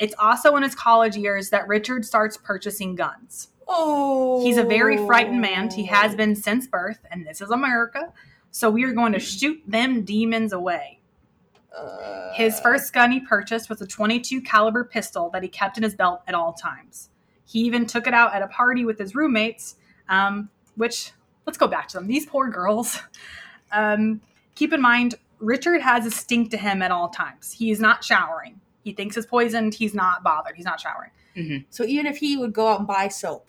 It's 0.00 0.14
also 0.18 0.56
in 0.56 0.64
his 0.64 0.74
college 0.74 1.16
years 1.16 1.50
that 1.50 1.68
Richard 1.68 2.04
starts 2.04 2.36
purchasing 2.36 2.96
guns. 2.96 3.50
Oh. 3.68 4.42
He's 4.44 4.56
a 4.56 4.64
very 4.64 4.96
frightened 5.06 5.40
man. 5.40 5.70
He 5.70 5.84
has 5.84 6.16
been 6.16 6.34
since 6.34 6.66
birth, 6.66 6.98
and 7.08 7.24
this 7.24 7.40
is 7.40 7.50
America. 7.50 8.12
So 8.50 8.68
we 8.68 8.82
are 8.82 8.92
going 8.92 9.12
to 9.12 9.20
shoot 9.20 9.62
them 9.64 10.02
demons 10.04 10.52
away. 10.52 10.98
Uh, 11.76 12.32
His 12.34 12.58
first 12.58 12.92
gun 12.92 13.12
he 13.12 13.20
purchased 13.20 13.70
was 13.70 13.80
a 13.80 13.86
22 13.86 14.40
caliber 14.42 14.82
pistol 14.82 15.30
that 15.30 15.44
he 15.44 15.48
kept 15.48 15.76
in 15.76 15.84
his 15.84 15.94
belt 15.94 16.22
at 16.26 16.34
all 16.34 16.52
times. 16.52 17.10
He 17.44 17.60
even 17.60 17.86
took 17.86 18.08
it 18.08 18.14
out 18.14 18.34
at 18.34 18.42
a 18.42 18.48
party 18.48 18.84
with 18.84 18.98
his 18.98 19.14
roommates, 19.14 19.76
um, 20.10 20.50
which 20.76 21.12
let's 21.46 21.56
go 21.56 21.66
back 21.66 21.88
to 21.88 21.96
them. 21.96 22.06
These 22.06 22.26
poor 22.26 22.50
girls. 22.50 23.00
Um, 23.72 24.20
keep 24.56 24.72
in 24.72 24.82
mind, 24.82 25.14
Richard 25.38 25.80
has 25.80 26.04
a 26.04 26.10
stink 26.10 26.50
to 26.50 26.56
him 26.56 26.82
at 26.82 26.90
all 26.90 27.08
times. 27.08 27.52
He 27.52 27.70
is 27.70 27.78
not 27.80 28.02
showering. 28.04 28.60
He 28.82 28.92
thinks 28.92 29.16
it's 29.16 29.26
poisoned. 29.26 29.74
He's 29.74 29.94
not 29.94 30.24
bothered. 30.24 30.56
He's 30.56 30.64
not 30.64 30.80
showering. 30.80 31.10
So 31.70 31.84
even 31.84 32.06
if 32.06 32.16
he 32.16 32.36
would 32.36 32.52
go 32.52 32.66
out 32.68 32.80
and 32.80 32.86
buy 32.88 33.06
soap, 33.08 33.46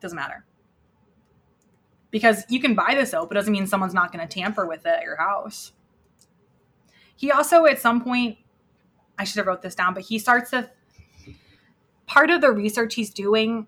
Doesn't 0.00 0.14
matter. 0.16 0.44
Because 2.10 2.44
you 2.50 2.60
can 2.60 2.74
buy 2.74 2.94
the 2.94 3.06
soap, 3.06 3.32
it 3.32 3.34
doesn't 3.34 3.52
mean 3.52 3.66
someone's 3.66 3.94
not 3.94 4.12
going 4.12 4.26
to 4.26 4.32
tamper 4.32 4.66
with 4.66 4.84
it 4.84 4.88
at 4.98 5.02
your 5.02 5.16
house. 5.16 5.72
He 7.16 7.30
also, 7.30 7.64
at 7.64 7.80
some 7.80 8.02
point, 8.02 8.36
I 9.18 9.24
should 9.24 9.38
have 9.38 9.46
wrote 9.46 9.62
this 9.62 9.74
down, 9.74 9.94
but 9.94 10.02
he 10.02 10.18
starts 10.18 10.50
to. 10.50 10.70
Part 12.06 12.28
of 12.28 12.42
the 12.42 12.50
research 12.52 12.96
he's 12.96 13.08
doing 13.10 13.66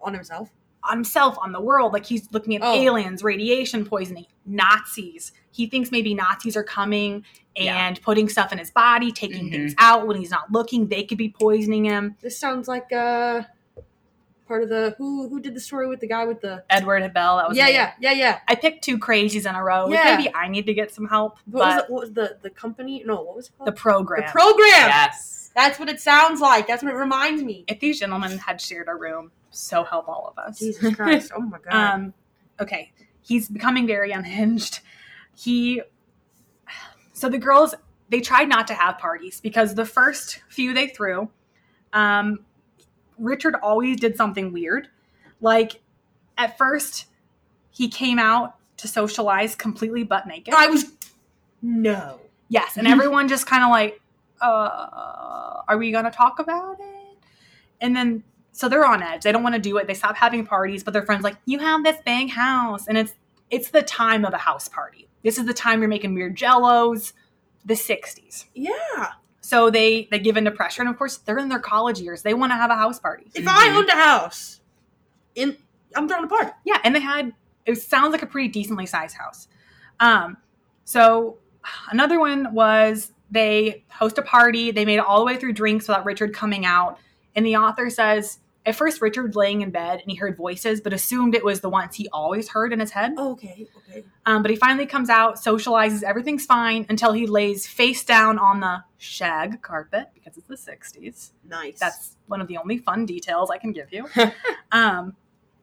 on 0.00 0.14
himself. 0.14 0.50
On 0.84 0.96
himself, 0.96 1.36
on 1.38 1.52
the 1.52 1.60
world, 1.60 1.92
like 1.92 2.04
he's 2.06 2.28
looking 2.32 2.56
at 2.56 2.62
Oh. 2.62 2.72
aliens, 2.74 3.22
radiation 3.22 3.84
poisoning, 3.84 4.26
Nazis. 4.46 5.32
He 5.50 5.66
thinks 5.66 5.90
maybe 5.90 6.14
Nazis 6.14 6.56
are 6.56 6.64
coming 6.64 7.24
Yeah. 7.56 7.86
and 7.86 8.00
putting 8.02 8.28
stuff 8.28 8.52
in 8.52 8.58
his 8.58 8.70
body, 8.70 9.12
taking 9.12 9.46
Mhm. 9.46 9.50
things 9.52 9.74
out 9.78 10.06
when 10.06 10.16
he's 10.16 10.30
not 10.30 10.50
looking. 10.50 10.88
They 10.88 11.04
could 11.04 11.18
be 11.18 11.28
poisoning 11.28 11.84
him. 11.84 12.16
This 12.20 12.38
sounds 12.38 12.66
like 12.68 12.92
uh 12.92 13.42
part 14.48 14.62
of 14.62 14.68
the 14.68 14.94
who 14.98 15.28
who 15.28 15.40
did 15.40 15.54
the 15.54 15.60
story 15.60 15.86
with 15.86 16.00
the 16.00 16.06
guy 16.06 16.24
with 16.24 16.40
the 16.40 16.62
Edward 16.68 17.12
Bell, 17.14 17.36
that 17.38 17.48
was 17.48 17.56
yeah 17.56 17.66
me. 17.66 17.72
yeah 17.72 17.92
yeah 18.00 18.12
yeah. 18.12 18.38
I 18.48 18.54
picked 18.54 18.82
two 18.84 18.98
crazies 18.98 19.48
in 19.48 19.54
a 19.54 19.62
row. 19.62 19.88
Yeah. 19.88 20.16
Maybe 20.16 20.34
I 20.34 20.48
need 20.48 20.66
to 20.66 20.74
get 20.74 20.92
some 20.92 21.06
help. 21.06 21.38
What 21.46 21.60
was, 21.64 21.74
but 21.76 21.86
the, 21.86 21.92
what 21.92 22.00
was 22.00 22.12
the 22.12 22.36
the 22.42 22.50
company? 22.50 23.02
No, 23.06 23.22
what 23.22 23.36
was 23.36 23.46
it 23.48 23.52
called? 23.56 23.68
the 23.68 23.72
program. 23.72 24.24
The 24.26 24.32
program. 24.32 24.88
Yes. 24.88 25.50
That's 25.54 25.78
what 25.78 25.88
it 25.90 26.00
sounds 26.00 26.40
like. 26.40 26.66
That's 26.66 26.82
what 26.82 26.92
it 26.92 26.96
reminds 26.96 27.42
me. 27.42 27.64
if 27.68 27.78
these 27.78 28.00
gentlemen 28.00 28.38
had 28.38 28.58
shared 28.60 28.88
a 28.88 28.94
room, 28.94 29.30
so 29.52 29.84
help 29.84 30.08
all 30.08 30.32
of 30.36 30.42
us. 30.42 30.58
Jesus 30.58 30.94
Christ! 30.94 31.32
Oh 31.36 31.40
my 31.40 31.58
God. 31.70 31.72
Um, 31.72 32.14
okay, 32.60 32.92
he's 33.22 33.48
becoming 33.48 33.86
very 33.86 34.10
unhinged. 34.10 34.80
He, 35.34 35.82
so 37.12 37.28
the 37.28 37.38
girls, 37.38 37.74
they 38.08 38.20
tried 38.20 38.48
not 38.48 38.66
to 38.66 38.74
have 38.74 38.98
parties 38.98 39.40
because 39.40 39.74
the 39.74 39.86
first 39.86 40.40
few 40.48 40.74
they 40.74 40.88
threw, 40.88 41.30
um, 41.92 42.40
Richard 43.18 43.54
always 43.62 43.98
did 44.00 44.16
something 44.16 44.52
weird. 44.52 44.88
Like 45.40 45.80
at 46.36 46.58
first, 46.58 47.06
he 47.70 47.88
came 47.88 48.18
out 48.18 48.56
to 48.78 48.88
socialize 48.88 49.54
completely 49.54 50.02
butt 50.02 50.26
naked. 50.26 50.54
I 50.54 50.66
was 50.66 50.92
no. 51.62 52.20
Yes, 52.48 52.76
and 52.76 52.86
everyone 52.88 53.28
just 53.28 53.46
kind 53.46 53.62
of 53.62 53.70
like, 53.70 54.00
uh, 54.40 55.62
are 55.68 55.78
we 55.78 55.92
going 55.92 56.04
to 56.04 56.10
talk 56.10 56.38
about 56.38 56.78
it? 56.80 57.18
And 57.80 57.96
then, 57.96 58.24
so 58.52 58.68
they're 58.68 58.86
on 58.86 59.02
edge. 59.02 59.22
They 59.22 59.32
don't 59.32 59.42
want 59.42 59.54
to 59.54 59.60
do 59.60 59.76
it. 59.78 59.86
They 59.86 59.94
stop 59.94 60.16
having 60.16 60.46
parties, 60.46 60.84
but 60.84 60.92
their 60.92 61.02
friends 61.02 61.24
like, 61.24 61.36
you 61.46 61.58
have 61.58 61.82
this 61.82 61.96
big 62.04 62.30
house, 62.30 62.86
and 62.86 62.96
it's 62.96 63.14
it's 63.50 63.70
the 63.70 63.82
time 63.82 64.24
of 64.24 64.32
a 64.32 64.38
house 64.38 64.68
party. 64.68 65.08
This 65.22 65.38
is 65.38 65.46
the 65.46 65.54
time 65.54 65.80
you're 65.80 65.88
making 65.88 66.14
weird 66.14 66.36
jellos, 66.36 67.12
the 67.64 67.74
'60s. 67.74 68.44
Yeah. 68.54 69.12
So 69.40 69.70
they 69.70 70.08
they 70.10 70.18
give 70.18 70.36
into 70.36 70.50
pressure, 70.50 70.82
and 70.82 70.88
of 70.88 70.96
course 70.96 71.16
they're 71.18 71.38
in 71.38 71.48
their 71.48 71.58
college 71.58 72.00
years. 72.00 72.22
They 72.22 72.34
want 72.34 72.52
to 72.52 72.56
have 72.56 72.70
a 72.70 72.76
house 72.76 72.98
party. 72.98 73.26
If 73.34 73.46
I 73.48 73.74
owned 73.76 73.88
a 73.88 73.92
house, 73.92 74.60
in 75.34 75.56
I'm 75.96 76.08
throwing 76.08 76.24
a 76.24 76.28
party. 76.28 76.52
Yeah, 76.64 76.78
and 76.84 76.94
they 76.94 77.00
had 77.00 77.32
it 77.66 77.76
sounds 77.76 78.12
like 78.12 78.22
a 78.22 78.26
pretty 78.26 78.48
decently 78.48 78.86
sized 78.86 79.16
house. 79.16 79.48
Um, 80.00 80.36
so 80.84 81.38
another 81.90 82.18
one 82.18 82.52
was 82.54 83.12
they 83.30 83.84
host 83.88 84.18
a 84.18 84.22
party. 84.22 84.70
They 84.70 84.84
made 84.84 84.98
it 84.98 85.04
all 85.04 85.20
the 85.20 85.24
way 85.24 85.36
through 85.36 85.54
drinks 85.54 85.88
without 85.88 86.04
Richard 86.04 86.34
coming 86.34 86.66
out. 86.66 86.98
And 87.34 87.46
the 87.46 87.56
author 87.56 87.88
says 87.88 88.38
at 88.64 88.76
first 88.76 89.00
Richard 89.00 89.34
laying 89.34 89.62
in 89.62 89.70
bed 89.70 90.00
and 90.00 90.10
he 90.10 90.16
heard 90.16 90.36
voices, 90.36 90.80
but 90.80 90.92
assumed 90.92 91.34
it 91.34 91.44
was 91.44 91.60
the 91.60 91.68
ones 91.68 91.96
he 91.96 92.08
always 92.12 92.48
heard 92.48 92.72
in 92.72 92.80
his 92.80 92.92
head. 92.92 93.14
Oh, 93.16 93.32
okay, 93.32 93.66
okay. 93.76 94.04
Um, 94.24 94.42
but 94.42 94.50
he 94.50 94.56
finally 94.56 94.86
comes 94.86 95.10
out, 95.10 95.36
socializes, 95.36 96.02
everything's 96.02 96.46
fine 96.46 96.86
until 96.88 97.12
he 97.12 97.26
lays 97.26 97.66
face 97.66 98.04
down 98.04 98.38
on 98.38 98.60
the 98.60 98.84
shag 98.98 99.62
carpet 99.62 100.08
because 100.14 100.36
it's 100.36 100.46
the 100.46 100.54
60s. 100.54 101.32
Nice. 101.48 101.78
That's 101.78 102.16
one 102.26 102.40
of 102.40 102.46
the 102.46 102.56
only 102.56 102.78
fun 102.78 103.04
details 103.04 103.50
I 103.50 103.58
can 103.58 103.72
give 103.72 103.92
you. 103.92 104.06
um, 104.72 105.16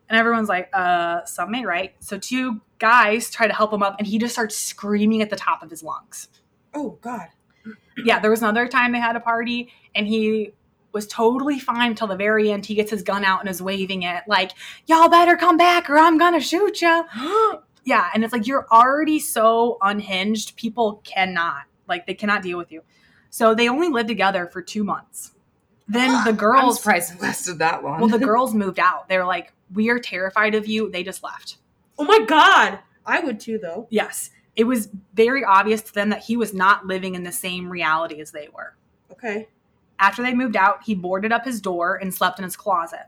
and 0.10 0.20
everyone's 0.20 0.50
like, 0.50 0.70
uh, 0.74 1.24
something 1.24 1.56
ain't 1.56 1.68
right. 1.68 1.96
So 2.00 2.18
two 2.18 2.60
guys 2.80 3.30
try 3.30 3.48
to 3.48 3.54
help 3.54 3.72
him 3.72 3.84
up, 3.84 3.96
and 3.98 4.08
he 4.08 4.18
just 4.18 4.34
starts 4.34 4.58
screaming 4.58 5.22
at 5.22 5.30
the 5.30 5.36
top 5.36 5.64
of 5.64 5.70
his 5.70 5.84
lungs. 5.84 6.28
oh 6.74 6.98
God. 7.02 7.28
Yeah, 8.04 8.20
there 8.20 8.32
was 8.32 8.42
another 8.42 8.68
time 8.68 8.94
they 8.94 9.00
had 9.00 9.18
a 9.18 9.20
party, 9.20 9.72
and 9.94 10.08
he 10.08 10.54
was 10.92 11.08
totally 11.08 11.60
fine 11.60 11.92
until 11.92 12.08
the 12.08 12.16
very 12.16 12.52
end. 12.52 12.66
He 12.66 12.76
gets 12.76 12.92
his 12.92 13.04
gun 13.04 13.24
out 13.24 13.40
and 13.42 13.50
is 13.50 13.62
waving 13.62 14.04
it, 14.04 14.24
like, 14.28 14.52
y'all 14.88 15.10
better 15.10 15.36
come 15.38 15.58
back 15.58 15.90
or 15.90 15.98
I'm 15.98 16.18
gonna 16.18 16.40
shoot 16.42 16.82
you. 16.82 17.06
Yeah, 17.86 18.10
and 18.14 18.24
it's 18.24 18.34
like 18.34 18.46
you're 18.46 18.68
already 18.72 19.20
so 19.20 19.78
unhinged, 19.82 20.56
people 20.58 21.02
cannot, 21.06 21.64
like, 21.88 22.06
they 22.06 22.14
cannot 22.14 22.44
deal 22.44 22.58
with 22.58 22.72
you. 22.72 22.84
So 23.32 23.56
they 23.56 23.68
only 23.68 23.88
lived 23.88 24.10
together 24.10 24.48
for 24.48 24.62
two 24.62 24.84
months. 24.84 25.32
Then 25.88 26.12
the 26.24 26.30
I'm 26.32 26.36
girls 26.36 26.78
surprised 26.78 27.16
it 27.16 27.22
lasted 27.22 27.58
that 27.60 27.84
long. 27.84 28.00
Well, 28.02 28.10
the 28.10 28.20
girls 28.26 28.54
moved 28.54 28.80
out. 28.80 29.08
They 29.10 29.18
were 29.18 29.26
like, 29.26 29.54
"We 29.74 29.90
are 29.90 29.98
terrified 29.98 30.54
of 30.54 30.68
you." 30.68 30.92
They 30.92 31.02
just 31.04 31.24
left. 31.24 31.58
oh 31.98 32.04
my 32.04 32.20
God. 32.28 32.80
I 33.08 33.22
would 33.22 33.40
too, 33.40 33.58
though. 33.58 33.88
Yes, 33.90 34.30
it 34.56 34.66
was 34.66 34.90
very 35.16 35.44
obvious 35.44 35.82
to 35.84 35.94
them 35.94 36.10
that 36.10 36.24
he 36.24 36.38
was 36.38 36.54
not 36.54 36.86
living 36.86 37.16
in 37.16 37.24
the 37.24 37.32
same 37.32 37.70
reality 37.70 38.20
as 38.22 38.30
they 38.32 38.50
were. 38.54 38.76
Okay. 39.14 39.48
After 40.00 40.24
they 40.24 40.34
moved 40.34 40.56
out, 40.56 40.84
he 40.84 40.96
boarded 40.96 41.32
up 41.32 41.46
his 41.46 41.62
door 41.62 41.98
and 41.98 42.14
slept 42.14 42.40
in 42.40 42.44
his 42.44 42.56
closet, 42.56 43.08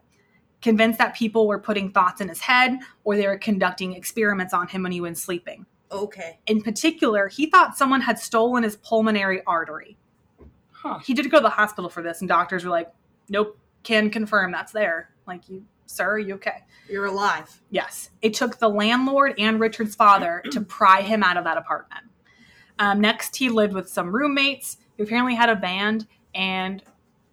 convinced 0.62 1.00
that 1.00 1.16
people 1.16 1.48
were 1.48 1.60
putting 1.60 1.92
thoughts 1.92 2.22
in 2.22 2.30
his 2.30 2.42
head 2.42 2.78
or 3.04 3.16
they 3.16 3.28
were 3.28 3.38
conducting 3.38 3.94
experiments 3.94 4.54
on 4.54 4.68
him 4.68 4.84
when 4.84 4.92
he 4.92 5.02
was 5.02 5.22
sleeping. 5.22 5.66
Okay. 5.92 6.40
In 6.48 6.62
particular, 6.62 7.28
he 7.28 7.48
thought 7.48 7.78
someone 7.78 8.02
had 8.02 8.20
stolen 8.20 8.64
his 8.64 8.78
pulmonary 8.78 9.42
artery. 9.46 9.98
Huh. 10.72 11.00
He 11.00 11.14
did 11.14 11.30
go 11.30 11.38
to 11.38 11.44
the 11.44 11.50
hospital 11.50 11.90
for 11.90 12.02
this, 12.02 12.22
and 12.22 12.28
doctors 12.28 12.64
were 12.64 12.72
like, 12.72 12.92
"Nope, 13.30 13.58
can 13.84 14.10
confirm 14.10 14.52
that's 14.52 14.72
there." 14.72 15.12
Like, 15.28 15.48
you, 15.48 15.66
sir, 15.86 16.12
are 16.12 16.20
you 16.20 16.36
okay? 16.36 16.64
You're 16.90 17.06
alive. 17.06 17.62
Yes. 17.70 18.10
It 18.22 18.34
took 18.34 18.58
the 18.58 18.70
landlord 18.70 19.36
and 19.38 19.60
Richard's 19.60 19.96
father 19.96 20.42
to 20.52 20.62
pry 20.78 21.02
him 21.02 21.24
out 21.24 21.38
of 21.38 21.44
that 21.44 21.58
apartment. 21.58 22.06
Um, 22.80 23.00
next, 23.00 23.36
he 23.36 23.50
lived 23.50 23.74
with 23.74 23.90
some 23.90 24.16
roommates 24.16 24.78
who 24.98 25.04
apparently 25.04 25.36
had 25.36 25.50
a 25.50 25.56
band, 25.56 26.08
and 26.36 26.84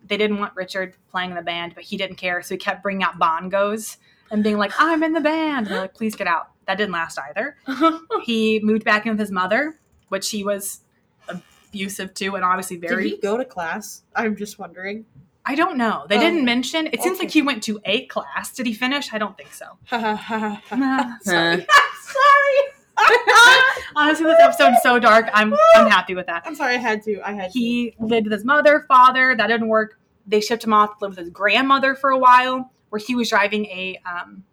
they 0.06 0.16
didn't 0.16 0.38
want 0.38 0.54
Richard 0.56 0.94
playing 1.10 1.30
in 1.30 1.36
the 1.36 1.42
band, 1.42 1.74
but 1.74 1.84
he 1.84 1.96
didn't 1.96 2.16
care. 2.16 2.42
So 2.42 2.54
he 2.54 2.58
kept 2.58 2.82
bringing 2.82 3.02
out 3.02 3.18
bongos 3.18 3.96
and 4.30 4.42
being 4.42 4.56
like, 4.58 4.72
I'm 4.78 5.02
in 5.02 5.12
the 5.12 5.20
band. 5.20 5.66
And 5.66 5.74
they're 5.74 5.82
like, 5.82 5.94
please 5.94 6.14
get 6.16 6.26
out. 6.26 6.50
That 6.66 6.76
didn't 6.78 6.92
last 6.92 7.18
either. 7.18 7.56
He 8.24 8.60
moved 8.62 8.84
back 8.84 9.06
in 9.06 9.12
with 9.12 9.20
his 9.20 9.30
mother, 9.30 9.78
which 10.08 10.30
he 10.30 10.44
was 10.44 10.80
abusive 11.28 12.14
to 12.14 12.34
and 12.36 12.44
obviously 12.44 12.76
very. 12.76 13.04
Did 13.04 13.10
he 13.12 13.18
go 13.20 13.36
to 13.36 13.44
class? 13.44 14.02
I'm 14.14 14.36
just 14.36 14.58
wondering. 14.58 15.04
I 15.44 15.54
don't 15.54 15.78
know. 15.78 16.04
They 16.08 16.16
Oh, 16.18 16.20
didn't 16.20 16.44
mention. 16.44 16.88
It 16.88 17.02
seems 17.02 17.18
like 17.18 17.30
he 17.30 17.40
went 17.40 17.62
to 17.64 17.80
a 17.86 18.04
class. 18.06 18.52
Did 18.54 18.66
he 18.66 18.74
finish? 18.74 19.12
I 19.14 19.18
don't 19.18 19.36
think 19.36 19.52
so. 19.54 19.78
Sorry. 19.90 21.66
Sorry. 22.02 22.58
Honestly, 23.96 24.26
this 24.26 24.40
episode's 24.40 24.82
so 24.82 24.98
dark. 24.98 25.26
I'm 25.32 25.54
I'm 25.74 25.90
happy 25.90 26.14
with 26.14 26.26
that. 26.26 26.42
I'm 26.46 26.54
sorry. 26.54 26.74
I 26.74 26.78
had 26.78 27.02
to. 27.04 27.20
I 27.22 27.32
had 27.32 27.52
to. 27.52 27.58
He 27.58 27.94
lived 27.98 28.26
with 28.26 28.32
his 28.32 28.44
mother, 28.44 28.84
father. 28.88 29.34
That 29.36 29.46
didn't 29.48 29.68
work. 29.68 29.98
They 30.26 30.40
shipped 30.40 30.64
him 30.64 30.72
off 30.72 30.98
to 30.98 31.04
live 31.04 31.10
with 31.12 31.18
his 31.18 31.30
grandmother 31.30 31.94
for 31.94 32.10
a 32.10 32.18
while, 32.18 32.70
where 32.90 33.00
he 33.00 33.14
was 33.14 33.28
driving 33.30 33.64
a 33.66 34.00
um, 34.06 34.44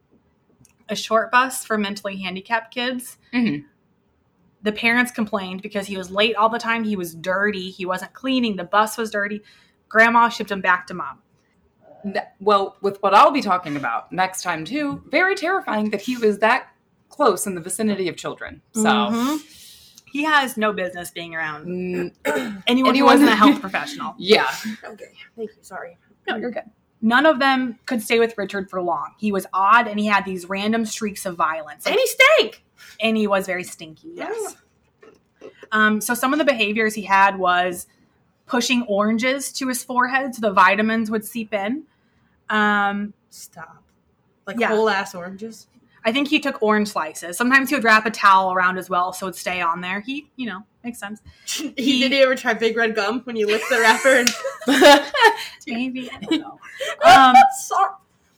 a 0.89 0.95
short 0.95 1.31
bus 1.31 1.65
for 1.65 1.77
mentally 1.77 2.17
handicapped 2.17 2.73
kids. 2.73 3.17
Mhm. 3.33 3.65
The 4.61 4.71
parents 4.71 5.11
complained 5.11 5.61
because 5.61 5.85
he 5.87 5.97
was 5.97 6.09
late 6.09 6.35
all 6.35 6.49
the 6.49 6.57
time. 6.59 6.83
He 6.83 6.95
was 6.95 7.13
dirty. 7.13 7.69
He 7.69 7.85
wasn't 7.85 8.13
cleaning. 8.13 8.55
The 8.55 8.63
bus 8.63 8.97
was 8.97 9.11
dirty. 9.11 9.41
Grandma 9.89 10.29
shipped 10.29 10.49
him 10.51 10.61
back 10.61 10.87
to 10.87 10.93
mom. 10.93 11.19
Well, 12.39 12.77
with 12.81 13.01
what 13.01 13.13
I'll 13.15 13.31
be 13.31 13.41
talking 13.41 13.75
about 13.75 14.11
next 14.11 14.43
time 14.43 14.65
too, 14.65 15.03
very 15.09 15.35
terrifying 15.35 15.89
that 15.89 16.01
he 16.01 16.17
was 16.17 16.39
that 16.39 16.67
close 17.09 17.45
in 17.47 17.55
the 17.55 17.61
vicinity 17.61 18.07
of 18.09 18.15
children. 18.17 18.61
So 18.73 18.83
Mhm. 18.83 19.61
He 20.11 20.23
has 20.23 20.55
no 20.55 20.71
business 20.71 21.11
being 21.11 21.35
around 21.35 21.65
mm, 21.65 22.63
anyone, 22.67 22.95
who 22.95 23.03
wasn't 23.03 23.29
a 23.29 23.35
health 23.35 23.59
professional. 23.67 24.15
yeah, 24.17 24.49
Okay. 24.83 25.05
Thank 25.35 25.49
you. 25.51 25.57
Sorry. 25.61 25.97
No, 26.27 26.37
you're 26.37 26.51
good. 26.51 26.63
None 27.01 27.25
of 27.25 27.39
them 27.39 27.77
could 27.85 28.01
stay 28.01 28.17
with 28.19 28.33
Richard 28.37 28.69
for 28.69 28.81
long. 28.81 29.13
He 29.17 29.31
was 29.33 29.45
odd 29.53 29.87
and 29.89 29.99
he 29.99 30.05
had 30.07 30.23
these 30.23 30.47
random 30.47 30.85
streaks 30.85 31.25
of 31.25 31.35
violence. 31.35 31.85
And 31.85 31.95
he 31.95 32.07
stank. 32.07 32.63
and 33.01 33.17
he 33.17 33.27
was 33.27 33.45
very 33.45 33.63
stinky. 33.65 34.11
Yes. 34.15 34.55
Um, 35.71 35.99
so 35.99 36.13
some 36.13 36.31
of 36.33 36.39
the 36.39 36.45
behaviors 36.45 36.93
he 36.93 37.01
had 37.01 37.37
was 37.37 37.87
pushing 38.45 38.83
oranges 38.83 39.51
to 39.53 39.67
his 39.67 39.83
forehead 39.83 40.33
so 40.35 40.41
the 40.41 40.53
vitamins 40.53 41.11
would 41.11 41.25
seep 41.25 41.53
in. 41.53 41.83
Um, 42.49 43.13
Stop. 43.29 43.83
Like 44.47 44.57
Yeah. 44.59 44.69
whole 44.69 44.89
ass 44.89 45.13
oranges. 45.13 45.67
I 46.05 46.11
think 46.11 46.27
he 46.27 46.39
took 46.39 46.61
orange 46.61 46.89
slices. 46.89 47.35
Sometimes 47.35 47.69
he 47.69 47.75
would 47.75 47.83
wrap 47.83 48.05
a 48.05 48.11
towel 48.11 48.53
around 48.53 48.77
as 48.77 48.91
well 48.91 49.11
so 49.11 49.25
it'd 49.25 49.35
stay 49.35 49.59
on 49.59 49.81
there. 49.81 50.01
He, 50.01 50.29
you 50.35 50.45
know, 50.45 50.61
makes 50.83 50.99
sense. 50.99 51.19
he, 51.45 51.99
did 51.99 52.11
he 52.11 52.19
ever 52.19 52.35
try 52.35 52.53
big 52.53 52.77
red 52.77 52.95
gum 52.95 53.21
when 53.23 53.35
you 53.35 53.47
licked 53.47 53.67
the 53.69 53.79
wrapper? 53.79 54.09
And 54.09 54.29
Maybe 55.67 56.11
I 56.11 56.19
don't 56.19 56.41
know. 56.41 56.59
Um, 57.03 57.35
sorry. 57.57 57.89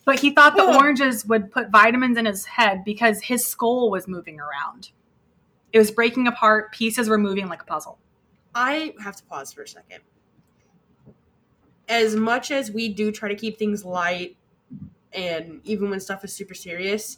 but 0.05 0.17
he 0.17 0.31
thought 0.31 0.55
the 0.55 0.77
oranges 0.77 1.25
would 1.25 1.51
put 1.51 1.69
vitamins 1.69 2.17
in 2.17 2.25
his 2.25 2.45
head 2.45 2.85
because 2.85 3.21
his 3.21 3.45
skull 3.45 3.91
was 3.91 4.07
moving 4.07 4.39
around. 4.39 4.91
It 5.73 5.79
was 5.79 5.91
breaking 5.91 6.27
apart. 6.27 6.71
Pieces 6.71 7.09
were 7.09 7.17
moving 7.17 7.49
like 7.49 7.61
a 7.61 7.65
puzzle. 7.65 7.99
I 8.55 8.93
have 9.03 9.17
to 9.17 9.23
pause 9.25 9.51
for 9.51 9.63
a 9.63 9.67
second. 9.67 9.99
As 11.89 12.15
much 12.15 12.49
as 12.49 12.71
we 12.71 12.87
do 12.87 13.11
try 13.11 13.27
to 13.27 13.35
keep 13.35 13.59
things 13.59 13.83
light, 13.83 14.37
and 15.11 15.59
even 15.65 15.89
when 15.89 15.99
stuff 15.99 16.23
is 16.23 16.33
super 16.33 16.53
serious, 16.53 17.17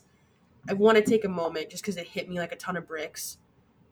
I 0.68 0.74
want 0.74 0.98
to 0.98 1.04
take 1.04 1.26
a 1.26 1.30
moment 1.30 1.70
just 1.70 1.84
because 1.84 1.98
it 1.98 2.08
hit 2.08 2.30
me 2.30 2.40
like 2.40 2.52
a 2.52 2.56
ton 2.56 2.76
of 2.78 2.88
bricks. 2.88 3.38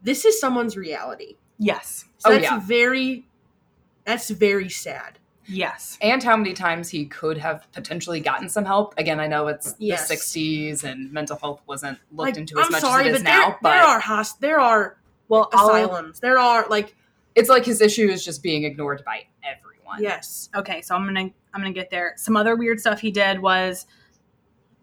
This 0.02 0.26
is 0.26 0.40
someone's 0.40 0.76
reality. 0.76 1.38
Yes. 1.58 2.06
So 2.18 2.30
Oh, 2.30 2.34
that's 2.34 2.44
yeah. 2.44 2.60
very, 2.60 3.26
that's 4.04 4.30
very 4.30 4.70
sad. 4.70 5.20
Yes. 5.50 5.98
and 6.02 6.22
how 6.22 6.36
many 6.36 6.54
times 6.54 6.90
he 6.90 7.06
could 7.06 7.38
have 7.38 7.72
potentially 7.72 8.20
gotten 8.20 8.50
some 8.50 8.66
help. 8.66 8.94
Again, 8.98 9.18
I 9.22 9.28
know 9.28 9.48
it's 9.48 9.76
Yes. 9.80 10.10
the 10.10 10.16
'60s 10.16 10.84
and 10.84 11.10
mental 11.14 11.38
health 11.38 11.62
wasn't 11.66 11.98
looked 12.12 12.32
Like, 12.32 12.38
into 12.38 12.60
as 12.60 12.66
I'm 12.66 12.72
much 12.74 12.82
sorry, 12.82 13.04
as 13.08 13.14
it 13.14 13.16
is 13.16 13.24
but 13.24 13.30
now, 13.30 13.48
there, 13.48 13.58
but 13.62 13.70
there 13.72 13.84
are 13.86 14.00
host- 14.02 14.42
there 14.42 14.60
are 14.60 14.98
Well, 15.30 15.50
I'll, 15.54 15.70
asylums. 15.70 16.20
There 16.20 16.38
are 16.38 16.68
like 16.70 16.96
it's 17.34 17.48
like 17.50 17.64
his 17.64 17.80
issue 17.80 18.10
is 18.10 18.26
just 18.26 18.44
being 18.44 18.66
ignored 18.66 19.04
by 19.06 19.26
everyone. 19.42 20.02
yes, 20.04 20.50
okay 20.54 20.82
so 20.82 20.96
i'm 20.96 21.06
gonna 21.06 21.30
i'm 21.54 21.62
gonna 21.62 21.72
get 21.72 21.90
there 21.90 22.14
some 22.18 22.36
other 22.36 22.56
weird 22.58 22.78
stuff 22.80 23.00
he 23.00 23.10
did 23.12 23.40
was 23.40 23.86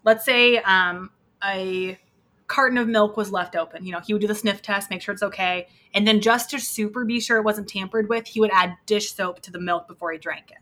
let's 0.05 0.25
say 0.25 0.59
um 0.59 1.11
a 1.43 1.99
carton 2.47 2.79
of 2.79 2.89
milk 2.89 3.17
was 3.17 3.33
left 3.33 3.57
open. 3.57 3.85
You 3.85 3.93
know 3.93 4.01
he 4.01 4.13
would 4.13 4.21
do 4.21 4.29
the 4.29 4.35
sniff 4.35 4.63
test 4.63 4.91
make 4.91 5.03
sure 5.03 5.13
it's 5.13 5.23
okay. 5.23 5.69
And 5.95 6.07
then 6.07 6.21
just 6.21 6.51
to 6.51 6.59
super 6.59 7.05
be 7.05 7.21
sure 7.21 7.39
it 7.39 7.45
wasn't 7.45 7.69
tampered 7.69 8.09
with 8.09 8.27
he 8.27 8.41
would 8.41 8.51
add 8.53 8.77
dish 8.87 9.13
soap 9.13 9.41
to 9.43 9.51
the 9.51 9.61
milk 9.61 9.89
before 9.89 10.13
he 10.13 10.19
drank 10.19 10.51
it. 10.51 10.59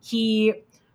He 0.00 0.54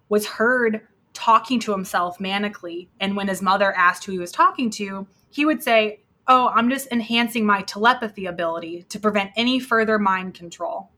was 0.09 0.25
heard 0.25 0.81
talking 1.13 1.59
to 1.61 1.71
himself 1.71 2.19
manically 2.19 2.87
and 2.99 3.15
when 3.15 3.27
his 3.27 3.41
mother 3.41 3.73
asked 3.73 4.05
who 4.05 4.11
he 4.11 4.19
was 4.19 4.31
talking 4.31 4.69
to 4.69 5.07
he 5.31 5.43
would 5.45 5.61
say 5.61 5.99
oh 6.27 6.47
i'm 6.49 6.69
just 6.69 6.87
enhancing 6.91 7.45
my 7.45 7.61
telepathy 7.63 8.25
ability 8.25 8.85
to 8.89 8.99
prevent 8.99 9.31
any 9.35 9.59
further 9.59 9.99
mind 9.99 10.33
control. 10.33 10.91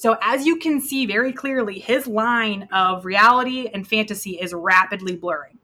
So, 0.00 0.16
as 0.22 0.46
you 0.46 0.56
can 0.56 0.80
see 0.80 1.04
very 1.04 1.30
clearly, 1.30 1.78
his 1.78 2.06
line 2.06 2.70
of 2.72 3.04
reality 3.04 3.68
and 3.74 3.86
fantasy 3.86 4.40
is 4.40 4.54
rapidly 4.54 5.14
blurring. 5.14 5.58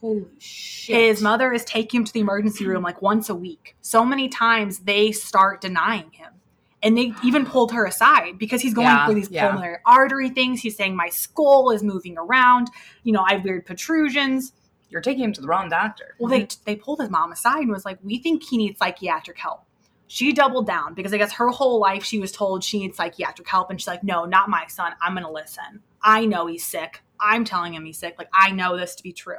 Holy 0.00 0.26
shit. 0.38 0.96
His 0.96 1.22
mother 1.22 1.52
is 1.52 1.64
taking 1.64 2.00
him 2.00 2.04
to 2.04 2.12
the 2.12 2.20
emergency 2.20 2.66
room 2.66 2.82
like 2.82 3.02
once 3.02 3.28
a 3.28 3.34
week. 3.34 3.76
So 3.80 4.04
many 4.04 4.28
times 4.28 4.80
they 4.80 5.12
start 5.12 5.60
denying 5.60 6.10
him. 6.12 6.32
And 6.80 6.96
they 6.96 7.12
even 7.24 7.44
pulled 7.44 7.72
her 7.72 7.84
aside 7.86 8.38
because 8.38 8.60
he's 8.60 8.72
going 8.72 8.86
Yeah, 8.86 9.06
for 9.06 9.12
these 9.14 9.30
yeah. 9.30 9.48
pulmonary 9.48 9.78
artery 9.84 10.30
things. 10.30 10.60
He's 10.60 10.76
saying, 10.76 10.94
My 10.94 11.08
skull 11.08 11.70
is 11.70 11.82
moving 11.82 12.16
around. 12.16 12.68
You 13.02 13.12
know, 13.12 13.24
I 13.26 13.32
have 13.34 13.42
weird 13.44 13.66
protrusions. 13.66 14.52
You're 14.88 15.00
taking 15.00 15.24
him 15.24 15.32
to 15.32 15.40
the 15.40 15.48
wrong 15.48 15.68
doctor. 15.68 16.14
Well, 16.20 16.30
they, 16.30 16.46
they 16.64 16.76
pulled 16.76 17.00
his 17.00 17.10
mom 17.10 17.32
aside 17.32 17.62
and 17.62 17.70
was 17.72 17.84
like, 17.84 17.98
We 18.04 18.18
think 18.18 18.44
he 18.44 18.56
needs 18.56 18.78
psychiatric 18.78 19.38
help. 19.38 19.64
She 20.06 20.32
doubled 20.32 20.68
down 20.68 20.94
because 20.94 21.12
I 21.12 21.18
guess 21.18 21.32
her 21.32 21.48
whole 21.48 21.80
life 21.80 22.04
she 22.04 22.20
was 22.20 22.30
told 22.30 22.62
she 22.62 22.78
needs 22.78 22.96
psychiatric 22.96 23.48
help. 23.48 23.70
And 23.70 23.80
she's 23.80 23.88
like, 23.88 24.04
No, 24.04 24.24
not 24.24 24.48
my 24.48 24.66
son. 24.68 24.92
I'm 25.02 25.14
going 25.14 25.26
to 25.26 25.32
listen. 25.32 25.82
I 26.00 26.26
know 26.26 26.46
he's 26.46 26.64
sick. 26.64 27.02
I'm 27.20 27.44
telling 27.44 27.74
him 27.74 27.84
he's 27.84 27.98
sick. 27.98 28.14
Like, 28.18 28.28
I 28.32 28.52
know 28.52 28.76
this 28.76 28.94
to 28.94 29.02
be 29.02 29.12
true. 29.12 29.34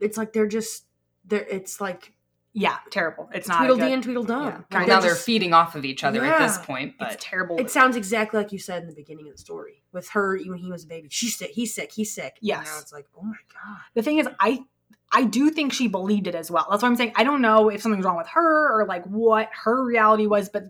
It's 0.00 0.16
like 0.16 0.32
they're 0.32 0.46
just 0.48 0.84
they're 1.24 1.46
it's 1.48 1.80
like 1.80 2.12
Yeah, 2.52 2.76
terrible. 2.90 3.28
It's 3.32 3.46
not 3.46 3.58
Tweedledee 3.58 3.80
good. 3.82 3.92
and 3.92 4.02
Tweedledum. 4.02 4.38
Yeah. 4.40 4.44
Like, 4.46 4.54
Well, 4.54 4.64
Kind 4.70 4.88
now 4.88 4.96
of 4.96 5.02
they're 5.02 5.12
just- 5.12 5.24
feeding 5.26 5.52
off 5.54 5.74
of 5.76 5.84
each 5.84 6.02
other 6.02 6.24
at 6.24 6.38
this 6.38 6.58
point, 6.58 6.94
but 6.98 7.12
It's 7.12 7.24
terrible. 7.24 7.58
It 7.58 7.70
sounds 7.70 7.96
exactly 7.96 8.38
like 8.38 8.50
you 8.52 8.58
said 8.58 8.82
in 8.82 8.88
the 8.88 8.94
beginning 8.94 9.26
of 9.28 9.32
the 9.34 9.38
story 9.38 9.82
with 9.92 10.08
her 10.10 10.36
when 10.46 10.58
he 10.58 10.70
was 10.70 10.84
a 10.84 10.86
baby. 10.88 11.08
She's 11.10 11.36
sick. 11.36 11.50
He's 11.52 11.72
sick. 11.74 11.92
He's 11.92 12.12
sick. 12.14 12.38
And 12.40 12.48
Yes. 12.48 12.66
now 12.66 12.78
it's 12.80 12.92
like, 12.92 13.06
oh 13.16 13.22
my 13.22 13.36
god. 13.54 13.78
the 13.94 14.02
thing 14.02 14.18
is, 14.18 14.28
I 14.40 14.64
I 15.12 15.24
do 15.24 15.50
think 15.50 15.72
she 15.72 15.88
believed 15.88 16.26
it 16.28 16.34
as 16.36 16.50
well. 16.52 16.66
That's 16.70 16.82
why 16.82 16.88
I'm 16.88 16.96
saying 16.96 17.12
I 17.16 17.24
don't 17.24 17.42
know 17.42 17.68
if 17.68 17.82
something's 17.82 18.04
wrong 18.04 18.16
with 18.16 18.28
her 18.28 18.72
or 18.80 18.86
like 18.86 19.04
what 19.06 19.48
her 19.64 19.84
reality 19.84 20.26
was, 20.26 20.48
but 20.48 20.64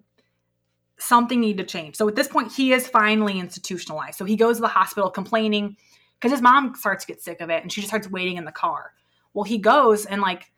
something 0.98 1.40
needed 1.40 1.66
to 1.66 1.72
change. 1.72 1.96
So 1.96 2.08
at 2.08 2.14
this 2.14 2.28
point, 2.28 2.52
he 2.52 2.72
is 2.72 2.86
finally 2.86 3.38
institutionalized. 3.38 4.18
So 4.18 4.24
he 4.24 4.36
goes 4.36 4.56
to 4.56 4.62
the 4.62 4.68
hospital 4.68 5.10
complaining 5.10 5.76
because 6.18 6.30
his 6.32 6.42
mom 6.42 6.74
starts 6.74 7.04
to 7.06 7.12
get 7.12 7.22
sick 7.22 7.40
of 7.40 7.48
it, 7.50 7.62
and 7.62 7.72
she 7.72 7.80
just 7.80 7.90
starts 7.90 8.08
waiting 8.10 8.36
in 8.36 8.44
the 8.44 8.52
car. 8.52 8.92
Well, 9.34 9.44
he 9.44 9.58
goes 9.58 10.06
and 10.06 10.20
like 10.20 10.50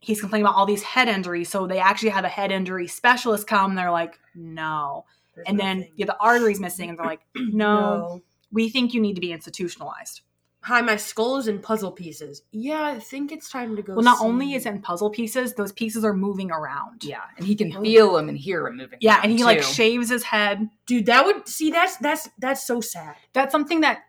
he's 0.00 0.20
complaining 0.20 0.46
about 0.46 0.56
all 0.56 0.66
these 0.66 0.82
head 0.82 1.08
injuries. 1.08 1.48
So 1.48 1.66
they 1.66 1.78
actually 1.78 2.08
have 2.10 2.24
a 2.24 2.28
head 2.28 2.50
injury 2.50 2.88
specialist 2.88 3.46
come. 3.46 3.70
And 3.72 3.78
they're 3.78 3.90
like, 3.92 4.18
no. 4.34 5.04
There's 5.34 5.46
And 5.48 5.58
then 5.58 5.78
nothing. 5.78 5.92
yeah, 5.96 6.06
the 6.06 6.16
artery's 6.18 6.60
missing, 6.60 6.90
and 6.90 6.98
they're 6.98 7.06
like, 7.06 7.20
no, 7.36 8.20
we 8.50 8.68
think 8.68 8.92
you 8.92 9.00
need 9.00 9.14
to 9.14 9.20
be 9.20 9.32
institutionalized. 9.32 10.20
Hi, 10.64 10.80
my 10.80 10.94
skull 10.96 11.38
is 11.38 11.48
in 11.48 11.58
puzzle 11.58 11.90
pieces. 11.90 12.42
Yeah, 12.52 12.82
I 12.84 13.00
think 13.00 13.32
it's 13.32 13.48
time 13.50 13.74
to 13.76 13.82
go. 13.82 13.94
Well, 13.94 14.04
not 14.04 14.18
see. 14.18 14.24
only 14.24 14.52
is 14.54 14.66
it 14.66 14.68
in 14.70 14.82
puzzle 14.82 15.10
pieces, 15.10 15.54
those 15.54 15.72
pieces 15.72 16.04
are 16.04 16.12
moving 16.12 16.50
around. 16.52 17.02
yeah, 17.02 17.22
and 17.36 17.46
he 17.46 17.54
can 17.56 17.72
feel 17.82 18.12
them 18.12 18.28
and 18.28 18.36
hear 18.38 18.64
them 18.64 18.76
moving. 18.76 18.98
Yeah, 19.00 19.14
around, 19.16 19.24
and 19.24 19.32
he 19.38 19.42
like 19.44 19.62
shaves 19.62 20.08
his 20.10 20.22
head. 20.22 20.68
dude, 20.86 21.06
that 21.06 21.24
would 21.24 21.48
see 21.48 21.70
that's 21.70 21.96
that's 21.96 22.28
that's 22.38 22.64
so 22.66 22.80
sad. 22.80 23.16
That's 23.32 23.50
something 23.52 23.80
that 23.80 24.02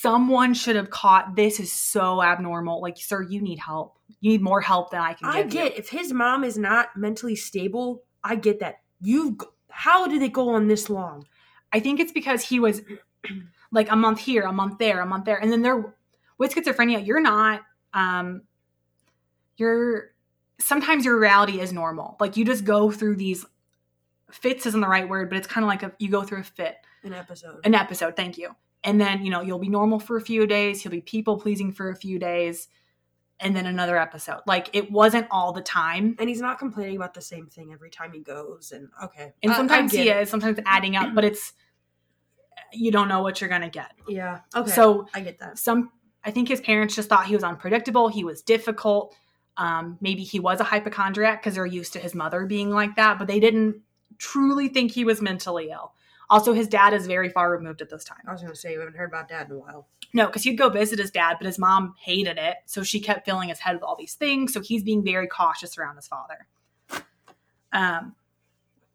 someone 0.00 0.54
should 0.54 0.76
have 0.76 0.90
caught. 0.90 1.34
This 1.34 1.58
is 1.58 1.72
so 1.72 2.22
abnormal. 2.22 2.80
Like, 2.80 2.96
sir, 2.98 3.22
you 3.22 3.40
need 3.40 3.58
help. 3.58 3.98
You 4.20 4.30
need 4.32 4.42
more 4.42 4.60
help 4.60 4.90
than 4.90 5.00
I 5.00 5.14
can 5.14 5.28
I 5.28 5.42
get 5.42 5.72
you. 5.72 5.78
if 5.78 5.88
his 5.88 6.12
mom 6.12 6.44
is 6.44 6.56
not 6.56 6.96
mentally 6.96 7.34
stable. 7.34 8.04
I 8.22 8.36
get 8.36 8.60
that. 8.60 8.76
You've 9.00 9.36
how 9.70 10.06
did 10.06 10.22
it 10.22 10.32
go 10.32 10.50
on 10.50 10.68
this 10.68 10.88
long? 10.88 11.26
I 11.72 11.80
think 11.80 12.00
it's 12.00 12.12
because 12.12 12.42
he 12.42 12.60
was 12.60 12.82
like 13.72 13.90
a 13.90 13.96
month 13.96 14.20
here, 14.20 14.42
a 14.42 14.52
month 14.52 14.78
there, 14.78 15.00
a 15.00 15.06
month 15.06 15.24
there, 15.24 15.36
and 15.36 15.50
then 15.50 15.62
there 15.62 15.94
with 16.38 16.54
schizophrenia, 16.54 17.04
you're 17.04 17.20
not. 17.20 17.62
um 17.92 18.42
You're 19.56 20.12
sometimes 20.60 21.04
your 21.04 21.18
reality 21.18 21.60
is 21.60 21.72
normal. 21.72 22.16
Like 22.20 22.36
you 22.36 22.44
just 22.44 22.64
go 22.64 22.90
through 22.90 23.16
these 23.16 23.44
fits 24.30 24.66
isn't 24.66 24.80
the 24.80 24.88
right 24.88 25.08
word, 25.08 25.28
but 25.28 25.38
it's 25.38 25.46
kind 25.48 25.64
of 25.64 25.68
like 25.68 25.82
a 25.82 25.92
you 25.98 26.08
go 26.08 26.22
through 26.22 26.40
a 26.40 26.44
fit. 26.44 26.76
An 27.04 27.14
episode. 27.14 27.60
an 27.64 27.74
episode 27.74 28.16
thank 28.16 28.38
you 28.38 28.54
and 28.84 29.00
then 29.00 29.24
you 29.24 29.30
know 29.30 29.40
you'll 29.40 29.58
be 29.58 29.68
normal 29.68 29.98
for 29.98 30.16
a 30.16 30.20
few 30.20 30.46
days 30.46 30.82
he'll 30.82 30.92
be 30.92 31.00
people 31.00 31.38
pleasing 31.38 31.72
for 31.72 31.90
a 31.90 31.96
few 31.96 32.18
days 32.18 32.68
and 33.40 33.54
then 33.54 33.66
another 33.66 33.96
episode 33.96 34.40
like 34.46 34.68
it 34.72 34.90
wasn't 34.90 35.26
all 35.30 35.52
the 35.52 35.60
time 35.60 36.16
and 36.18 36.28
he's 36.28 36.40
not 36.40 36.58
complaining 36.58 36.96
about 36.96 37.14
the 37.14 37.20
same 37.20 37.46
thing 37.46 37.72
every 37.72 37.90
time 37.90 38.12
he 38.12 38.20
goes. 38.20 38.72
And 38.72 38.88
okay, 39.04 39.32
and 39.42 39.52
I 39.52 39.56
sometimes 39.56 39.92
he 39.92 40.08
it. 40.08 40.16
is 40.22 40.28
sometimes 40.30 40.58
adding 40.66 40.96
up 40.96 41.14
but 41.14 41.24
it's 41.24 41.52
you 42.72 42.90
don't 42.90 43.08
know 43.08 43.22
what 43.22 43.40
you're 43.40 43.50
gonna 43.50 43.70
get 43.70 43.92
Yeah. 44.08 44.40
Okay. 44.54 44.70
so 44.70 45.06
I 45.14 45.20
get 45.20 45.38
that. 45.38 45.58
some 45.58 45.90
i 46.24 46.30
think 46.30 46.48
his 46.48 46.60
parents 46.60 46.94
just 46.96 47.08
thought 47.08 47.26
he 47.26 47.34
was 47.34 47.44
unpredictable 47.44 48.08
he 48.08 48.24
was 48.24 48.42
difficult 48.42 49.14
um, 49.56 49.98
maybe 50.00 50.22
he 50.22 50.38
was 50.38 50.60
a 50.60 50.64
hypochondriac 50.64 51.42
because 51.42 51.56
they're 51.56 51.66
used 51.66 51.92
to 51.94 51.98
his 51.98 52.14
mother 52.14 52.46
being 52.46 52.70
like 52.70 52.94
that 52.96 53.18
but 53.18 53.26
they 53.26 53.40
didn't 53.40 53.80
truly 54.18 54.68
think 54.68 54.92
he 54.92 55.04
was 55.04 55.20
mentally 55.22 55.70
ill 55.70 55.94
also 56.30 56.52
his 56.52 56.68
dad 56.68 56.92
is 56.94 57.06
very 57.06 57.28
far 57.28 57.50
removed 57.50 57.80
at 57.82 57.90
this 57.90 58.04
time 58.04 58.18
I 58.26 58.32
was 58.32 58.42
gonna 58.42 58.54
say 58.54 58.70
we 58.70 58.80
haven't 58.80 58.96
heard 58.96 59.08
about 59.08 59.28
dad 59.28 59.46
in 59.48 59.56
a 59.56 59.58
while. 59.58 59.88
No, 60.14 60.26
because 60.26 60.42
he'd 60.42 60.56
go 60.56 60.68
visit 60.68 60.98
his 60.98 61.10
dad, 61.10 61.36
but 61.38 61.46
his 61.46 61.58
mom 61.58 61.94
hated 62.00 62.38
it. 62.38 62.56
So 62.66 62.82
she 62.82 63.00
kept 63.00 63.26
filling 63.26 63.50
his 63.50 63.58
head 63.58 63.74
with 63.74 63.82
all 63.82 63.96
these 63.96 64.14
things. 64.14 64.52
So 64.52 64.60
he's 64.60 64.82
being 64.82 65.04
very 65.04 65.26
cautious 65.26 65.76
around 65.76 65.96
his 65.96 66.08
father. 66.08 66.46
Um, 67.72 68.14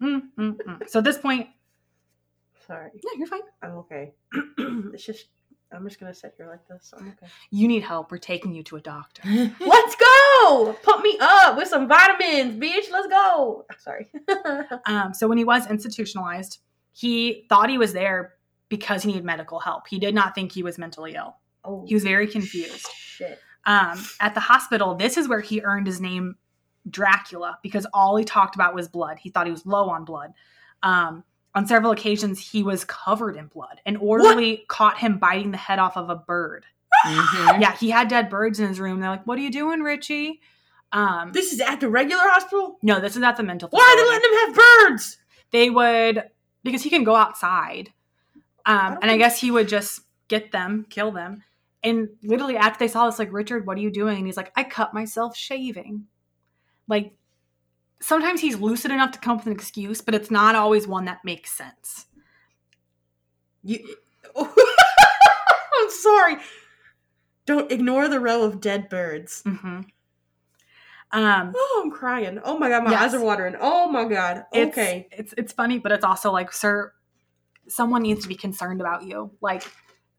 mm, 0.01 0.21
mm, 0.37 0.57
mm. 0.57 0.89
So 0.89 0.99
at 0.99 1.05
this 1.05 1.19
point, 1.19 1.49
Sorry, 2.65 2.91
yeah, 2.95 3.11
you're 3.17 3.27
fine. 3.27 3.41
I'm 3.61 3.71
okay. 3.71 4.13
it's 4.93 5.05
just 5.05 5.27
I'm 5.73 5.87
just 5.87 5.99
gonna 5.99 6.13
sit 6.13 6.33
here 6.37 6.47
like 6.47 6.65
this. 6.67 6.93
I'm 6.97 7.09
okay. 7.09 7.31
You 7.51 7.67
need 7.67 7.83
help. 7.83 8.11
We're 8.11 8.19
taking 8.19 8.53
you 8.53 8.63
to 8.63 8.77
a 8.77 8.81
doctor. 8.81 9.21
Let's 9.59 9.95
go. 9.95 10.75
Pump 10.83 11.03
me 11.03 11.17
up 11.19 11.57
with 11.57 11.67
some 11.67 11.87
vitamins, 11.87 12.55
bitch. 12.61 12.91
Let's 12.91 13.07
go. 13.07 13.65
Sorry. 13.79 14.07
Um, 14.85 15.13
so 15.13 15.27
when 15.27 15.37
he 15.37 15.43
was 15.43 15.69
institutionalized, 15.69 16.59
he 16.93 17.45
thought 17.49 17.69
he 17.69 17.77
was 17.77 17.91
there 17.93 18.33
because 18.69 19.03
he 19.03 19.09
needed 19.09 19.25
medical 19.25 19.59
help. 19.59 19.87
He 19.87 19.99
did 19.99 20.15
not 20.15 20.33
think 20.35 20.51
he 20.51 20.63
was 20.63 20.77
mentally 20.77 21.15
ill. 21.15 21.35
oh, 21.65 21.85
He 21.87 21.93
was 21.93 22.03
very 22.03 22.27
confused. 22.27 22.87
Shit. 22.95 23.39
Um, 23.65 24.03
at 24.19 24.33
the 24.33 24.39
hospital, 24.39 24.95
this 24.95 25.17
is 25.17 25.27
where 25.27 25.39
he 25.41 25.61
earned 25.61 25.87
his 25.87 25.99
name 26.01 26.35
Dracula 26.89 27.59
because 27.63 27.85
all 27.93 28.15
he 28.17 28.25
talked 28.25 28.55
about 28.55 28.75
was 28.75 28.87
blood. 28.87 29.17
He 29.19 29.29
thought 29.29 29.45
he 29.45 29.51
was 29.51 29.65
low 29.65 29.89
on 29.89 30.03
blood. 30.05 30.33
Um, 30.81 31.23
on 31.55 31.65
several 31.67 31.91
occasions, 31.91 32.39
he 32.39 32.63
was 32.63 32.83
covered 32.83 33.35
in 33.37 33.47
blood. 33.47 33.79
An 33.85 33.95
orderly 33.97 34.65
caught 34.67 34.97
him 34.97 35.17
biting 35.17 35.51
the 35.51 35.57
head 35.57 35.79
off 35.79 35.95
of 35.95 36.09
a 36.09 36.15
bird. 36.15 36.65
Mhm. 37.05 37.61
Yeah, 37.61 37.75
he 37.77 37.89
had 37.89 38.07
dead 38.07 38.29
birds 38.29 38.59
in 38.59 38.67
his 38.67 38.79
room. 38.79 38.99
They're 38.99 39.09
like, 39.09 39.25
"What 39.27 39.37
are 39.37 39.41
you 39.41 39.51
doing, 39.51 39.81
Richie?" 39.81 40.41
Um, 40.91 41.31
This 41.31 41.53
is 41.53 41.59
at 41.59 41.79
the 41.79 41.89
regular 41.89 42.23
hospital. 42.25 42.77
no, 42.81 42.99
this 42.99 43.15
is 43.15 43.23
at 43.23 43.37
the 43.37 43.43
mental. 43.43 43.69
Why 43.69 43.79
are 43.81 43.95
they 43.95 44.03
facility. 44.03 44.27
letting 44.27 44.31
him 44.31 44.55
have 44.55 44.89
birds? 44.89 45.17
They 45.51 45.69
would 45.69 46.23
because 46.63 46.83
he 46.83 46.89
can 46.89 47.03
go 47.03 47.15
outside, 47.15 47.91
um, 48.65 48.93
don't 48.93 49.03
and 49.03 49.11
I 49.11 49.17
guess 49.17 49.39
he 49.39 49.51
would 49.51 49.67
just 49.67 50.01
get 50.27 50.51
them, 50.51 50.85
kill 50.89 51.11
them, 51.11 51.43
and 51.83 52.09
literally 52.23 52.55
after 52.57 52.79
they 52.79 52.87
saw 52.87 53.05
this, 53.05 53.19
like 53.19 53.33
Richard, 53.33 53.67
what 53.67 53.77
are 53.77 53.81
you 53.81 53.91
doing? 53.91 54.17
And 54.17 54.25
he's 54.25 54.37
like, 54.37 54.51
I 54.55 54.63
cut 54.63 54.93
myself 54.93 55.35
shaving. 55.35 56.05
Like 56.87 57.13
sometimes 58.01 58.41
he's 58.41 58.57
lucid 58.59 58.91
enough 58.91 59.11
to 59.11 59.19
come 59.19 59.33
up 59.33 59.39
with 59.39 59.47
an 59.47 59.53
excuse, 59.53 60.01
but 60.01 60.15
it's 60.15 60.31
not 60.31 60.55
always 60.55 60.87
one 60.87 61.05
that 61.05 61.23
makes 61.23 61.51
sense. 61.51 62.05
You. 63.63 63.95
I'm 64.35 65.89
sorry. 65.89 66.37
Don't 67.45 67.71
ignore 67.71 68.07
the 68.07 68.19
row 68.19 68.43
of 68.43 68.61
dead 68.61 68.89
birds. 68.89 69.43
hmm 69.45 69.81
Um, 71.13 71.53
Oh, 71.55 71.81
I'm 71.85 71.91
crying. 71.91 72.39
Oh 72.43 72.57
my 72.57 72.69
god, 72.69 72.83
my 72.83 72.91
Yes. 72.91 73.01
eyes 73.03 73.13
are 73.13 73.23
watering. 73.23 73.55
Oh 73.59 73.87
my 73.87 74.05
god. 74.05 74.45
it's, 74.51 74.77
Okay. 74.77 75.07
it's 75.11 75.33
it's 75.37 75.53
funny, 75.53 75.77
but 75.79 75.91
it's 75.91 76.03
also 76.03 76.31
like, 76.31 76.51
sir, 76.51 76.91
someone 77.67 78.01
needs 78.01 78.23
to 78.23 78.27
be 78.27 78.35
concerned 78.35 78.81
about 78.81 79.03
you. 79.03 79.31
Like, 79.39 79.63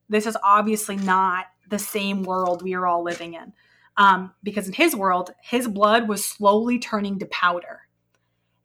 this 0.09 0.27
is 0.27 0.37
obviously 0.43 0.97
not 0.97 1.47
the 1.69 1.79
same 1.79 2.23
world 2.23 2.63
we 2.63 2.75
are 2.75 2.87
all 2.87 3.03
living 3.03 3.35
in. 3.35 3.53
Um, 3.97 4.33
because 4.43 4.67
in 4.67 4.73
his 4.73 4.95
world, 4.97 5.33
his 5.43 5.69
blood 5.69 6.09
was 6.09 6.25
slowly 6.25 6.79
turning 6.79 7.19
to 7.19 7.27
powder. 7.27 7.81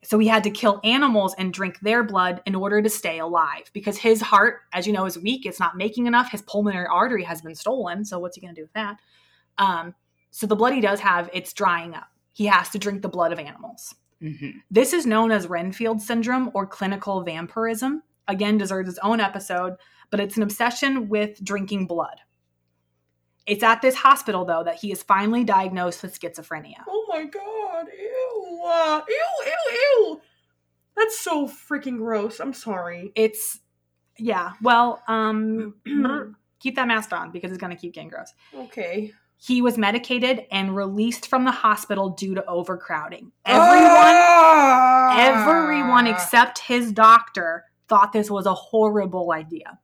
So 0.03 0.17
he 0.17 0.27
had 0.27 0.43
to 0.45 0.49
kill 0.49 0.80
animals 0.84 1.36
and 1.38 1.53
drink 1.53 1.80
their 1.82 2.03
blood 2.03 2.41
in 2.45 2.55
order 2.55 2.82
to 2.82 2.89
stay 2.89 3.19
alive. 3.19 3.69
Because 3.73 3.97
his 3.97 4.21
heart, 4.21 4.61
as 4.71 4.88
you 4.88 4.93
know, 4.93 5.05
is 5.05 5.19
weak. 5.19 5.45
It's 5.45 5.59
not 5.59 5.77
making 5.77 6.07
enough. 6.07 6.32
His 6.32 6.41
pulmonary 6.43 6.88
artery 6.88 7.23
has 7.23 7.41
been 7.41 7.53
stolen. 7.55 8.05
So 8.05 8.17
what's 8.19 8.36
he 8.36 8.41
going 8.41 8.55
to 8.55 8.61
do 8.61 8.65
with 8.65 8.73
that? 8.73 8.97
Um, 9.57 9.93
so 10.32 10.47
the 10.47 10.55
blood 10.55 10.73
he 10.73 10.82
does 10.82 10.99
have, 11.01 11.30
it's 11.34 11.53
drying 11.53 11.93
up. 11.95 12.07
He 12.39 12.45
has 12.45 12.69
to 12.69 12.79
drink 12.79 13.01
the 13.01 13.09
blood 13.09 13.33
of 13.33 13.37
animals. 13.39 13.95
Mhm. 14.21 14.61
This 14.71 14.93
is 14.93 15.05
known 15.05 15.29
as 15.29 15.47
Renfield 15.47 16.01
syndrome 16.01 16.51
or 16.53 16.65
clinical 16.65 17.21
vampirism. 17.21 18.01
Again, 18.29 18.57
deserves 18.57 18.87
its 18.87 18.97
own 18.99 19.19
episode, 19.19 19.75
but 20.09 20.21
it's 20.21 20.37
an 20.37 20.43
obsession 20.43 21.09
with 21.09 21.43
drinking 21.43 21.87
blood. 21.87 22.21
It's 23.45 23.61
at 23.61 23.81
this 23.81 23.95
hospital, 23.95 24.45
though, 24.45 24.63
that 24.63 24.75
he 24.75 24.89
is 24.89 25.03
finally 25.03 25.43
diagnosed 25.43 26.01
with 26.01 26.17
schizophrenia. 26.17 26.81
Oh 26.87 27.05
my 27.09 27.25
god. 27.25 27.87
Ew. 27.99 28.61
Uh, 28.65 29.01
ew, 29.05 29.45
ew, 29.45 29.77
ew. 29.81 30.21
That's 30.95 31.19
so 31.19 31.45
freaking 31.45 31.97
gross. 31.97 32.39
I'm 32.39 32.53
sorry. 32.53 33.11
It's, 33.15 33.59
yeah, 34.17 34.53
well, 34.61 35.03
um, 35.09 35.75
keep 36.61 36.77
that 36.77 36.87
mask 36.87 37.11
on 37.11 37.31
because 37.31 37.51
it's 37.51 37.59
going 37.59 37.75
to 37.75 37.81
keep 37.81 37.95
getting 37.95 38.09
gross. 38.09 38.33
Okay. 38.55 39.11
He 39.41 39.61
was 39.61 39.77
medicated 39.77 40.45
and 40.51 40.75
released 40.75 41.27
from 41.27 41.45
the 41.45 41.51
hospital 41.51 42.09
due 42.09 42.35
to 42.35 42.45
overcrowding. 42.45 43.31
Ah! 43.45 45.15
Everyone, 45.17 45.69
everyone 45.69 46.07
except 46.07 46.59
his 46.59 46.91
doctor 46.91 47.63
thought 47.87 48.11
this 48.11 48.29
was 48.29 48.45
a 48.45 48.53
horrible 48.53 49.31
idea. 49.31 49.79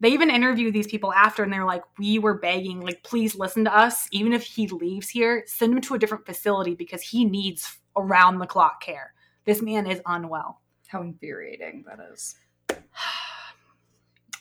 They 0.00 0.08
even 0.08 0.30
interviewed 0.30 0.74
these 0.74 0.86
people 0.86 1.12
after 1.12 1.42
and 1.42 1.52
they're 1.52 1.66
like, 1.66 1.82
We 1.98 2.18
were 2.18 2.38
begging, 2.38 2.80
like, 2.80 3.02
please 3.02 3.34
listen 3.34 3.64
to 3.64 3.76
us. 3.76 4.08
Even 4.10 4.32
if 4.32 4.42
he 4.42 4.66
leaves 4.68 5.10
here, 5.10 5.44
send 5.46 5.74
him 5.74 5.82
to 5.82 5.94
a 5.94 5.98
different 5.98 6.24
facility 6.24 6.74
because 6.74 7.02
he 7.02 7.26
needs 7.26 7.78
around 7.94 8.38
the 8.38 8.46
clock 8.46 8.80
care. 8.80 9.12
This 9.44 9.60
man 9.60 9.86
is 9.86 10.00
unwell. 10.06 10.62
How 10.86 11.02
infuriating 11.02 11.84
that 11.86 11.98
is. 12.12 12.36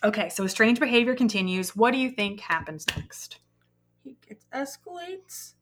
Okay, 0.03 0.29
so 0.29 0.45
strange 0.45 0.79
behavior 0.79 1.15
continues. 1.15 1.75
What 1.75 1.91
do 1.91 1.97
you 1.97 2.11
think 2.11 2.39
happens 2.39 2.85
next? 2.95 3.39
He 4.27 4.33
gets 4.33 4.45
escalates. 4.53 5.53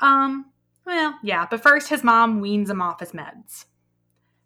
Um, 0.00 0.46
well, 0.86 1.18
yeah, 1.22 1.46
but 1.50 1.62
first 1.62 1.88
his 1.88 2.02
mom 2.02 2.40
weans 2.40 2.70
him 2.70 2.80
off 2.82 3.00
his 3.00 3.12
meds. 3.12 3.66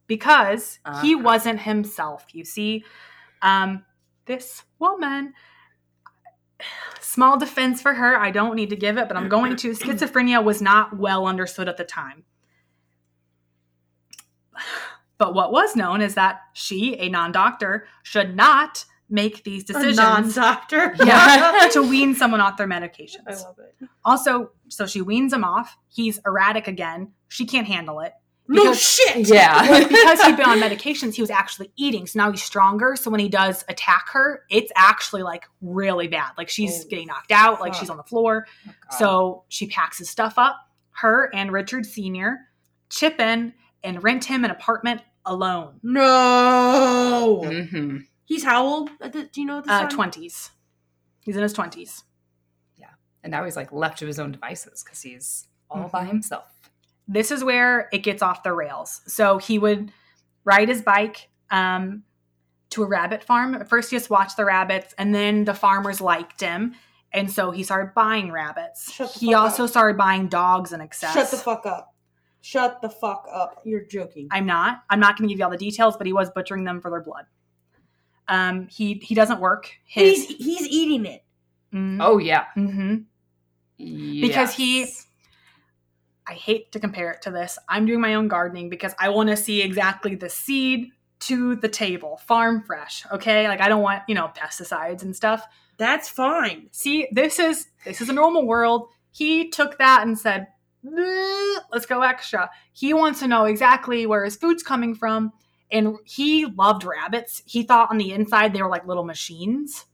Because 0.07 0.79
he 1.01 1.15
Uh-huh. 1.15 1.23
wasn't 1.23 1.61
himself, 1.61 2.27
you 2.33 2.45
see. 2.45 2.85
Um, 3.41 3.85
this 4.27 4.65
woman 4.79 5.33
small 7.01 7.39
defense 7.39 7.81
for 7.81 7.95
her. 7.95 8.19
I 8.19 8.31
don't 8.31 8.55
need 8.57 8.71
to 8.71 8.77
give 8.77 8.99
it, 8.99 9.09
but 9.09 9.17
I'm 9.17 9.29
going 9.29 9.57
to. 9.57 9.71
Schizophrenia 9.71 10.43
was 10.43 10.61
not 10.61 10.97
well 10.99 11.27
understood 11.27 11.69
at 11.69 11.77
the 11.77 11.85
time. 11.85 12.25
But 15.17 15.35
what 15.35 15.53
was 15.53 15.77
known 15.77 16.01
is 16.01 16.15
that 16.15 16.41
she, 16.53 16.97
a 16.99 17.09
non 17.09 17.33
doctor, 17.33 17.87
should 18.03 18.35
not 18.37 18.85
make 19.15 19.45
these 19.45 19.63
decisions 19.65 19.97
non-doctor. 19.97 20.95
yeah, 21.05 21.69
to 21.73 21.83
wean 21.83 22.15
someone 22.15 22.41
off 22.41 22.57
their 22.57 22.67
medications. 22.67 23.23
I 23.27 23.35
love 23.35 23.59
it. 23.61 23.89
Also, 24.05 24.51
so 24.69 24.87
she 24.87 25.01
weans 25.01 25.33
him 25.33 25.45
off. 25.45 25.77
He's 25.89 26.19
erratic 26.27 26.67
again. 26.69 27.13
She 27.29 27.47
can't 27.47 27.67
handle 27.67 28.01
it. 28.01 28.13
No 28.49 28.63
Because- 28.65 28.83
shit. 28.83 29.29
Yeah. 29.29 29.63
Well, 29.71 29.89
because 29.89 30.21
he'd 30.23 30.37
been 30.37 30.47
on 30.49 30.59
medications, 30.61 31.15
he 31.15 31.23
was 31.23 31.31
actually 31.31 31.71
eating. 31.77 32.07
So 32.07 32.19
now 32.19 32.31
he's 32.31 32.43
stronger. 32.43 32.97
So 32.97 33.11
when 33.11 33.21
he 33.21 33.29
does 33.29 33.65
attack 33.69 34.09
her, 34.13 34.43
it's 34.51 34.71
actually 34.77 35.23
like 35.23 35.47
really 35.63 36.09
bad. 36.09 36.33
Like 36.37 36.49
she's 36.51 36.85
Oh, 36.85 36.89
getting 36.91 37.07
knocked 37.07 37.31
out, 37.33 37.61
like 37.61 37.73
fuck. 37.73 37.81
she's 37.81 37.91
on 37.91 37.97
the 37.97 38.03
floor. 38.03 38.47
God. 38.67 38.97
So 38.99 39.45
she 39.49 39.69
packs 39.69 39.97
his 39.99 40.11
stuff 40.11 40.35
up. 40.37 40.57
Her 40.91 41.31
and 41.35 41.53
Richard 41.53 41.87
Sr. 41.87 42.39
chip 42.91 43.19
in 43.21 43.55
and 43.83 44.03
rent 44.03 44.25
him 44.25 44.45
an 44.45 44.51
apartment 44.51 45.01
alone. 45.25 45.79
No. 45.83 47.43
Mhm. 47.45 48.07
He's 48.25 48.45
how 48.45 48.65
old? 48.65 48.91
the- 49.01 49.29
Do 49.33 49.41
you 49.41 49.47
know 49.47 49.61
the 49.61 49.73
Uh, 49.73 49.89
twenties. 49.89 50.51
He's 51.21 51.37
in 51.37 51.43
his 51.43 51.53
twenties. 51.53 52.05
Yeah, 52.77 52.91
and 53.23 53.31
now 53.31 53.45
he's 53.45 53.57
like 53.57 53.73
left 53.73 53.99
to 53.99 54.07
his 54.07 54.19
own 54.19 54.33
devices 54.33 54.83
because 54.83 55.03
he's 55.03 55.49
all 55.71 55.89
by 55.89 56.05
Mhm. 56.05 56.09
himself. 56.09 56.45
This 57.07 57.31
is 57.31 57.45
where 57.45 57.89
it 57.93 57.99
gets 57.99 58.23
off 58.23 58.43
the 58.43 58.53
rails. 58.53 59.03
So 59.07 59.39
he 59.39 59.59
would 59.59 59.93
ride 60.45 60.69
his 60.69 60.83
bike 60.83 61.29
um, 61.51 62.05
to 62.71 62.83
a 62.83 62.87
rabbit 62.87 63.23
farm. 63.23 63.55
At 63.55 63.69
first, 63.69 63.91
he 63.91 63.97
just 63.97 64.11
watched 64.11 64.37
the 64.37 64.45
rabbits, 64.45 64.95
and 64.99 65.15
then 65.15 65.45
the 65.45 65.55
farmers 65.55 66.01
liked 66.01 66.41
him, 66.41 66.75
and 67.13 67.31
so 67.31 67.51
he 67.51 67.63
started 67.63 67.95
buying 67.95 68.33
rabbits. 68.33 68.91
Shut 68.93 69.13
the 69.13 69.19
he 69.21 69.33
fuck 69.33 69.43
also 69.43 69.65
up. 69.65 69.71
started 69.71 69.97
buying 69.99 70.29
dogs 70.29 70.73
in 70.73 70.81
excess. 70.81 71.13
Shut 71.15 71.31
the 71.31 71.37
fuck 71.37 71.67
up. 71.67 71.95
Shut 72.41 72.81
the 72.83 72.89
fuck 72.91 73.27
up. 73.33 73.61
You're 73.65 73.85
joking. 73.85 74.29
I'm 74.31 74.47
not. 74.47 74.83
I'm 74.91 75.01
not 75.01 75.17
going 75.17 75.29
to 75.29 75.33
give 75.33 75.39
you 75.39 75.45
all 75.45 75.51
the 75.51 75.57
details, 75.57 75.97
but 75.97 76.07
he 76.07 76.13
was 76.13 76.31
butchering 76.31 76.65
them 76.65 76.81
for 76.81 76.91
their 76.91 77.03
blood. 77.03 77.27
Um, 78.29 78.69
he 78.69 78.95
he 78.95 79.15
doesn't 79.15 79.41
work. 79.41 79.71
he's 79.85 80.27
His 80.29 80.37
he's 80.39 80.67
eating 80.69 81.05
it. 81.07 81.25
mm, 81.73 81.99
Oh 82.01 82.19
yeah, 82.19 82.47
hmm 82.55 82.97
Because 83.79 84.55
he- 84.55 84.87
I 86.27 86.33
hate 86.33 86.73
to 86.73 86.81
compare 86.81 87.11
it 87.11 87.21
to 87.23 87.31
this. 87.31 87.59
I'm 87.69 87.85
doing 87.85 88.01
my 88.01 88.15
own 88.15 88.29
gardening 88.29 88.71
because 88.71 88.95
I 88.99 89.11
want 89.11 89.29
to 89.29 89.37
see 89.37 89.61
exactly 89.61 90.15
the 90.15 90.31
seed 90.31 90.91
to 91.21 91.55
the 91.57 91.69
table, 91.69 92.17
farm 92.27 92.63
fresh. 92.67 93.05
Okay, 93.13 93.47
like 93.47 93.61
I 93.61 93.69
don't 93.69 93.83
want 93.83 94.03
you 94.09 94.15
know 94.15 94.31
pesticides 94.35 95.03
and 95.03 95.15
stuff. 95.15 95.47
That's 95.77 96.09
fine. 96.09 96.69
See, 96.73 97.09
this 97.13 97.39
is 97.39 97.67
this 97.85 98.01
is 98.01 98.09
a 98.09 98.13
normal 98.15 98.47
world. 98.47 98.89
He 99.11 99.51
took 99.51 99.77
that 99.79 100.03
and 100.07 100.19
said, 100.19 100.47
"Let's 100.83 101.87
go 101.87 102.01
extra." 102.03 102.51
He 102.73 102.95
wants 102.95 103.21
to 103.21 103.29
know 103.29 103.45
exactly 103.45 104.07
where 104.07 104.25
his 104.25 104.37
food's 104.37 104.63
coming 104.63 104.95
from, 104.95 105.33
and 105.71 105.97
he 106.05 106.47
loved 106.47 106.85
rabbits. 106.85 107.43
He 107.47 107.63
thought 107.63 107.91
on 107.91 107.99
the 107.99 108.13
inside 108.13 108.53
they 108.53 108.63
were 108.63 108.69
like 108.69 108.87
little 108.87 109.05
machines. 109.05 109.87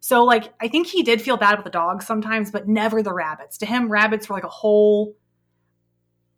So, 0.00 0.24
like, 0.24 0.54
I 0.60 0.68
think 0.68 0.86
he 0.86 1.02
did 1.02 1.20
feel 1.20 1.36
bad 1.36 1.56
with 1.58 1.64
the 1.64 1.70
dogs 1.70 2.06
sometimes, 2.06 2.50
but 2.52 2.68
never 2.68 3.02
the 3.02 3.12
rabbits. 3.12 3.58
To 3.58 3.66
him, 3.66 3.90
rabbits 3.90 4.28
were 4.28 4.34
like 4.36 4.44
a 4.44 4.48
whole. 4.48 5.16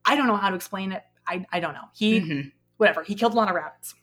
I 0.04 0.16
don't 0.16 0.26
know 0.26 0.36
how 0.36 0.48
to 0.50 0.56
explain 0.56 0.92
it. 0.92 1.02
I, 1.26 1.44
I 1.52 1.60
don't 1.60 1.74
know. 1.74 1.88
He 1.94 2.20
Mhm. 2.20 2.52
whatever. 2.78 3.02
He 3.04 3.14
killed 3.14 3.34
a 3.34 3.36
lot 3.36 3.48
of 3.48 3.54
rabbits. 3.54 3.94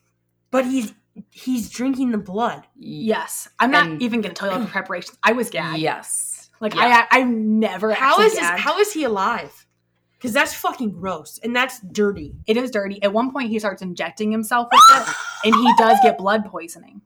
But 0.52 0.66
he's 0.66 0.94
he's 1.32 1.70
drinking 1.72 2.12
the 2.12 2.18
blood. 2.20 2.68
Yes, 2.76 3.50
I'm 3.60 3.72
not 3.72 3.88
And- 3.88 4.02
even 4.04 4.22
going 4.22 4.34
to 4.36 4.40
tell 4.40 4.50
you 4.50 4.56
about 4.56 4.66
the 4.68 4.72
preparations. 4.78 5.18
I 5.24 5.32
was 5.34 5.50
gagged. 5.50 5.80
Yes. 5.80 6.50
Like 6.60 6.76
Yeah. 6.76 7.08
I, 7.12 7.20
I 7.20 7.24
never. 7.24 7.92
How 7.94 8.20
is 8.22 8.34
this, 8.34 8.40
how 8.42 8.78
is 8.80 8.94
he 8.94 9.04
alive? 9.04 9.66
Because 10.18 10.34
that's 10.34 10.54
fucking 10.54 10.92
gross 10.92 11.40
and 11.44 11.56
that's 11.56 11.80
dirty. 11.80 12.36
It 12.48 12.58
is 12.58 12.72
dirty. 12.72 13.02
At 13.04 13.14
one 13.14 13.32
point, 13.32 13.50
he 13.50 13.60
starts 13.60 13.82
injecting 13.82 14.32
himself 14.32 14.68
with 14.72 14.82
it, 15.02 15.16
and 15.46 15.56
he 15.56 15.74
does 15.78 15.98
get 16.02 16.18
blood 16.18 16.46
poisoning. 16.46 17.02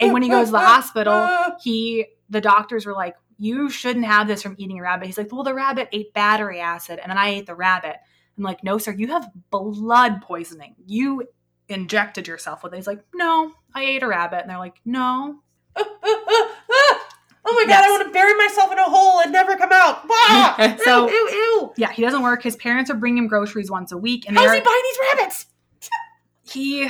And 0.00 0.12
when 0.12 0.22
he 0.22 0.28
goes 0.28 0.48
to 0.48 0.52
the 0.52 0.60
hospital, 0.60 1.56
he 1.60 2.06
the 2.30 2.40
doctors 2.40 2.86
were 2.86 2.94
like, 2.94 3.16
"You 3.36 3.68
shouldn't 3.68 4.06
have 4.06 4.26
this 4.26 4.42
from 4.42 4.54
eating 4.58 4.78
a 4.78 4.82
rabbit." 4.82 5.06
He's 5.06 5.18
like, 5.18 5.30
"Well, 5.30 5.42
the 5.42 5.54
rabbit 5.54 5.88
ate 5.92 6.14
battery 6.14 6.60
acid, 6.60 6.98
and 6.98 7.10
then 7.10 7.18
I 7.18 7.28
ate 7.28 7.46
the 7.46 7.54
rabbit." 7.54 7.96
I'm 8.38 8.44
like, 8.44 8.64
"No, 8.64 8.78
sir, 8.78 8.92
you 8.92 9.08
have 9.08 9.30
blood 9.50 10.22
poisoning. 10.22 10.76
You 10.86 11.24
injected 11.68 12.26
yourself 12.26 12.62
with 12.62 12.72
it." 12.72 12.76
He's 12.76 12.86
like, 12.86 13.04
"No, 13.14 13.52
I 13.74 13.82
ate 13.82 14.02
a 14.02 14.06
rabbit," 14.06 14.40
and 14.40 14.50
they're 14.50 14.58
like, 14.58 14.80
"No." 14.84 15.40
oh 17.46 17.54
my 17.54 17.64
god, 17.66 17.84
I 17.84 17.90
want 17.90 18.06
to 18.06 18.12
bury 18.12 18.34
myself 18.34 18.72
in 18.72 18.78
a 18.78 18.84
hole 18.84 19.20
and 19.20 19.32
never 19.32 19.56
come 19.56 19.70
out. 19.72 20.00
Ah! 20.10 20.76
So- 20.84 21.08
ew, 21.08 21.14
ew, 21.14 21.28
ew. 21.30 21.72
Yeah, 21.76 21.92
he 21.92 22.02
doesn't 22.02 22.22
work. 22.22 22.42
His 22.42 22.56
parents 22.56 22.90
are 22.90 22.94
bringing 22.94 23.18
him 23.24 23.28
groceries 23.28 23.70
once 23.70 23.92
a 23.92 23.96
week, 23.96 24.26
and 24.28 24.36
How's 24.36 24.52
he 24.52 24.60
buying 24.60 24.82
these 24.82 24.98
rabbits? 25.18 25.46
he 26.48 26.88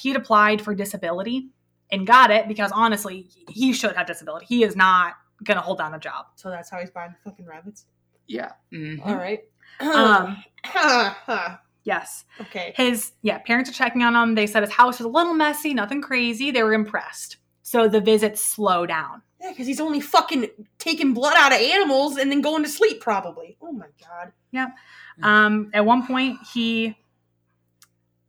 he'd 0.00 0.16
applied 0.16 0.60
for 0.62 0.74
disability 0.74 1.48
and 1.92 2.06
got 2.06 2.30
it 2.30 2.48
because 2.48 2.70
honestly, 2.72 3.28
he 3.48 3.72
should 3.72 3.94
have 3.96 4.06
disability. 4.06 4.46
He 4.46 4.64
is 4.64 4.74
not 4.76 5.14
gonna 5.44 5.60
hold 5.60 5.78
down 5.78 5.94
a 5.94 5.98
job. 5.98 6.26
So 6.36 6.50
that's 6.50 6.70
how 6.70 6.78
he's 6.78 6.90
buying 6.90 7.12
the 7.12 7.30
fucking 7.30 7.46
rabbits. 7.46 7.86
Yeah. 8.26 8.52
Mhm. 8.72 9.04
All 9.06 9.14
right. 9.16 9.40
Um, 9.80 10.42
yes. 11.84 12.24
okay. 12.40 12.72
His 12.76 13.12
yeah, 13.22 13.38
parents 13.38 13.70
are 13.70 13.72
checking 13.72 14.02
on 14.02 14.14
him. 14.14 14.34
They 14.34 14.46
said 14.46 14.62
his 14.62 14.72
house 14.72 14.98
was 14.98 15.06
a 15.06 15.08
little 15.08 15.34
messy, 15.34 15.74
nothing 15.74 16.02
crazy. 16.02 16.50
They 16.50 16.62
were 16.62 16.74
impressed. 16.74 17.36
So 17.62 17.88
the 17.88 18.00
visits 18.00 18.42
slow 18.44 18.86
down. 18.86 19.22
Yeah, 19.40 19.50
because 19.50 19.66
he's 19.66 19.80
only 19.80 20.00
fucking 20.00 20.48
taking 20.78 21.14
blood 21.14 21.34
out 21.36 21.52
of 21.52 21.60
animals 21.60 22.16
and 22.16 22.30
then 22.30 22.42
going 22.42 22.62
to 22.62 22.68
sleep, 22.68 23.00
probably. 23.00 23.56
Oh 23.62 23.72
my 23.72 23.86
god. 24.00 24.32
Yeah. 24.50 24.68
Um, 25.22 25.70
at 25.72 25.86
one 25.86 26.06
point, 26.06 26.38
he 26.52 26.96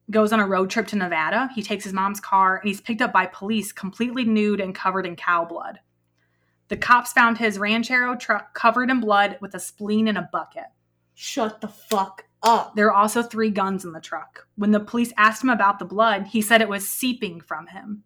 goes 0.10 0.32
on 0.32 0.40
a 0.40 0.48
road 0.48 0.70
trip 0.70 0.88
to 0.88 0.96
Nevada. 0.96 1.50
He 1.54 1.64
takes 1.64 1.84
his 1.84 1.94
mom's 1.94 2.20
car 2.20 2.58
and 2.58 2.68
he's 2.68 2.82
picked 2.82 3.02
up 3.02 3.12
by 3.12 3.26
police, 3.26 3.72
completely 3.72 4.24
nude 4.24 4.62
and 4.62 4.74
covered 4.74 5.06
in 5.06 5.16
cow 5.16 5.46
blood. 5.46 5.80
The 6.70 6.78
cops 6.78 7.12
found 7.12 7.38
his 7.38 7.60
ranchero 7.60 8.16
truck 8.16 8.54
covered 8.54 8.90
in 8.90 9.02
blood 9.02 9.38
with 9.42 9.54
a 9.56 9.60
spleen 9.60 10.08
in 10.08 10.16
a 10.16 10.30
bucket. 10.32 10.68
Shut 11.14 11.60
the 11.60 11.68
fuck 11.68 12.24
up. 12.44 12.76
There 12.76 12.88
are 12.88 12.96
also 12.96 13.22
three 13.22 13.50
guns 13.50 13.84
in 13.84 13.92
the 13.92 14.00
truck. 14.00 14.48
When 14.56 14.72
the 14.72 14.80
police 14.80 15.12
asked 15.18 15.44
him 15.44 15.50
about 15.50 15.80
the 15.80 15.86
blood, 15.86 16.28
he 16.28 16.42
said 16.42 16.62
it 16.62 16.70
was 16.70 16.88
seeping 16.88 17.42
from 17.42 17.68
him. 17.68 18.04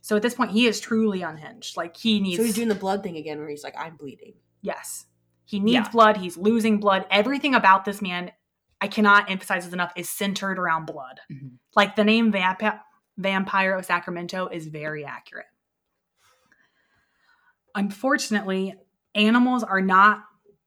So 0.00 0.16
at 0.16 0.22
this 0.22 0.34
point, 0.34 0.52
he 0.52 0.66
is 0.66 0.80
truly 0.80 1.22
unhinged. 1.22 1.76
Like 1.76 1.96
he 1.96 2.20
needs. 2.20 2.38
So 2.38 2.44
he's 2.44 2.54
doing 2.54 2.68
the 2.68 2.74
blood 2.74 3.02
thing 3.02 3.16
again 3.16 3.38
where 3.38 3.48
he's 3.48 3.64
like, 3.64 3.74
I'm 3.78 3.96
bleeding. 3.96 4.34
yes, 4.62 5.06
he 5.44 5.60
needs 5.60 5.86
Yeah. 5.86 5.90
blood. 5.90 6.16
He's 6.18 6.36
losing 6.36 6.78
blood. 6.80 7.06
Everything 7.10 7.54
about 7.54 7.84
this 7.84 8.00
man, 8.02 8.32
I 8.80 8.88
cannot 8.88 9.30
emphasize 9.30 9.64
this 9.64 9.72
enough, 9.74 9.92
is 9.96 10.08
centered 10.08 10.58
around 10.58 10.86
blood. 10.86 11.20
Mhm. 11.30 11.52
Like 11.74 11.96
the 11.96 12.04
name 12.04 12.30
Vamp- 12.32 12.80
Vampire 13.16 13.74
of 13.74 13.84
Sacramento 13.84 14.46
is 14.48 14.66
very 14.68 15.04
accurate. 15.04 15.46
Unfortunately, 17.74 18.74
animals 19.14 19.62
are 19.62 19.80
not 19.80 20.24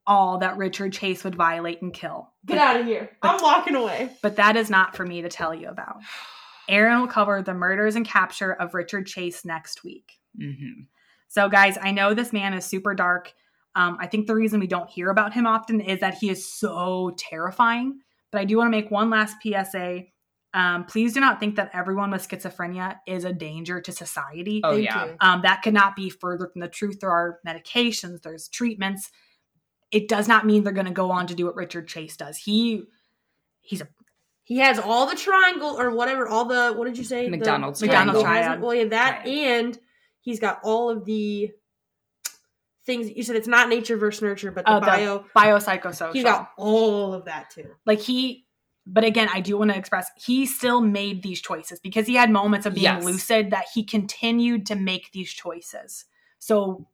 all 0.07 0.39
that 0.39 0.57
Richard 0.57 0.93
Chase 0.93 1.23
would 1.23 1.35
violate 1.35 1.81
and 1.81 1.93
kill. 1.93 2.33
Get 2.45 2.57
out 2.57 2.79
of 2.79 2.85
here. 2.85 3.09
I'm 3.21 3.41
walking 3.41 3.75
away. 3.75 4.15
but 4.21 4.35
that 4.37 4.55
is 4.57 4.69
not 4.69 4.95
for 4.95 5.05
me 5.05 5.21
to 5.21 5.29
tell 5.29 5.53
you 5.53 5.67
about. 5.69 5.97
Aaron 6.69 7.01
will 7.01 7.07
cover 7.07 7.41
the 7.41 7.53
murders 7.53 7.95
and 7.95 8.05
capture 8.05 8.53
of 8.53 8.73
Richard 8.73 9.07
Chase 9.07 9.43
next 9.45 9.83
week. 9.83 10.19
Mhm. 10.39 10.87
So, 11.27 11.49
guys, 11.49 11.77
I 11.81 11.91
know 11.91 12.13
this 12.13 12.33
man 12.33 12.53
is 12.53 12.65
super 12.65 12.93
dark. 12.93 13.33
Um, 13.75 13.97
I 13.99 14.07
think 14.07 14.27
the 14.27 14.35
reason 14.35 14.59
we 14.59 14.67
don't 14.67 14.89
hear 14.89 15.09
about 15.09 15.33
him 15.33 15.47
often 15.47 15.79
is 15.79 16.01
that 16.01 16.15
he 16.15 16.29
is 16.29 16.51
so 16.51 17.13
terrifying. 17.17 18.01
But 18.31 18.41
I 18.41 18.45
do 18.45 18.57
want 18.57 18.67
to 18.67 18.77
make 18.77 18.91
one 18.91 19.09
last 19.09 19.37
PSA. 19.41 20.05
Um, 20.53 20.85
please 20.85 21.13
do 21.13 21.21
not 21.21 21.39
think 21.39 21.55
that 21.55 21.71
everyone 21.73 22.11
with 22.11 22.27
schizophrenia 22.27 22.97
is 23.07 23.23
a 23.23 23.31
danger 23.31 23.79
to 23.79 23.91
society. 23.91 24.61
Oh 24.63 24.73
Thank 24.73 24.85
yeah. 24.85 25.05
you. 25.05 25.15
Um, 25.21 25.41
that 25.43 25.61
could 25.61 25.73
not 25.73 25.95
be 25.95 26.09
further 26.09 26.49
from 26.49 26.59
the 26.59 26.67
truth. 26.67 26.99
There 26.99 27.11
are 27.11 27.39
medications, 27.47 28.21
there's 28.21 28.49
treatments. 28.49 29.09
It 29.91 30.09
does 30.09 30.27
not 30.27 30.45
mean 30.45 30.63
they're 30.63 30.73
going 30.73 30.87
to 30.87 30.91
go 30.91 31.11
on 31.11 31.27
to 31.27 31.35
do 31.35 31.45
what 31.45 31.55
Richard 31.55 31.87
Chase 31.87 32.17
does. 32.17 32.37
He 32.37 32.83
he's 33.61 33.81
a 33.81 33.87
He 34.43 34.57
has 34.57 34.79
all 34.79 35.05
the 35.07 35.15
triangle 35.15 35.79
or 35.79 35.91
whatever, 35.91 36.27
all 36.27 36.45
the 36.45 36.73
what 36.75 36.85
did 36.85 36.97
you 36.97 37.03
say? 37.03 37.29
Macdonald's 37.29 37.79
the- 37.79 37.87
Macdonald's 37.87 38.21
he 38.21 38.25
has- 38.27 38.59
Well, 38.59 38.73
yeah, 38.75 38.85
that 38.85 39.21
Triad. 39.23 39.27
and 39.65 39.79
he's 40.21 40.39
got 40.39 40.59
all 40.63 40.89
of 40.89 41.05
the 41.05 41.51
things 42.85 43.09
you 43.11 43.23
said. 43.23 43.35
It's 43.35 43.47
not 43.47 43.69
nature 43.69 43.95
versus 43.97 44.21
nurture, 44.21 44.51
but 44.51 44.65
the 44.65 44.71
Uh, 44.71 44.79
the 44.79 44.85
bio. 44.85 45.25
biopsychosocial. 45.35 46.13
He 46.13 46.23
got 46.23 46.51
all 46.57 47.13
of 47.13 47.25
that 47.25 47.49
too. 47.51 47.75
like 47.85 47.99
he 47.99 48.45
but 48.87 49.03
again 49.03 49.29
i 49.31 49.39
do 49.39 49.55
want 49.59 49.69
to 49.71 49.77
express 49.77 50.09
he 50.17 50.43
still 50.47 50.81
made 50.81 51.21
these 51.21 51.39
choices 51.39 51.79
because 51.79 52.07
he 52.07 52.15
had 52.15 52.31
moments 52.31 52.65
of 52.65 52.73
being 52.73 52.85
Yes. 52.85 53.03
lucid 53.05 53.51
that 53.51 53.65
he 53.75 53.83
continued 53.83 54.65
to 54.65 54.75
make 54.75 55.11
these 55.11 55.31
choices 55.31 56.05
so 56.39 56.87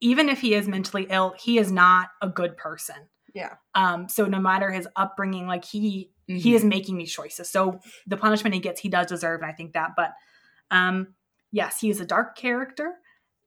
even 0.00 0.30
if 0.30 0.40
he 0.40 0.54
is 0.54 0.66
mentally 0.66 1.06
ill 1.10 1.34
he 1.38 1.58
is 1.58 1.70
not 1.70 2.08
a 2.22 2.28
good 2.30 2.56
person 2.56 2.96
Yeah. 3.34 3.56
um 3.74 4.08
so 4.08 4.24
no 4.24 4.40
matter 4.40 4.70
his 4.70 4.88
upbringing 4.96 5.46
like 5.46 5.66
he 5.66 6.10
Mm-hmm. 6.28 6.36
he 6.40 6.54
is 6.54 6.62
making 6.64 6.98
these 6.98 7.10
choices 7.12 7.48
so 7.48 7.80
the 8.06 8.16
punishment 8.18 8.54
he 8.54 8.60
gets 8.60 8.80
he 8.80 8.88
does 8.90 9.06
deserve 9.06 9.40
and 9.40 9.50
i 9.50 9.54
think 9.54 9.72
that 9.72 9.92
but 9.96 10.12
um 10.70 11.14
yes 11.52 11.80
he 11.80 11.88
is 11.88 12.00
a 12.00 12.04
dark 12.04 12.36
character 12.36 12.94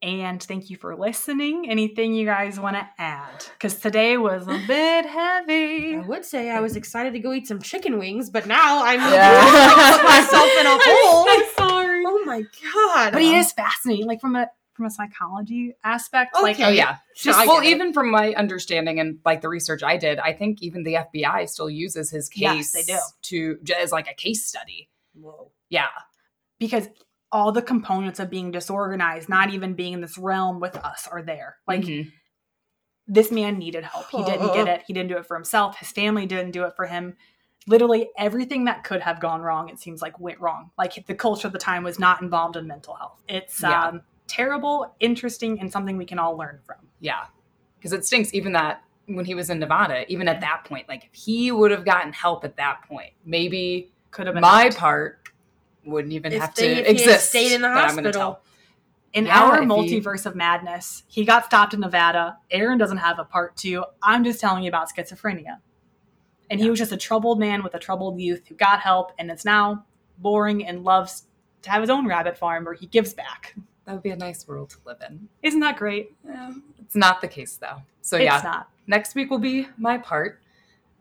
And 0.03 0.41
thank 0.41 0.71
you 0.71 0.77
for 0.77 0.95
listening. 0.97 1.69
Anything 1.69 2.15
you 2.15 2.25
guys 2.25 2.59
want 2.59 2.75
to 2.75 2.87
add? 2.97 3.45
Because 3.53 3.75
today 3.75 4.17
was 4.17 4.47
a 4.47 4.57
bit 4.65 5.05
heavy. 5.05 5.93
I 5.97 5.99
would 6.11 6.25
say 6.25 6.49
I 6.49 6.59
was 6.59 6.75
excited 6.75 7.13
to 7.13 7.19
go 7.19 7.33
eat 7.33 7.45
some 7.45 7.61
chicken 7.61 7.99
wings, 7.99 8.31
but 8.31 8.47
now 8.47 8.81
I'm 8.83 8.97
Yeah. 9.13 10.01
myself 10.03 10.49
in 10.59 10.65
a 10.65 10.77
hole. 10.81 11.25
I'm 11.29 11.45
sorry. 11.55 12.03
Oh 12.07 12.23
my 12.25 12.41
god! 12.73 13.13
But 13.13 13.21
he 13.21 13.35
is 13.37 13.51
fascinating, 13.51 14.07
like 14.07 14.21
from 14.21 14.35
a 14.35 14.47
from 14.73 14.85
a 14.85 14.89
psychology 14.89 15.73
aspect. 15.83 16.33
Like, 16.41 16.55
Okay. 16.55 16.65
Oh 16.65 16.69
yeah. 16.69 16.97
Just 17.15 17.45
well, 17.45 17.59
it. 17.59 17.65
even 17.65 17.93
from 17.93 18.09
my 18.09 18.33
understanding 18.33 18.99
and 18.99 19.19
like 19.25 19.41
the 19.41 19.49
research 19.49 19.83
I 19.83 19.97
did, 19.97 20.19
I 20.19 20.33
think 20.33 20.61
even 20.61 20.83
the 20.83 20.93
FBI 20.95 21.47
still 21.49 21.69
uses 21.69 22.09
his 22.09 22.29
Yes, 22.33 22.55
case 22.55 22.71
they 22.71 22.93
do. 22.93 22.99
to 23.23 23.73
as 23.75 23.91
like 23.91 24.09
a 24.09 24.13
case 24.13 24.45
study. 24.45 24.89
Whoa. 25.13 25.51
Yeah. 25.69 25.87
because 26.59 26.87
all 27.31 27.51
the 27.51 27.61
components 27.61 28.19
of 28.19 28.29
being 28.29 28.51
disorganized, 28.51 29.27
not 29.29 29.49
even 29.51 29.73
being 29.73 29.93
in 29.93 30.01
this 30.01 30.17
realm 30.17 30.59
with 30.59 30.75
us, 30.77 31.07
are 31.11 31.21
there. 31.23 31.55
Like 31.67 31.81
Mhm. 31.81 32.11
this 33.07 33.31
man 33.31 33.57
needed 33.57 33.83
help. 33.83 34.09
He 34.11 34.23
didn't 34.23 34.53
get 34.53 34.67
it. 34.67 34.83
He 34.85 34.93
didn't 34.93 35.09
do 35.09 35.17
it 35.17 35.25
for 35.25 35.35
himself. 35.35 35.77
His 35.79 35.91
family 35.91 36.25
didn't 36.25 36.51
do 36.51 36.63
it 36.65 36.75
for 36.75 36.85
him. 36.85 37.17
Literally 37.67 38.09
everything 38.17 38.65
that 38.65 38.83
could 38.83 39.01
have 39.01 39.19
gone 39.19 39.41
wrong, 39.41 39.69
it 39.69 39.79
seems 39.79 40.01
like 40.01 40.19
went 40.19 40.39
wrong. 40.39 40.71
Like 40.77 41.05
the 41.07 41.15
culture 41.15 41.47
of 41.47 41.53
the 41.53 41.59
time 41.59 41.83
was 41.83 41.97
not 41.99 42.21
involved 42.21 42.55
in 42.57 42.67
mental 42.67 42.95
health. 42.95 43.21
It's 43.27 43.61
Yeah. 43.61 43.85
um, 43.87 44.01
terrible, 44.31 44.95
interesting, 44.99 45.59
and 45.59 45.71
something 45.71 45.97
we 45.97 46.05
can 46.05 46.17
all 46.19 46.35
learn 46.37 46.59
from. 46.65 46.77
yeah, 46.99 47.25
because 47.77 47.93
it 47.93 48.05
stinks. 48.05 48.33
Even 48.33 48.53
that 48.53 48.83
when 49.07 49.25
he 49.25 49.35
was 49.35 49.49
in 49.49 49.59
Nevada, 49.59 50.09
even 50.11 50.27
at 50.27 50.39
that 50.41 50.63
point, 50.65 50.87
like 50.87 51.03
if 51.05 51.13
he 51.13 51.51
would 51.51 51.71
have 51.71 51.83
gotten 51.85 52.13
help 52.13 52.43
at 52.45 52.55
that 52.57 52.81
point, 52.87 53.11
maybe 53.25 53.91
Could 54.11 54.27
have 54.27 54.35
been 54.35 54.41
my 54.41 54.61
helped. 54.63 54.77
part 54.77 55.29
wouldn't 55.85 56.13
even 56.13 56.31
If 56.31 56.41
have 56.41 56.55
they- 56.55 56.71
if 56.77 56.85
to 56.87 56.93
he 56.93 57.01
exist. 57.01 57.29
stayed 57.29 57.51
in 57.51 57.61
the 57.61 57.67
that 57.67 57.77
I'm 57.89 57.95
gonna 57.95 58.07
hospital. 58.09 58.21
tell. 58.35 58.41
in 59.13 59.25
Yeah, 59.25 59.43
our 59.43 59.55
if 59.55 59.61
he- 59.63 59.65
multiverse 59.67 60.25
of 60.25 60.35
madness, 60.35 61.03
he 61.07 61.25
got 61.25 61.43
stopped 61.45 61.73
in 61.73 61.81
Nevada. 61.81 62.37
Aaron 62.49 62.77
doesn't 62.77 62.99
have 62.99 63.19
a 63.19 63.25
part 63.25 63.57
two. 63.57 63.83
I'm 64.01 64.23
just 64.23 64.39
telling 64.39 64.63
you 64.63 64.69
about 64.69 64.87
schizophrenia. 64.89 65.57
And 66.49 66.59
he 66.61 66.69
was 66.69 66.79
just 66.79 66.91
a 66.93 66.97
troubled 66.97 67.37
man 67.39 67.61
with 67.63 67.73
a 67.75 67.79
troubled 67.79 68.19
youth 68.21 68.47
who 68.47 68.55
got 68.55 68.79
help 68.79 69.11
and 69.19 69.29
is 69.29 69.43
now 69.43 69.85
boring 70.17 70.65
and 70.65 70.83
loves 70.85 71.23
to 71.63 71.69
have 71.71 71.81
his 71.81 71.89
own 71.89 72.07
rabbit 72.07 72.37
farm 72.37 72.63
where 72.63 72.73
he 72.73 72.85
gives 72.85 73.13
back. 73.13 73.55
That 73.85 73.93
would 73.93 74.03
be 74.03 74.11
a 74.11 74.15
nice 74.15 74.47
world 74.47 74.69
to 74.71 74.77
live 74.85 74.97
in. 75.07 75.27
Isn't 75.43 75.59
that 75.61 75.77
great? 75.77 76.13
Yeah, 76.25 76.53
it's 76.79 76.95
not 76.95 77.21
the 77.21 77.27
case 77.27 77.57
though. 77.57 77.81
So 78.01 78.17
it's 78.17 78.25
yeah, 78.25 78.41
not. 78.43 78.69
next 78.87 79.15
week 79.15 79.29
will 79.29 79.39
be 79.39 79.67
my 79.77 79.97
part, 79.97 80.39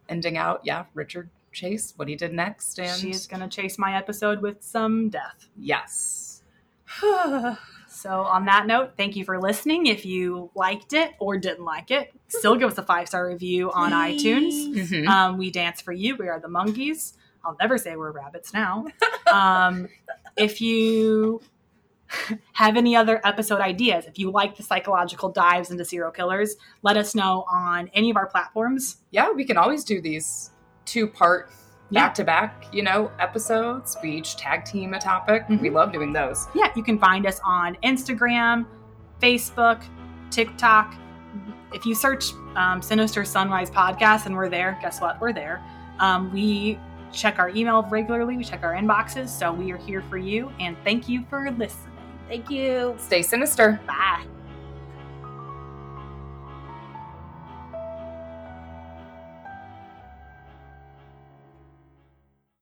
ending 0.08 0.36
out. 0.38 0.60
Yeah, 0.64 0.84
Richard 0.94 1.28
Chase, 1.52 1.92
what 1.96 2.08
he 2.08 2.14
did 2.16 2.32
next, 2.32 2.78
and 2.78 2.98
She's 3.00 3.26
going 3.26 3.40
to 3.40 3.48
chase 3.48 3.78
my 3.78 3.96
episode 3.96 4.40
with 4.40 4.62
some 4.62 5.08
death. 5.08 5.48
yes, 5.58 6.42
So, 7.92 8.22
on 8.22 8.46
that 8.46 8.66
note, 8.66 8.92
thank 8.96 9.14
you 9.14 9.24
for 9.26 9.38
listening. 9.38 9.86
If 9.86 10.06
you 10.06 10.50
liked 10.54 10.92
it 10.94 11.10
or 11.18 11.36
didn't 11.36 11.64
like 11.64 11.90
it, 11.90 12.12
still 12.28 12.56
give 12.56 12.70
us 12.70 12.78
a 12.78 12.82
five 12.82 13.08
star 13.08 13.26
review 13.28 13.70
on 13.72 13.92
iTunes. 13.92 14.72
Please. 14.72 14.90
Mhm. 14.90 15.06
Um, 15.06 15.36
we 15.38 15.50
dance 15.50 15.82
for 15.82 15.92
you. 15.92 16.16
We 16.16 16.28
are 16.28 16.40
the 16.40 16.48
monkeys. 16.48 17.14
I'll 17.44 17.56
never 17.60 17.76
say 17.76 17.96
we're 17.96 18.12
rabbits 18.12 18.52
now. 18.54 18.86
Um, 19.30 19.88
if 20.36 20.60
you 20.60 21.40
have 22.54 22.76
any 22.76 22.94
other 22.96 23.20
episode 23.24 23.60
ideas, 23.60 24.04
if 24.06 24.18
you 24.18 24.30
like 24.30 24.56
the 24.56 24.62
psychological 24.62 25.28
dives 25.30 25.70
into 25.70 25.84
serial 25.84 26.10
killers, 26.10 26.56
let 26.82 26.96
us 26.96 27.14
know 27.14 27.44
on 27.50 27.88
any 27.94 28.10
of 28.10 28.16
our 28.16 28.26
platforms. 28.26 28.98
yeah, 29.10 29.30
we 29.30 29.44
can 29.44 29.56
always 29.56 29.84
do 29.84 30.00
these 30.00 30.50
two 30.84 31.06
part 31.06 31.50
back 31.92 32.14
to 32.14 32.24
back, 32.24 32.66
you 32.72 32.82
know, 32.82 33.10
episodes. 33.18 33.96
We 34.02 34.10
each 34.12 34.36
tag 34.36 34.64
team 34.64 34.94
a 34.94 35.00
topic. 35.00 35.44
We 35.48 35.56
Mhm. 35.56 35.72
love 35.72 35.92
doing 35.92 36.12
those. 36.12 36.46
Yeah, 36.54 36.70
you 36.76 36.82
can 36.84 36.98
find 36.98 37.26
us 37.26 37.40
on 37.44 37.76
Instagram, 37.82 38.64
Facebook, 39.20 39.82
TikTok. 40.30 40.94
If 41.72 41.84
you 41.86 41.94
search 41.94 42.32
um, 42.56 42.80
Sinister 42.82 43.24
Sunrise 43.24 43.70
Podcast 43.70 44.26
and 44.26 44.34
we're 44.36 44.48
there, 44.48 44.76
guess 44.82 45.00
what? 45.00 45.20
We're 45.20 45.32
there. 45.32 45.60
Um, 46.00 46.32
we 46.32 46.78
check 47.12 47.38
our 47.40 47.48
email 47.50 47.82
regularly, 47.90 48.36
we 48.36 48.44
check 48.44 48.62
our 48.64 48.72
inboxes. 48.74 49.28
So 49.28 49.52
we 49.52 49.70
are 49.72 49.76
here 49.76 50.02
for 50.02 50.16
you. 50.16 50.50
And 50.60 50.76
thank 50.84 51.08
you 51.08 51.24
for 51.28 51.50
listening. 51.52 51.89
Thank 52.30 52.48
you. 52.48 52.94
Stay 53.00 53.22
sinister. 53.22 53.80
Bye. 53.88 54.22